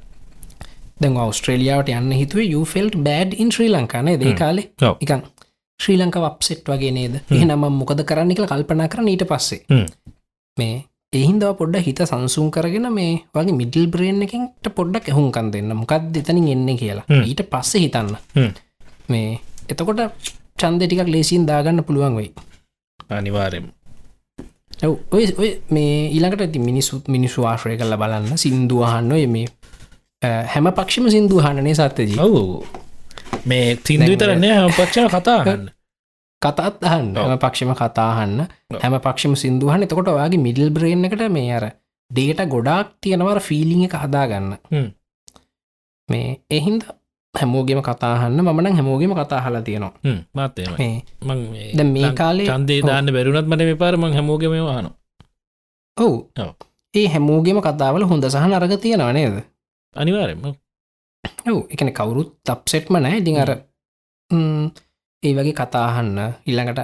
[0.98, 4.68] දැන් අවස්ට්‍රේලියාවට යන්න හිතුවේ යුෆෙල්ට බෑඩ් ඉන් ශ්‍රී ලංකානේ දේ කාලේ.
[5.02, 5.24] එකන්
[5.80, 7.16] ශ්‍රී ලංක වප්සෙට් වගේ නේද?
[7.30, 9.82] එහ නම මොකද කරන්න කියලා කල්පනා කරන ඊට පස්සේ.
[10.58, 10.76] මේ
[11.14, 15.76] එහින්දව පොඩ්ඩ හිත සංසුන් කරගෙන මේ වගේ මිඩල් බ්‍රේන් එකින්ට පොඩ්ඩක් එහුන්කන් දෙන්න.
[15.76, 17.06] මොකක් දෙතනින් එන්න කියලා.
[17.22, 18.16] ඊට පස්සේ හිතන්න.
[19.10, 19.40] මේ
[19.70, 20.04] එතකොට
[20.58, 22.32] චන්ද ටිකක් ලේසින් දාගන්න පුළුවන් වෙයි.
[23.10, 23.68] අනිවාරෙන්
[24.84, 28.38] ඔය ඔය මේ ඊළඟට ඇති මිනිස්සුත් මිනිස්සු ආශ්‍රය කල්ල බලන්න.
[28.38, 29.48] සිින්දුවහන්න ඔය මේ
[30.48, 32.20] හැම පක්ෂම සිින්දුහනනේ සත්‍යජී.
[32.20, 32.66] ඔවු.
[33.46, 35.66] මේ සිින්දු විතරන්නේ හම පක්ෂණ කතාගන්න
[36.42, 37.16] කතාත් අහන්න.
[37.18, 38.36] හැම පක්ෂම කතාහන්න.
[38.82, 41.66] හැම පක්ෂම සිින්දුහන එතකොට ඔයාගේ මිඩල් බ්‍රේන් එකට මේ අර
[42.12, 44.52] ඩේට ගොඩාක් තියෙනවර ෆීලිං එක හදාගන්න.
[46.10, 46.84] මේ එහින්ද
[47.36, 49.94] හැමෝගේම කතාහන්න මන හැමෝගේම කතාහලා තියෙනවා.
[50.34, 50.72] මාතයම
[51.88, 54.88] මේ කාලේ චන්දේ දාන්න බැරුණත් මට මේ පාර මං හැමෝගම වාන
[55.98, 56.16] ඔවු.
[56.94, 59.36] ඒ හැමෝගේම කතාවල හොඳ සහ නරග තියෙනවා නේද
[59.96, 60.46] අනිවාරෙන්ම
[61.46, 63.52] ඔවු එකන කවුරුත් තප්සෙට්ම නෑ ඉතිං අර
[65.24, 66.82] ඒ වගේ කතාහන්න ඉල්ළඟට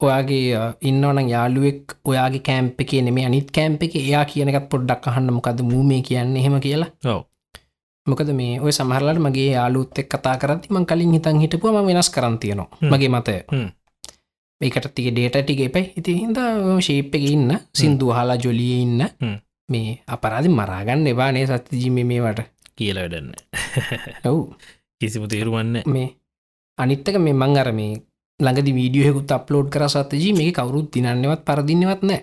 [0.00, 5.60] ඔයාගේ ඉන්නවන යාළුවෙක් ඔයාගේ කෑම්ප එක නෙමේ අනිත් කෑම්ප එක එයා කියනකත් පොඩ්ඩක් අහන්න මොකද
[5.64, 6.90] මූමේ කියන්න එහෙම කියලා.
[8.06, 12.10] මොකද මේ ඔය සමහරලට මගේ යාලුත් එක් කතා කරත් මං කලින් හිතන් හිටපුුව ම වෙනස්
[12.10, 12.90] කරන් තියනවා හ්ම්.
[12.90, 13.36] මගේ මතය.
[14.60, 16.40] ඒකට තික ඩේට ටික එපයි ඉති හිද
[16.80, 19.00] ශේප් එක ඉන්න සිින්දු හලා ජොලිය ඉන්න.
[19.70, 22.40] මේ අපරාධි මරාගන්න එවානේ සත්තිජීම මේවට.
[22.76, 23.32] කියල වැඩන්න.
[24.24, 24.54] ඔවු.
[25.00, 26.08] කිසිම තේරුවන්න මේ
[26.78, 27.92] අනිත්තක මේ මං අර මේ
[28.40, 32.20] ළඟදි වීඩියහෙකුත් අප්ලෝඩ් කර සත්තජී මේ කවරුත් දිනන්නවත් පරදින්නවත් නෑ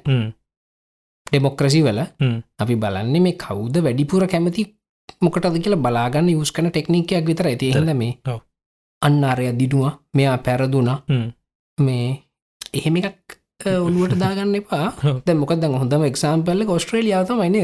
[1.28, 2.00] ඩෙමොක්‍රසි වල.
[2.62, 4.68] අපි බලන්නේ මේ කවුද වැඩිපුර කැමති
[5.22, 8.40] මොකටද කියලා බලාගන්න යුස් කන ටෙක්නිකයක් විතර ඇතිහිද මේ ඔව්.
[9.02, 9.86] අන්නාරය දිනුව
[10.16, 11.00] මෙයා පැරදුනා.
[11.78, 12.08] මේ
[12.74, 14.94] එහෙම එකක් ඔලුවට දාගන්න එපා.
[15.04, 15.18] ඔව්.
[15.26, 17.58] දැ මොකද හොඳම එක්සාම්පල්ල ඔස්ට්‍රේලියාව මයිනද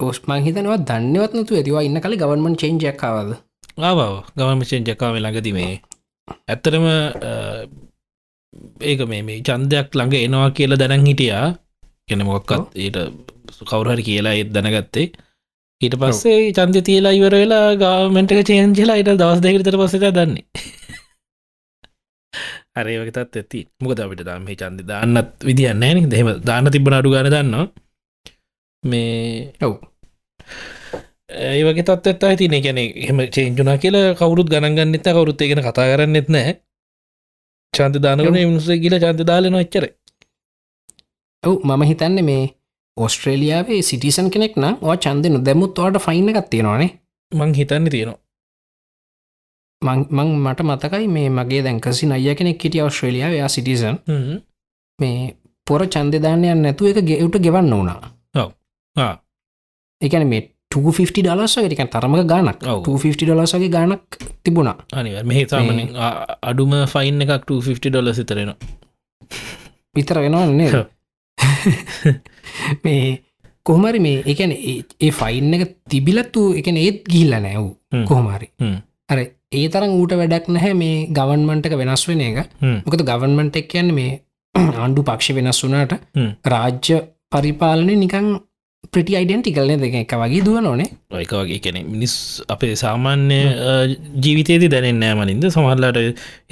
[0.00, 3.30] ඔස්මං හිතනවා දන්නවත්නතු ඇතිවා ඉන්න කළ ගවන්මන් චේන්ජයක්කාවද
[3.80, 5.74] ආවාව ගවමචෙන් ජකාව ළඟති මේ.
[6.48, 6.86] ඇත්තරම
[8.82, 11.46] ඒක මේ මේ චන්දයක් ළඟ එනවා කියලා දැනන් හිටියා.
[12.08, 12.98] කෙන මොක්කත් ඊට
[13.68, 15.06] කවුරහරි කියලා ඒත් දැනගත්තේ.
[15.80, 20.44] ඊට පස්සේ චන්ද තියලා ඉවර වෙලා ගාමෙන්ටක චේන්ජලා ඊට දවස් දෙකරතර පස්සත දන්නේ
[22.76, 23.60] අරේ වගේතත් ඇති.
[23.82, 27.68] මොකද අපිට දම් මේ චන්ද දාන්නත් විදිියන්න න දෙම දාන්න තිබන අඩු ගන දන්න
[28.84, 29.74] මේ ඔව්.
[31.28, 35.86] ඒ වගේ තත් ඇත්තා ඇති ගැන එහම චේන්ජුනා කියලා කවුරුත් ගණගන්න එත කවරුත් ගෙන කතා
[35.90, 36.52] කරන්නෙත් නෑ
[37.74, 39.86] චන්ත දානකන මිනිසේ කියල චන්ත දාලන එච්චර
[41.44, 42.44] ඔව් මම හිතන්න මේ
[42.96, 46.90] ඔස්ට්‍රේලියාවේ සිටිසන් කෙනෙක් නම් ඕ චන්දනු දැමුත් වාට ෆයින්න එකක් තියෙනවානේ.
[47.32, 48.25] මං හිතන්න තියෙනවා
[49.82, 53.96] මං මට මතකයි මේ මගේ දැන්කසි අය කෙනෙක් හිටිය ඔස්ට්‍රේලියාව යා සිටිසන්.
[54.98, 59.14] මේ පොර චන්දධානයන් නැතුව එක ගෙවුට ගෙවන්න ආ.
[60.00, 62.82] එකන මේ 250 ඩලස්ගේ ටික තරමක ගානක් ඔව්.
[62.82, 65.80] 250 ඩලසගේ ගානක් තිබුණා අනිව මෙහි තාමන
[66.42, 68.52] අඩුම ෆයින් එකක් 250 ඩොල සිතරෙන
[69.96, 70.86] විතර වෙනවන්නේ.
[72.84, 73.22] මේ
[73.66, 78.04] කොහමරි මේ එකන ඒ ෆයින් එක තිබිලත්තු එකන ඒත් ගිල්ල නෑව් හ්ම්.
[78.04, 78.76] කොහොමරි හ්ම්.
[79.08, 79.18] අර
[79.56, 82.38] ඒ තරම් ඌට වැඩක් නැහැ මේ ගවන්මන්ටක වෙනස් වෙන එක.
[82.86, 84.12] මොකද ගවන්මන්ට එක් කියන්න මේ
[84.80, 85.92] ආණ්ඩු පක්ෂ වෙනස් වුනාට.
[86.52, 86.98] රාජ්‍ය
[87.32, 88.28] පරිපාලනය නිකං
[88.92, 92.14] ප්‍රටි අයිඩෙන්ටිකල්න දෙක එක වගේ දුව නොනේ ඒක වගේ කැනෙ මිනිස්
[92.48, 93.38] අපේ සාමාන්‍ය
[94.24, 95.98] ජීවිතයේති දැනෙන් නෑමනින්ද සමහරලාට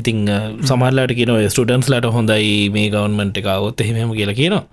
[0.00, 0.24] ඉතිං
[0.70, 4.64] සමහරලාට කියන ස්ටඩන්ස් ලට හොඳයි මේ ගවන්මන්ට එකවොත් එහෙම කියලා කියනවා.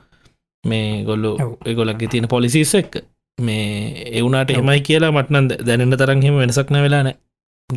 [0.64, 1.52] මේ ගොල්ලු ඔව්.
[1.76, 3.02] ගොලක්ගේ තියෙන පොලිසිස් එක්.
[3.38, 7.16] මේ එවුනාට එමයි කියලා මටන දැනන්න තරන්හෙම වෙනසක් නැ වෙලානෑ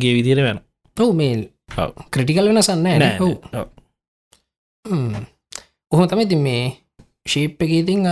[0.01, 0.59] ගේ විදිර වෙන
[0.97, 1.49] ඔවු මේ.
[2.11, 3.17] ක්‍රටිකල් වෙන සන්න නෑ.
[5.91, 6.63] ඔහොම තමයි ති මේ
[7.27, 8.07] ශේප් එක ඉතිං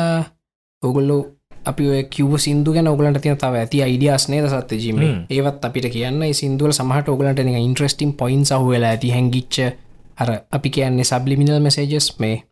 [0.84, 1.18] ඔගුල්ලු
[1.66, 5.00] අපි කිව සිදු ගැන ඔගලට තිය තව ඇති අයිඩියස් නේද සත්‍ය ජීම.
[5.30, 9.56] ඒවත් අපිට කියන්න සිදුවල සමහට ඔගලට ඉන්ට්‍රස්ටිම් පොයින් සහ වෙලා ඇති හැඟිච්ච
[10.22, 12.44] අර අපි කියන්නේ සබ්ලිමිනල් මෙසේජස් මේ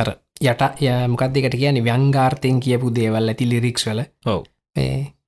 [0.00, 0.08] අර
[0.40, 4.00] යට යමකක්දකට කියන ව්‍යංගාර්තයෙන් කියපු දේවල් ඇති ලිරික්ස් වල.
[4.26, 4.42] ඔව්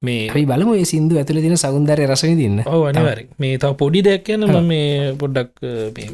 [0.03, 4.05] මේ අපි බලමු ඒ සිින්දු ඇතුළ තින සෞන්දරය රසවි දින්න ඔව අනිවර මේ තව පොඩි
[4.07, 5.53] දෙයක් කියන්න ම මේ පොඩ්ඩක්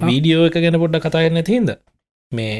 [0.02, 1.74] වීඩියෝ එක ගැන පොඩ්ඩක් කතාගන්න තිහිද
[2.32, 2.56] මේ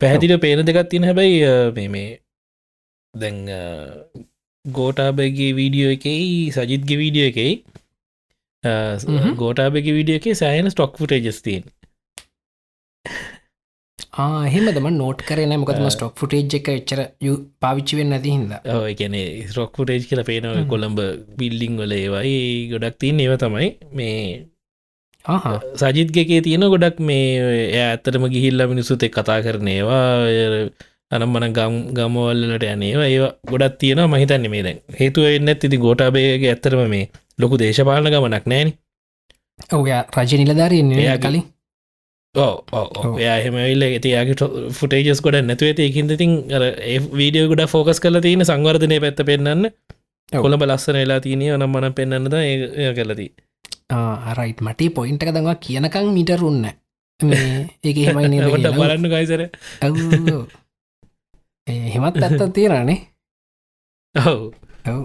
[0.00, 1.40] පැහැදිල පේන දෙකත් තියෙන හැබැයි
[1.72, 2.10] මේ මේ
[3.14, 3.38] දැන්
[4.64, 7.52] ගෝටාබගේ වීඩියෝ එකයි සජිත්ගේ වීඩියෝ එකයි.
[9.36, 11.64] ගෝටාබගේ වීඩියෝ එක සෑන ස්ටොක් ෆුටේජස්තින්
[14.48, 17.00] හෙමදම නෝට් කරන මොකදම ස්ටොක් ෆුටේජ් එක එච්චර
[17.60, 18.54] පාවිච්චි වෙන්න ඇති හිද
[18.92, 19.16] එකන
[19.48, 20.56] ස්රොක් ෆුටේජ් කියල පේනව.
[20.68, 21.00] කොළඹ
[21.38, 22.38] බිල්ලිං වල ඒවයි
[22.72, 24.46] ගොඩක් තින් ඒව තමයි මේ
[25.76, 27.26] සජිත්ගකේ තියෙන ගොඩක් මේ
[27.80, 30.04] ඇත්තටම ගිහිල්ල මිනිසුත් එක් කතා කරනේවා
[31.10, 33.18] අනම්මන ගම් ගමවල්ලට යනේවා ඒ
[33.50, 37.04] ගොඩත් තියෙන මහිතන්න මේ දැන් හේතුව එන්නත් ඉති ගෝටාබේගේ ඇත්තරම මේ
[37.38, 38.70] ලොකු දේශපාලන ගමනක් නෑන.
[39.72, 41.44] ඔය රජ නිලධාරයෙන් එයාගේ- කලින්
[42.34, 44.36] එයා හෙමවිල්ල ඇතියාගේ
[44.76, 49.66] ෆුටේජස් ගොඩ නැතුව ඇති එකින්ද තින් ඒ වීඩියෝ ගොඩ ෆෝකස් කල තියෙන සංවර්ධනය පැත්ත පෙන්න්න.
[50.32, 53.30] කොළඹ ලස්සන වෙලා තියනය නම් මන පෙන්න්නද ඒ කලදී
[54.38, 56.64] රයිට් මටේ පොයින්ට දවා කියනකං මිටරුන්න
[57.20, 58.72] කියලා.
[58.78, 59.42] බලන්න ගයිසර.
[61.66, 62.98] ඒ හෙමත් ඇත්ත තියෙනනේ
[64.14, 64.40] ඔව්.
[64.88, 65.04] ඔව.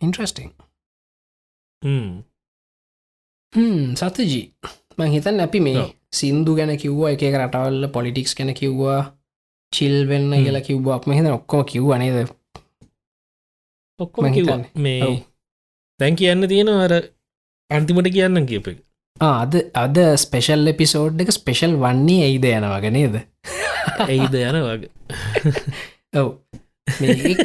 [0.00, 0.50] ඉන්ට්‍රස්ටිං
[4.00, 4.44] සතජී
[4.98, 5.84] මං හිතන් අපි මේ.
[6.12, 9.00] සින්දු ගැන කිව්වා එක රටවල්ල පොලිටික්ස් ගැන කිව්වා
[9.72, 10.32] චිල් වෙන්න.
[10.44, 12.18] කියලා කිව්වාක් මෙහිද ඔක්කොම කිව්ව නේද?
[14.00, 14.64] ඔක්කොම මං.
[16.00, 16.92] දැන් කියන්න තියෙන අර
[17.70, 18.78] අන්තිමට කියන්න කියප එක.
[19.20, 23.14] ආ, අද ස්පෙෂල් එපිසෝඩ් එක ස්පෙෂල් වන්නේ ඇයිද යනවග නේද?
[23.98, 24.90] ඇයිද යන වගේ.
[26.20, 26.28] ඔව්.
[26.86, 27.36] ඒ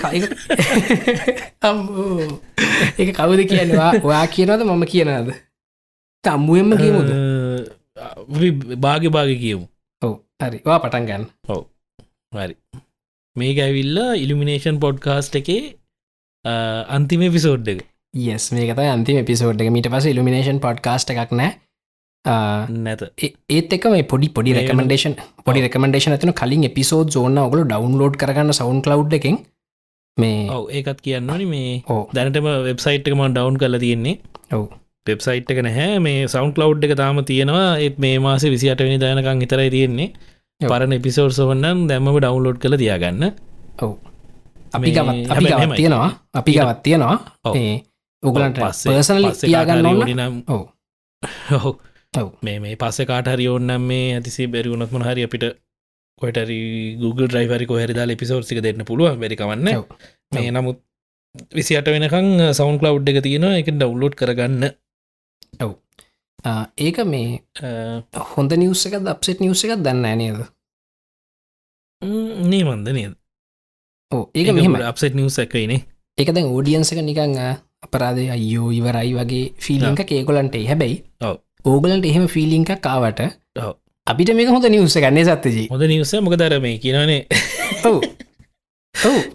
[3.18, 5.32] කවුද කියනවා ඔයා කියනවද මම කියනද
[6.24, 7.10] තම්මුවෙන්ම කියමුද
[8.88, 9.66] බාග බාග කියමු.
[10.02, 10.62] ඔව් හරි.
[10.66, 11.26] වා පටන් ගන්න.
[12.38, 12.56] හරි.
[13.36, 15.64] මේක ඇවිල්ල ඉලිමිනේෂන් පොඩ්කාස්ට් එකේ
[16.46, 17.84] අන්තිම පිසෝඩ් එක.
[18.14, 19.70] යස් මේකත අන්තිම පිසෝඩ් එක.
[19.70, 21.54] මීට පස ඉල්ිනේෂන් පොඩ්කාස්ට එකක් නෑ.
[22.26, 23.02] නැත.
[23.50, 28.54] ඒත් එක මේ පොඩි පොඩි රෙකමඩේෂන් පොඩි රෙකමඩේෂන ඇතින කලින් එපිසෝඩ් ඕන්න ඔගල ඩවන්ලෝඩ් කරගන්න
[28.54, 29.40] සවන් කලව් එකෙන්.
[30.18, 31.82] මේ ඔව ඒකත් කියන්නනි මේ
[32.14, 34.20] දැනටම වෙබ්සයිට් එක ම ඩවන් කල තියෙන්නේ.
[34.52, 34.68] ඔව්
[35.08, 36.00] වෙබ්සයිට් එක නැහැ.
[36.00, 37.80] මේ සෞන්් කලව් එක තාම තියෙනවා.
[37.80, 40.10] ඒත් මේ මාස විසිට වෙනි දානකං හිතරයි තියෙන්නේ.
[40.62, 43.24] පරණ එපිසෝඩ් සොවන්නන් දැම්ම ඩවන්ලෝඩ් කළ තියාගන්න.
[43.82, 43.94] ඔව්.
[44.74, 45.78] අපි ගවත් අපි මෙහෙමයි.
[45.78, 46.12] තියෙනවා.
[46.34, 47.18] අපි ගවත් තියෙනවා.
[47.62, 47.74] ඒ
[48.24, 50.62] උගලන්ට පර්සනලි තියාගන්න නම් ඔව්.
[51.58, 51.72] ඔහු
[52.14, 52.30] ඔව්.
[52.46, 55.48] මේ මේ පස්ස කාට හරි ඕන්නම් මේ ඇතිසේ බැරිවුණත්ම හරි අපිට
[56.22, 56.60] කොටරි
[57.02, 59.86] Google ්‍රයිවරි කොහරිදා එපිසෝර්සික දෙන්න පුළුව බැරිකවන්න ඔව්.
[60.36, 60.80] මේ නමුත්
[61.58, 63.58] විසිට වෙනකං සෞන්් කලව් එක තියෙනවා.
[63.64, 64.72] එක ඩව්ලෝඩ් කරගන්න
[65.60, 67.42] ආ, ඒක මේ
[68.32, 70.40] හොඳ නිවස එක අපසෙට් නිවස එකක් දන්න නේද?
[72.02, 73.14] නේ මන්ද නේද?
[74.12, 75.82] ඕ ඒක මෙහෙම අපසෙට් නිවස එකයිනේ
[76.18, 77.38] ඒක දැන් ෝඩියන්ස එක නිකං
[77.82, 81.04] අපරාධය අයෝ ඉවරයි වගේ ෆිලිංක ඒකොලන්ට හැබැයි.
[81.66, 83.22] ඕගලන්ට එහෙම ෆිලිංක කාවට.
[84.08, 87.28] අපිට මේක හොඳ නිවස ගන්නේ සත්තජී හොඳ නිවස මොකදර මේ කියනනේ
[87.90, 88.02] ඔව්.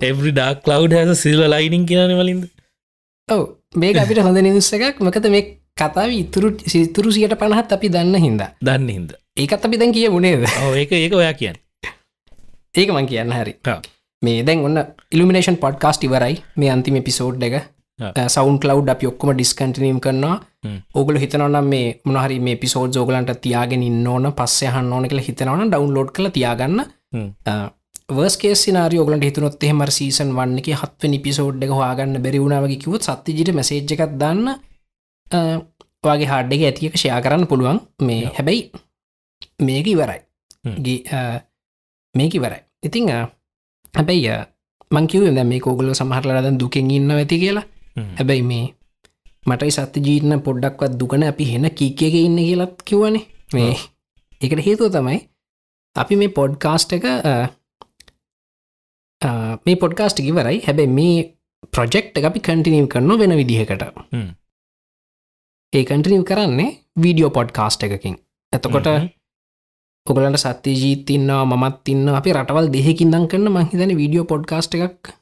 [0.03, 2.45] Every dark cloud has silver lining කියන වලින්ද
[3.29, 3.43] ඔව්.
[3.77, 4.99] මේක අපිට හොඳ නිවස එකක්.
[5.01, 5.45] මකත මේ
[5.77, 8.51] කතාව ඉතුරු සිතුරු සියට පණහත් අපි දන්න හින්දා.
[8.61, 9.11] දන්න හින්ද.
[9.37, 11.57] ඒකත් අපි දැන් කිය වුණේද ඒක ඒක ඔයා කියන්න.
[12.75, 13.55] ඒක මං කියන්න හරි.
[14.23, 16.37] මේ දැන් ඔන්න ඉල්ිනේෂන් පොඩ්කාස්ට ඉවරයි.
[16.57, 17.57] මේ අන්තිම පිසෝඩ් එක.
[18.29, 20.37] සවන් කලව් අපි ඔක්කොම ඩිස්කන්ටනීම් කරනවා.
[20.95, 26.33] ඕගල හිතනවනම් මේ මොනහරි මේ පිසෝඩ් ෝගලන්ට තියාගෙන ඕන පස්සයහන්න ඕන කළ හිතනවන ඩවන්ලෝඩ් කළ
[26.39, 26.85] තියාගන්න.
[27.13, 27.29] හ්ම්.
[28.17, 33.95] වර්ස්කේසිනාරිය ඔගලට හිතුනොත් එහෙම සීසන් වන්න එක හත්ව නිපිසෝඩ් එක හවාගන්න බැරිවුණාවගේ කිවත් සත්තිජිට මසේජ්
[33.97, 34.57] එකක් දන්න
[35.31, 35.39] අ,
[36.05, 38.23] ඔයාගේ හාඩ් එක ඇතික ෂයා කරන්න පුළුවන් මේ.
[38.37, 38.63] හැබැයි
[39.61, 40.21] මේක ඉවරයි
[42.15, 43.09] මේක ඉවරයි ඉතිං
[43.95, 44.37] හැබැයි
[44.91, 47.65] මංකිව දැ මේ කෝගල සමහරලද දුකෙන් ඉන්න ඇති කියලා.
[48.19, 48.65] හැබැයි මේ
[49.47, 53.25] මටයි සත්‍ය ජීතන පොඩ්ඩක්වත් දුකන අපි හෙන කීකයක ඉන්න කියලත් කිවනේ
[53.55, 53.77] මේ.
[54.41, 55.19] එකට හේතුව තමයි
[55.97, 57.05] අපි මේ පොඩ්කාස්ට් එක
[59.67, 61.17] මේ පොඩ්කාස්ට් ඉවරයි හැබැයි මේ
[61.73, 63.83] ප්‍රොජෙක්් එක අපි කටිනීම් කරන වෙන විදිහකට.
[65.73, 68.17] ඒ කටිනීම් කරන්නේ වීඩියෝ පොඩ්කාස්ට් එකකින්.
[68.53, 69.09] එතකොට හ්ම්.
[70.07, 75.15] ඔගලට සත්‍ය ජීත ඉන්නවා මත් ඉන්න අපි රටවල් දෙහෙකින්දන් කරන්න මහිතන වීඩියෝ පොඩ්කාස්ට් එකක්.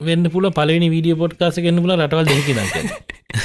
[0.00, 2.74] වෙන්න පුල පලනි වීඩිය පොට්කාස කන්න පුල රටවල් දෙකි දක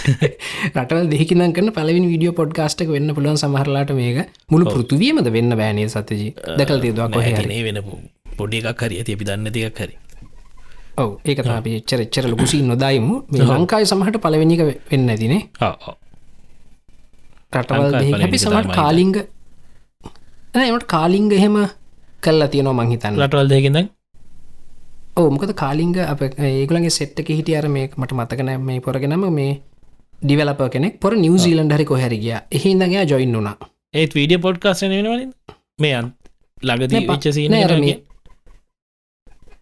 [0.75, 4.29] රටවල් දෙහිකිනම් කන්න පලවිනි විඩියෝ පොඩ්කාස්ටක වෙන්න පුළුවන් සමහරලාට මේක.
[4.49, 7.25] මුළු පෘතුවියමද වෙන්න බෑනේ සතජී දකල් තිේදවා කොහ
[7.65, 7.79] වෙන
[8.38, 8.99] පොඩි එකක් හරි.
[8.99, 9.97] ඇති අපි දන්න තියක් හරි
[11.01, 13.15] ඔව ඒක අපි එච්චර ලොකුසි නොදායිමු.
[13.51, 15.41] ලංකායි සමහට පලවෙනික වෙන්න ඇතිනේ
[17.55, 19.15] රටවල් එක සමට කාලිංග.
[20.69, 21.57] එමට කාලිංග එහෙම
[22.25, 23.77] කල්ලා තියනවා මංහිතන්න ලටවල් දෙකිද
[25.19, 29.51] ඕ මොකද කාලිංග අප ඒගලගේ සෙට්ක හිටිය අර මේ මට මතකන මේ පොරගෙනම මේ
[30.23, 30.93] ඩිවලප කෙනෙක්.
[31.03, 33.57] පොර නිවසිීලන්ඩ හරි කොහැරගිය එහින්දගේ ජොයින් වුණා.
[33.99, 35.31] ඒත් වීඩිය පොඩ්කාස්ට වෙනවලින්
[35.81, 36.07] මේ අන්
[36.69, 37.05] ලගදී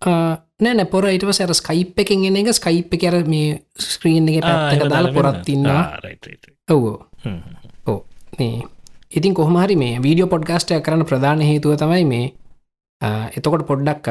[0.02, 5.14] නෑ, පොර ඉට සැර ස්කයිප් එකෙන් එන එක ස්කයිප් කර මේ ස්ක්‍රීන් එක පැත්තක දාලා
[5.14, 5.84] පොරත් ඉන්නවා
[6.70, 6.98] ඔවෝ
[7.88, 8.00] ඕ
[8.40, 8.62] මේ
[9.12, 12.28] ඉතින් කොහමහරි මේ වීඩියෝ පොඩ්ගස්ටය කරන්න ප්‍රධාන හේතුව තමයි මේ
[13.38, 14.08] එතකොට පොඩ්ඩක්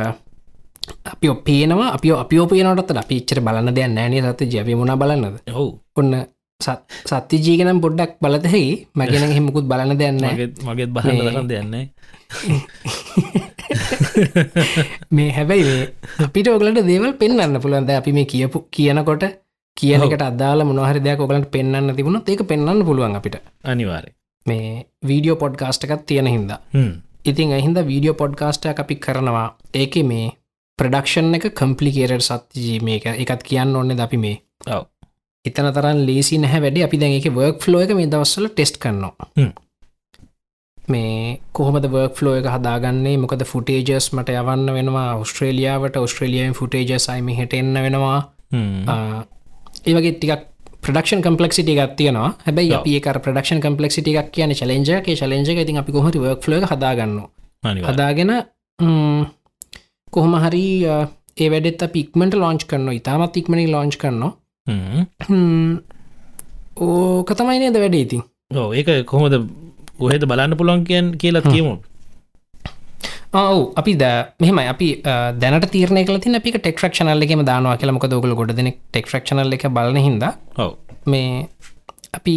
[1.06, 5.70] අපි ඔපේනවා අපි අපි ඔපේනට අපි ච්චර බලන්න දෙයක් නෑනේ සත ජැවි මුණ බලන්නද ඔවු
[5.96, 6.12] ඔන්න
[6.60, 10.20] සත්‍ය ජීගනම් පොඩ්ඩක් බලතහෙයි මගෙන හෙමකුත් බලන්න දෙන්න
[10.66, 11.84] මගේත් දරන්න දෙයන්නේ
[15.16, 15.76] මේ හැබැයි
[16.20, 19.24] අපිට ඔගලට දේවල් පෙන්න්න පුළුවන්ද අපි මේ කියපු කියනකොට
[19.76, 23.38] කියනකට අදාල මොනහරි දෙයක් ඔගලට පෙන්න්න තිබුණත් ඒක පෙන්න්න පුළුවන් අපිට.
[23.64, 24.10] අනිවාරය
[24.46, 26.60] මේ වීඩියෝ පොඩ්කාස්ට එකත් තියෙන හින්දා.
[27.24, 29.48] ඉතින් ඇහින්ද වීඩියෝ පොඩ්කාස්ට අපි කරනවා.
[29.74, 30.30] ඒක මේ
[30.78, 33.06] ප්‍රඩක්ෂන් එක කම්පලිකේරට සත්ජී මේක.
[33.06, 34.36] එකත් කියන්න ඕන්න ද අපි මේ?
[34.66, 34.84] ඔව්.
[35.44, 36.84] එතන තරන් ලේසි නැහැ වැඩි.
[36.84, 39.30] අපි දැන් එක වර්ක් ෆ්ලෝ එක මේ දවස්සල ටෙස්ට් කරනවා.
[40.94, 43.16] මේ කොහොමද වර්ක් ෆ්ලෝ එක හදාගන්නේ?
[43.22, 45.08] මොකද ෆුටේජස් මට යවන්න වෙනවා.
[45.22, 48.18] ඔස්ට්‍රේලියාවට ඔස්ට්‍රේලියන් ෆුටේජස් අයිම හිට එන්න වෙනවා.
[49.88, 50.46] ඒවගේ ටිකක්
[50.84, 52.30] ප්‍රඩක්ෂන් කම්පලෙක්සිට එකක් තියෙනවා.
[52.46, 52.78] හැබයි ඔව්.
[52.80, 57.16] අපි ඒක ප්‍රඩක්ෂන් කම්පලෙක්සිට එකක් කියන චලෙන්ජගේ චලෙන්ජ ඉතින් අපි කොහොට වර්ක් එක හදාගන්න?
[57.88, 58.30] හදාගෙන
[60.14, 60.66] කොහොම හරි
[61.40, 64.32] ඒ වැඩෙත් පික්මට ලෝංච් කරන්න ඉතාමත් ඉක්මනි ලෝංච් කරනවා.
[66.86, 68.22] ඕක තමයි නේද වැඩ ඉතින්?
[68.56, 69.36] ඕ ඒක කොහොමද
[70.00, 71.72] ගොහෙද බලන්න පුළොන් කියන් කියලත් කියමු
[73.32, 73.60] ඔවු.
[73.76, 74.04] අපි ද
[74.40, 79.66] මෙහම අපි අ, දැනට තීරණය කල අපි ටෙක්රක්ෂනල්ලෙම දානවා කියලමක දෝගල ගොඩ දෙනෙක් ටෙක්රක්ෂනල් එක
[79.70, 80.24] බලන හිද
[80.58, 80.72] ඔව.
[81.06, 81.48] මේ
[82.12, 82.34] අපි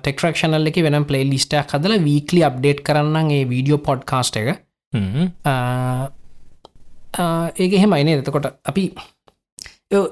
[0.00, 4.48] ටෙක්රක්ෂනල් එක වෙනම් පලේ ලිස්ටක් හදල වීකලි අප්ඩේට් කරන්න ඒ වීඩියෝ පොඩ්කාස්ට එක.
[7.56, 8.84] ඒක එහෙමයිනේ එතකොට අපි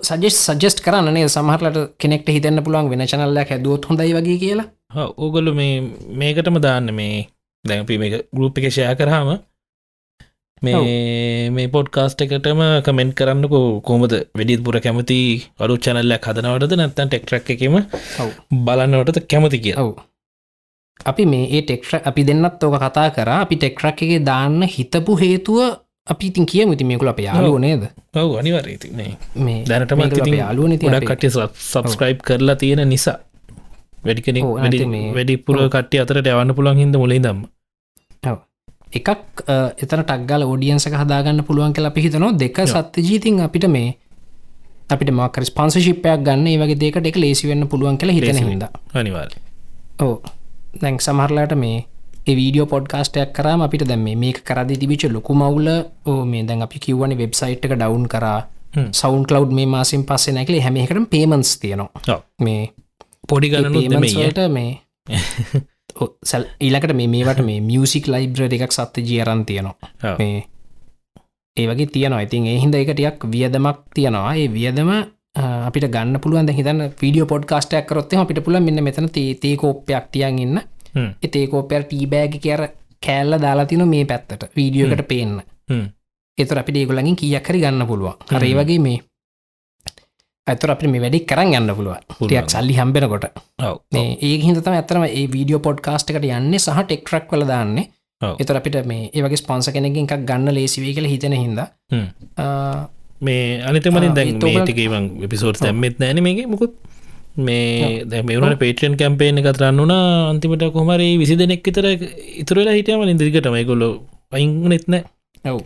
[0.03, 5.75] සජෙස් සජෙස්ට කරන්නේ සමහරලට කෙනෙක්ට හිතන්න පුළුවන් වෙන චනල්ලයක් හැදුවොත් හොඳයි වගේ කියලා ඕගොල්ලු මේ
[6.21, 7.27] මේකටම දාන්න මේ
[7.65, 9.31] දැපි මේ ගරුප් එක ෂය කරාම
[10.63, 15.19] මේ මේ පොඩ්කාස්ට එකටම කමෙන්ට් කරන්නකු කොමද වෙඩිත් පුර කැමති
[15.59, 16.77] අරු චැනල්ලයක් හදනවටද?
[16.81, 17.77] නැත්තන් ටෙක්ට්‍රක් එකම.
[18.67, 19.93] බලන්නවටද කැමති කිය ඔව්.
[21.11, 23.33] අපි මේ ඒ ටෙක්්‍ර අපි දෙන්නත් ඕක කතා කර.
[23.41, 25.61] අපි ටෙක්රක් එක දාන්න හිතපු හේතුව
[26.07, 27.91] අපි ඉතින් කිය මති මේකුල අප යාලුව නේද?
[28.15, 29.13] ඔව අනිවරතිනේ
[29.45, 31.33] මේ දැනටම යාලුව ගොඩක් කට්ටිය
[31.71, 33.19] සබස්ක්‍රයිබ් කරලා තියෙන නිසා
[34.05, 37.41] වැඩිකෙන මේ- වැඩිපුර කට්ටිය අතරට යවන්න පුළන් හිද මුලේ දම්ම
[38.93, 39.09] එකක්
[39.79, 42.33] එතන ටක්ගල ෝඩියන්සක හදාගන්න පුළුවන් කියලා අපි හිතනවා.
[42.35, 43.89] දෙක සත්‍ය ජීතින් අපිට මේ
[44.91, 49.33] අපිට මකර ස්පන්සශිප්පයක් ගන්න ඒ වගේ දෙකට එක ලේසි වෙන්න පුළුවන් කියලා හිතන හිද අනිවාර
[50.01, 50.15] ඕ
[50.81, 51.85] දැන් සමහරලාට මේ
[52.31, 55.69] වීඩියෝ පොඩ්කාස්ටයක් කරම අපිට දැම මේක කරදි තිබිච ලොකු මවුල
[56.07, 58.41] ඕ මේ දැන් අපි කිව්වනි වෙබ්සයිට් එක ඩවන්් කරා.
[58.93, 61.91] සෞන් කලව් මේ මාසින් පස්සේ නැකලේ හැමකට පේමන්ස් තියනවා.
[62.41, 62.63] මේ
[63.29, 64.71] පොඩි වලට මේ
[66.25, 69.75] සැල් ඊලකට මේ මේවට මේ මියසික් ලයිබ්‍ර එකක් සත්‍ය ජීරන් තියනවා.
[70.19, 70.45] මේ
[71.57, 72.21] ඒ වගේ තියනවා.
[72.21, 74.35] ඉතින් එහින්ද එකටයක් වියදමක් තියනවා.
[74.35, 74.91] ඒ වියදම
[75.37, 80.61] අපිට ගන්න පුළුවන් හිතන්න වීඩියෝ පොඩ්කාස්ටයක් කරොත්තේ අපිට පුල මෙන්න මෙතන තේ කෝප්පයක් තියන් ඉන්න.
[81.23, 82.69] එතේකෝපයර් ටීබෑග කියර
[83.03, 84.51] කෑල්ල දාලා තින මේ පැත්තට.
[84.57, 85.41] වීඩියෝකට පේන්න.
[86.39, 88.17] එතුර අපි ඒගොලඟින් කියක් හරි ගන්න පුළුවන්.
[88.31, 88.99] හරේ වගේ මේ
[90.47, 92.01] ඇතුර අපි මේ වැඩි කරන්න ගන්න පුළුවන්.
[92.21, 93.25] ටියක් සල්ලි හම්බෙනකොට.
[94.23, 97.87] ඒ හිතම ඇතරම ඒ වීඩියෝ පොඩ්කාස්ට එකට යන්නේ සහ ටෙක්ට්‍රක් වල දාන්නේ.
[98.41, 101.61] එතර අපිට මේ ඒවගේ ස්පොන්ස කෙනකින් එකක් ගන්න ලේසිවේ කියල හිතන හිද.
[103.21, 106.41] මේ අනිතමලින් ආ, දැන් මේටිකවන් එපිසෝඩ් දැම්මෙත් නෑන මේක.
[106.47, 106.75] මුකුත්
[107.47, 110.03] මේ දැමවන පේටන් කැම්පේන එකතරන්න වුණා.
[110.33, 111.87] අන්තිමට කොමරි විසි දෙනෙක් විතර
[112.43, 113.89] ඉතුරලා හිටමලින් දිගටම ගොල්ලො
[114.33, 115.03] අයිංනෙත් නෑ.
[115.47, 115.61] ඔව්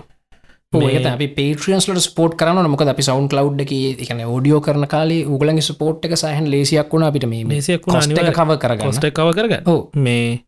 [0.73, 3.73] ඒත අපි පේට්‍රියන්ස්ලට ස්පෝට් කරන මොක අපි සවන් කලව් එක
[4.05, 8.35] එකන ෝඩියෝ කරන කාලේ උගලගේ ස්පෝට් එක සහන් ලේසියක් වුණ අපිට මේ එක අනිවාර්යෙන්.
[8.40, 8.85] කව කරගන්න.
[8.85, 9.62] කොස්ට කව කරගන්න.
[9.66, 10.45] ඕ මේ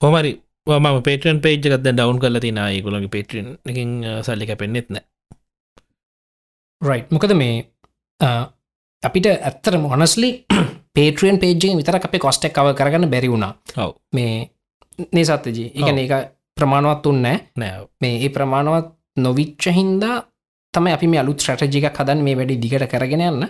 [0.00, 0.32] කොමරි
[0.66, 3.90] ම පේටන් පේජ්ගත් ඩවන් කල තින ඒගොලගේ පේටන් එකින්
[4.26, 5.06] සල්ලි කැපෙන්න්නෙත් නෑ
[6.82, 7.64] රයි් මොකද මේ
[9.02, 10.30] අපිට ඇත්තර මොනස්ලි
[10.98, 13.54] පේට්‍රියන් පේජෙන් විතර අපේ කොස්ටක් කව කරගන්න බැරි වුණා.
[14.12, 14.50] මේ
[15.12, 15.98] නේ සත්තජී එකන.
[15.98, 20.16] ඒක ප්‍රමාණවත් උන්නෑ නෑ මේ ඒ ප්‍රමාණවත් නොවිච්ච හින්දා
[20.74, 23.46] තමයි අපි මේ අලුත් ට්‍රටජික හදන් මේ වැඩි දිගට කරගෙන යන්න.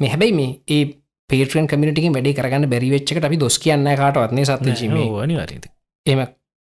[0.00, 0.82] මේ හැබැයි මේ ඒ
[1.30, 4.44] පේට්‍රන් කමිටිකින් වැඩි කරගන්න බැරිවෙච්චකට අපි දොස් කියන්න කාටවත්න්නේ
[5.20, 5.66] අනිවාරද
[6.06, 6.20] එම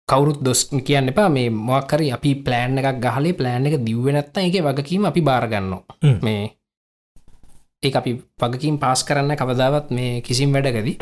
[0.09, 5.05] කවුරුත් දොස් කියන්න එපා මේ මොක්කර අපි ප්ලෑන් එකක් ගහලේ ප්ලෑන් එක දිව්වෙනත්ත එක වගකීම
[5.05, 5.73] අපි බාරගන්න
[6.03, 6.18] හ්ම්.
[6.22, 6.43] මේ
[7.84, 8.11] ඒ අපි
[8.41, 10.97] වගකින් පාස් කරන්න කවදාවත් මේ කිසිම් වැඩකදී.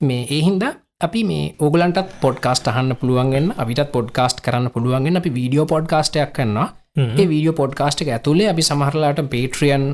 [0.00, 0.64] මේ ඒහින්ද
[1.02, 7.26] අපි මේ ඕගලන්ටත් පොඩ්කාස්ට අහන්න පුළුවන්ගන්න අපිටත් පොඩ්කාස්ට කරන්න පුළුවන්ගෙන අපි වීඩියෝ පොඩ්කාස්ටයක් කන්නවා ඒ
[7.26, 9.86] වීඩියෝ පොඩ්කාස්ට එක ඇතුළේ අපි සමහරලාට පේට්‍රියන්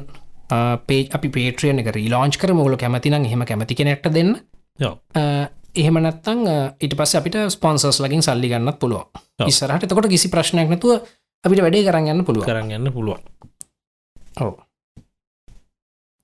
[0.87, 4.35] පේ අපි පේට්‍රියන එක රීලාංච් කර මුල කැමතිනම් එහෙම කැමති කෙනෙක්ට දෙන්න.
[5.75, 6.41] එහෙම නැත්තං
[6.81, 9.07] ඉට පස්ස අපිට ස්පොන්සර්ස් ලකින් සල්ලි ගන්නත් පුළුව.
[9.47, 11.05] ඉස්සරහට එතකොට කිසි ප්‍රශ්නයක් නැතුව
[11.45, 13.23] අපිට වැඩේ කරන්න පුළුව කරන්න යන්න පුළුවන්.
[14.39, 14.55] ඔව.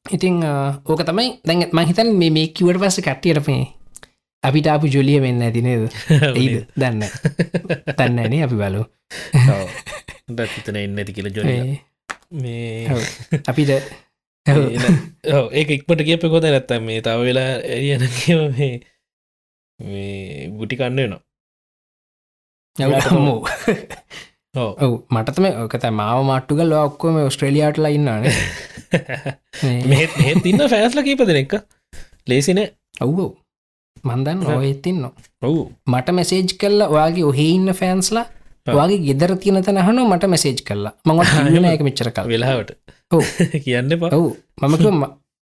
[0.06, 1.28] ඉතිං ඕක තමයි.
[1.44, 3.68] දැන් මහිතන් මේ කිවට පස්ස කට්ටියට මේ
[4.44, 5.84] අපිට අපපු ජොලිය වෙන්න ඇතිනේද
[6.34, 7.02] ඒද දන්න
[7.94, 8.82] තන්නනේ අපි බලු
[10.54, 11.48] හිතන එන්න ඇති කියල ජොල
[12.32, 12.88] මේ.
[13.46, 13.70] අපිට
[15.52, 18.72] ඒක ඉක්මට කියප කොත නැත්තම් මේ තව වෙලා එයන කියව මේ
[19.80, 21.22] මේ ගුටි කන්න නවා
[24.54, 24.92] ඕ ඔව.
[25.10, 28.28] මටතම ඕකත මාව මට්ටුගල් ඔක්කොම ඔස්ට්‍රලියයාටල ඉන්නන
[29.90, 30.12] මෙත්
[30.44, 31.54] ඉන්න ෆෑස්ල කීප දෙනෙක්ක?
[32.26, 32.60] ලේසින
[33.00, 33.30] ඔව්ෝ
[34.04, 34.54] මන්දන් ඔව්.
[34.56, 35.04] ඔයඉතින්න
[35.42, 35.60] ඔවු.
[35.86, 38.26] මට මෙසේජ් කල්ලා ඔයාගේ ඔහෙ ඉන්න ෆෑන්ස්ලා.
[38.68, 42.28] වගේ ගෙදර තියන තැනහන මට මෙසේජ් කල්ලා හන්න එක මෙච්චර කල්.
[42.28, 42.70] වෙලාවට.
[43.64, 44.30] කියන්න ඔවු.
[44.62, 44.84] මමක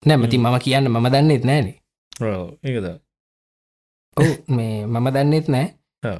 [0.04, 1.74] නැමති මම කියන්න මම දන්නෙත් නෑන
[2.64, 2.88] ඒකද
[4.18, 5.68] ඔවු මේ මම දන්නෙත් නෑ.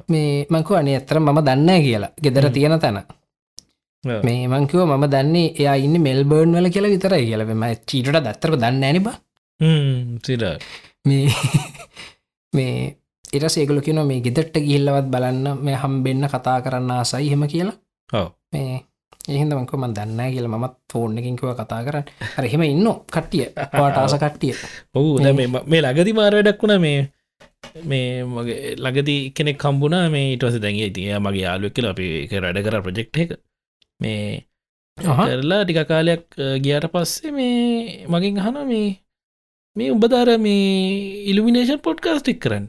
[0.08, 2.12] මේ මංකු අනේ ඇත්තර මම දන්න කියලා.
[2.22, 2.50] ගෙදර.
[2.50, 3.00] තියෙන තැන.
[4.04, 9.08] මේ මංකිව මම දන්නේ එයා ඉන්න මෙල්බර්න් වල කියලා විතරයි කියලම චීටට දත්තරක දන්න ඇනිබ
[10.24, 10.44] සිට
[11.04, 11.26] මේ
[12.52, 12.96] මේ
[13.32, 17.76] එට සේකල කියන මේ ගෙදට්ට ගිල්ලවත් බලන්න මේ හම්බෙන්න්න කතා කරන්න ආසයි හෙම කියලා.
[18.52, 18.80] මේ
[19.28, 22.06] එහිදමක ම දන්න කියල මත් ෆෝර්න් එකින්කව කතා කරන්න
[22.38, 24.54] අර එහෙම ඉන්න කට්ටිය වාට ආස කට්ටිය
[24.94, 25.08] ඔහු
[25.66, 26.98] මේ ලගදි මාරවැඩක් වුණ මේ
[27.84, 32.06] මේ මගේ ලගති කෙනෙක් කම්බුණා මේ ඉටවස දැන්ගේ ඉතිය මගේ යාලුවක් කියලා අපි
[32.42, 33.30] රඩ කර ප්‍රජෙක්් එක
[34.00, 34.44] මේ.
[34.98, 36.24] කරලා ටික කාලයක්
[36.64, 38.88] ගියාට පස්සේ මේ මගින් අහන මේ
[39.78, 40.66] මේ උඹදාර මේ
[41.30, 42.66] ඉල්ිනේෂන් පොඩ්කාස් ටික් කරන්න?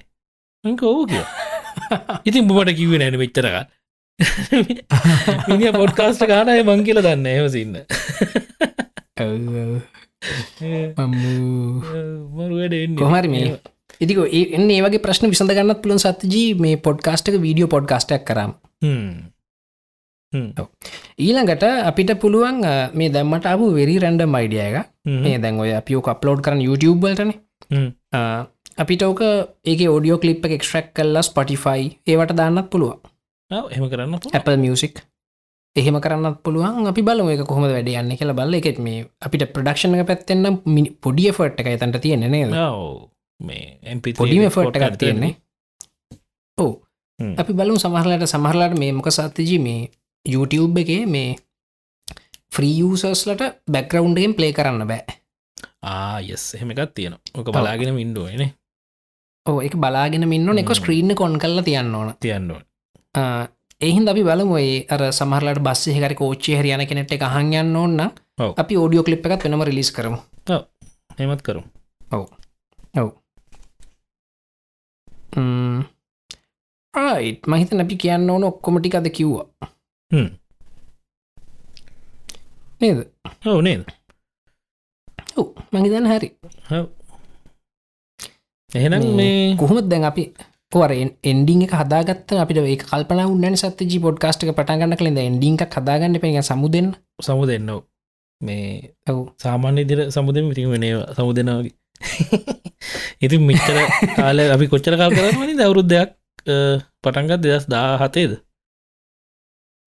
[0.64, 1.26] මක ඕ කිය
[2.28, 3.56] ඉතින් බමට කිව නැන වෙච්චරක
[5.50, 7.76] මිනි පොඩ්කාස්ට කානය මං කියල දන්න එහසින්න
[13.00, 13.58] කොහරි මේ.
[14.04, 14.20] ඉතික
[14.58, 18.52] එන්න ඒවගේ ප්‍රශ්න විසඳගන්නත් පුළන් සත්ජී මේ පොඩ්කාස්ටක වීඩියෝ පොඩ්කාස්ටක් කරම්.
[21.18, 22.60] ඊළඟට අපිට පුළුවන්
[23.00, 24.76] මේ දැම්මට අපපු වෙරි රැන්ඩ මයිඩිය එක
[25.26, 27.32] මේ දැන් ඔය අපියෝ අප්ලෝඩ් කරන YouTubeබලටන
[28.78, 29.22] අපිට ඕක
[29.66, 32.98] ඒක ෝඩියෝ කලිප් එක්ස්ට්‍රක් කල්ලා ස්පටිෆයි ඒවට දාන්නත් පුළුව
[33.52, 34.96] එහම කරන්න Apple මියසික්
[35.76, 36.88] එහෙම කරන්නත් පුළුවන්.
[36.88, 38.54] අපි බල එක කොහොම වැඩ යන්න කියලා බල්ල.
[38.54, 40.60] එකෙත් මේ අපිට ප්‍රඩක්ෂණ පැත්තෙන්න්න
[41.02, 42.54] පොඩිය ෆට් එක තැන්ට තියෙන නේද?
[43.40, 45.34] මේ MP3 පොඩිම ෆට් එකක් කරන්න තියෙන්නේ.
[46.58, 46.74] ඕ.
[47.20, 49.90] අපි බලු සමහරලට සමහරලාට මේ මොක සත්තිජී මේ
[50.26, 51.36] YouTube එකේ මේ
[52.52, 55.20] ෆ්‍රීයසස්ලට බැක්රවන්්ඩෙන් ප්ලේ කරන්න බෑ.
[55.82, 58.50] ආයස් එහෙම එකත් තියෙන ඕක බලාගෙන මින්ඩුවන
[59.46, 60.74] ඕ එක බලාගෙන මින්න එක.
[60.76, 62.14] ස්ක්‍රීන්න කොන් කරලා තියන්න ඕන.
[62.20, 62.62] තියන්නුව
[63.82, 68.02] එහින් අපි බලමු ඒ අර සමහරලට බස්ස හරි කෝච්චි හරියන කෙනෙට එක හන් යන්න ඕන්න
[68.40, 68.54] ඔව්.
[68.58, 70.20] අපි ෝඩියෝ කලිප් එකත් වෙනම රිලිස් කරමු.
[71.20, 71.64] හෙමත් කරු
[76.94, 79.48] ආයිත් මහිත අපි කියන්න ඕන ඔක්කොමටික අද කිව්වා.
[80.12, 80.30] හ්ම්.
[82.82, 83.00] නේද?
[83.46, 83.84] ඔව නේද?
[85.36, 86.30] ඔව් මහිතන් හරි.
[86.72, 86.86] ඔව්.
[88.70, 90.24] එහෙනම් මේ කොහොමත් දැන් අපි
[91.24, 92.32] එන්ඩිං එක හදාගත්ත?
[92.36, 97.70] අපිට ඒ කල්පන උන්න සත ජි පොඩ්කාස්ට පටගන්න කලින්ද එන්ඩිං හදාගන්න පෙ සමුදෙන් සමු දෙන්න
[98.42, 99.36] මේ ඔව්.
[99.38, 100.86] සාමාන්‍ය දිර සමුදම ඉතින් වෙන
[101.16, 101.76] සමු දෙනවාගේ
[103.24, 103.78] ඉතින් මිච්චර
[104.16, 106.10] කාල අපි කොච්චර කාල් කරනනි දවරුද්දයක්
[107.04, 108.40] පටන්ගත් දෙදස් දා හතේද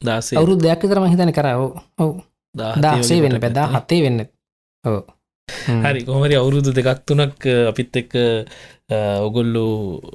[0.03, 1.63] දාසේ අවුරු දෙයක් තර මහිතන කරව
[1.99, 2.11] ඔව්
[2.55, 4.21] දාසේ වෙන්න පැදා හතේ වෙන්න.
[4.85, 5.03] ඕ
[5.85, 8.15] හරි කොමරි අවුරුදු දෙකක් තුනක් අපිත් එක්ක
[9.27, 9.65] ඔගොල්ලු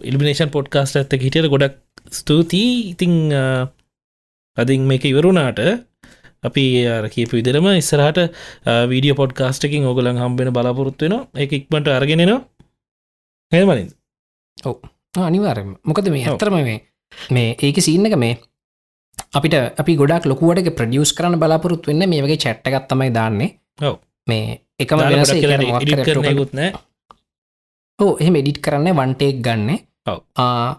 [0.07, 1.77] ඉල්ිනේෂන් පොඩ්කාස්ට ඇත්ත හිටියට ගොඩක්
[2.19, 2.71] ස්තුතියි.
[2.93, 3.13] ඉතිං
[4.57, 5.59] අදින් මේක ඉවරුණාට
[6.47, 8.19] අපි අර කියපු විදිරම ඉස්සරහට
[8.91, 12.39] වීඩිය පොඩ්කාස්ටකින් ඔගලන් හම්බෙන බලාපොරොත්වෙන එක ඉක්මට අරගෙනනවා
[13.51, 13.89] හෙමනින්
[15.27, 16.35] අනිවාරම මොකද මේ ඔව්.
[16.35, 16.79] ඇතරම මේ
[17.35, 18.35] මේ ඒක සිීන්න එක මේ
[19.33, 23.49] අපිට අපි ගොඩක් ලොකුවට ප්‍රඩියස් කරන බලාපොරොත් වෙන්න මේ වගේ චැට්ටගත් තමයි දාන්නේ.
[24.27, 26.71] මේ එකම වෙනස ඒක මොකක් කර අපිට කුත් නෑ.
[27.99, 29.79] ඕ එහෙම එඩිට් කරන්න වන්ටේක් ගන්න.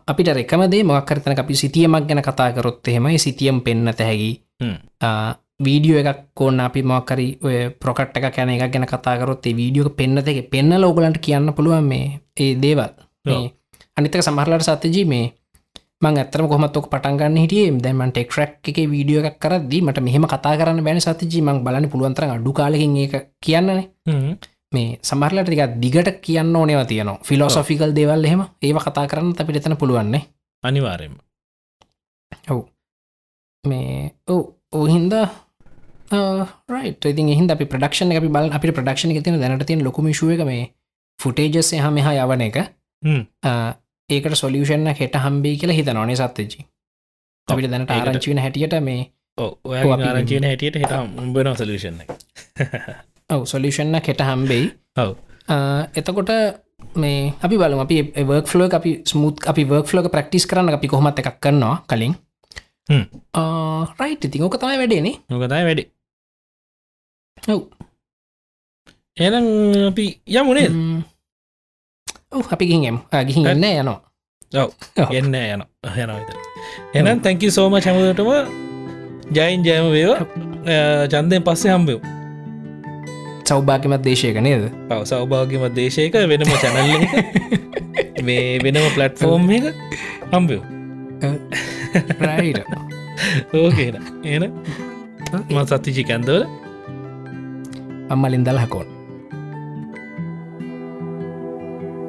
[0.07, 4.33] අපිට රෙකමදේ මොක්කරතන අපි සිතියමක් ගැන කතා කරොත් එහෙමයි සිතියම් පෙන්න්න තැහැකි.
[5.67, 10.19] වීඩියෝ එකක් කෝන්න අපි මොක්කරි ඔය ප්‍රොකට් එක කැන එක ගැන කතාකරොත් ඒ වීඩියෝ පෙන්න්න
[10.19, 12.93] එක පෙන්න ලෝගලන්ට කියන්න පුළුවන් මේ ඒ දේවල්.
[13.97, 15.33] අනිතක සමහරලට සත්‍යජී මේ
[16.03, 17.71] මං ඇතරම කොමත්ක පටන්ගන්න හිටිය.
[17.79, 22.25] දැමන් ටෙක්රක් එක වීඩියෝ එකක් කරදදි මට මෙහම කතා කරන්න බැන සතිජී මං බලන්න පුළුවන්තර
[22.27, 23.89] අඩු කාලකින් ඒක කියන්නනේ.
[24.71, 27.19] මේ සමහරලට ටික දිගට කියන්න ඕනව තියනවා.
[27.23, 30.23] ෆිලෝසොෆිකල් දේවල් එහෙම ඒව කතා කරන්න අපිට එතන පුළුවන්නේ
[30.65, 31.19] අනිවාරෙන්ම
[32.49, 32.63] ඔව්.
[33.65, 34.41] මේ ඔව
[34.73, 35.15] ඕහින්ද
[36.69, 40.45] රයිට ඉතින් එහින්ද අපි ප්‍රඩක්ෂණ අපි බල අපි ප්‍රඩක්ෂණ තින දැනට තියන ලොකුම ශුව එක
[40.45, 40.71] මේ
[41.19, 42.59] ෆුටේජස් එහ මෙහා යවන එක
[44.11, 46.67] ඒකට සොලියෂන්න හෙට හම්බේ කියලා හිත නොනේ සත්තජී
[47.49, 49.01] අපිට දැනට ආරංචිවෙන හැටියට මේ
[49.39, 50.95] ආරංචන හැටියට හිට
[51.25, 52.01] උඹන සලූෂණ
[53.31, 54.71] ඔව සොලියෂන්න කෙට හම්බෙයි.
[54.97, 55.13] ඔව.
[55.95, 56.31] එතකොට
[56.97, 57.97] මේ අපි බලම අපි
[58.29, 62.15] වර්ක් ෆලෝ අපි ස්මුත් අපි වර්ක් ෆලෝක ප්‍රක්ටිස් කරන්න අපි කොහොමත් එකක් කරනවා කලින්.
[64.01, 65.85] රයිට් ඉතින් ඕක තමයි වැඩේනේ නොකතයි වැඩි.
[67.49, 67.61] ඔව්.
[69.17, 69.47] එනම්
[69.91, 70.07] අපි
[70.41, 70.69] යමුණේ
[72.33, 74.01] අපි ගිහිම් ගිහින් එන්න යනවා.
[74.55, 74.71] ඔව.
[75.11, 76.31] එන්න යන යනවිත
[76.95, 78.31] එනම් තැංකි සෝම චැමතටම
[79.33, 80.13] ජයින් ජයම වේව.
[81.09, 82.01] චන්දයෙන් පස්සේ හම්බයෝ
[83.45, 84.69] සෞභාගමත් දේශයක නේද?
[84.89, 86.93] පව සෞභාග්‍යම දේශයක වෙනම චැනල්ල
[88.27, 89.65] මේ වෙනම පලට්ෆෝර්ම් එක
[92.21, 92.61] රයිට
[93.55, 94.45] ඕකේන එන
[95.49, 96.45] ම සත්තිචි කැන්දවල
[98.11, 98.98] අම්මලින් දල්හකෝන්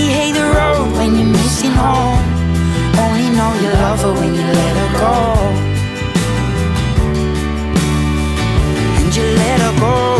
[0.00, 2.24] Only hate the road when you're missing home.
[2.98, 5.14] Only know you love her when you let her go.
[8.98, 10.19] And you let her go.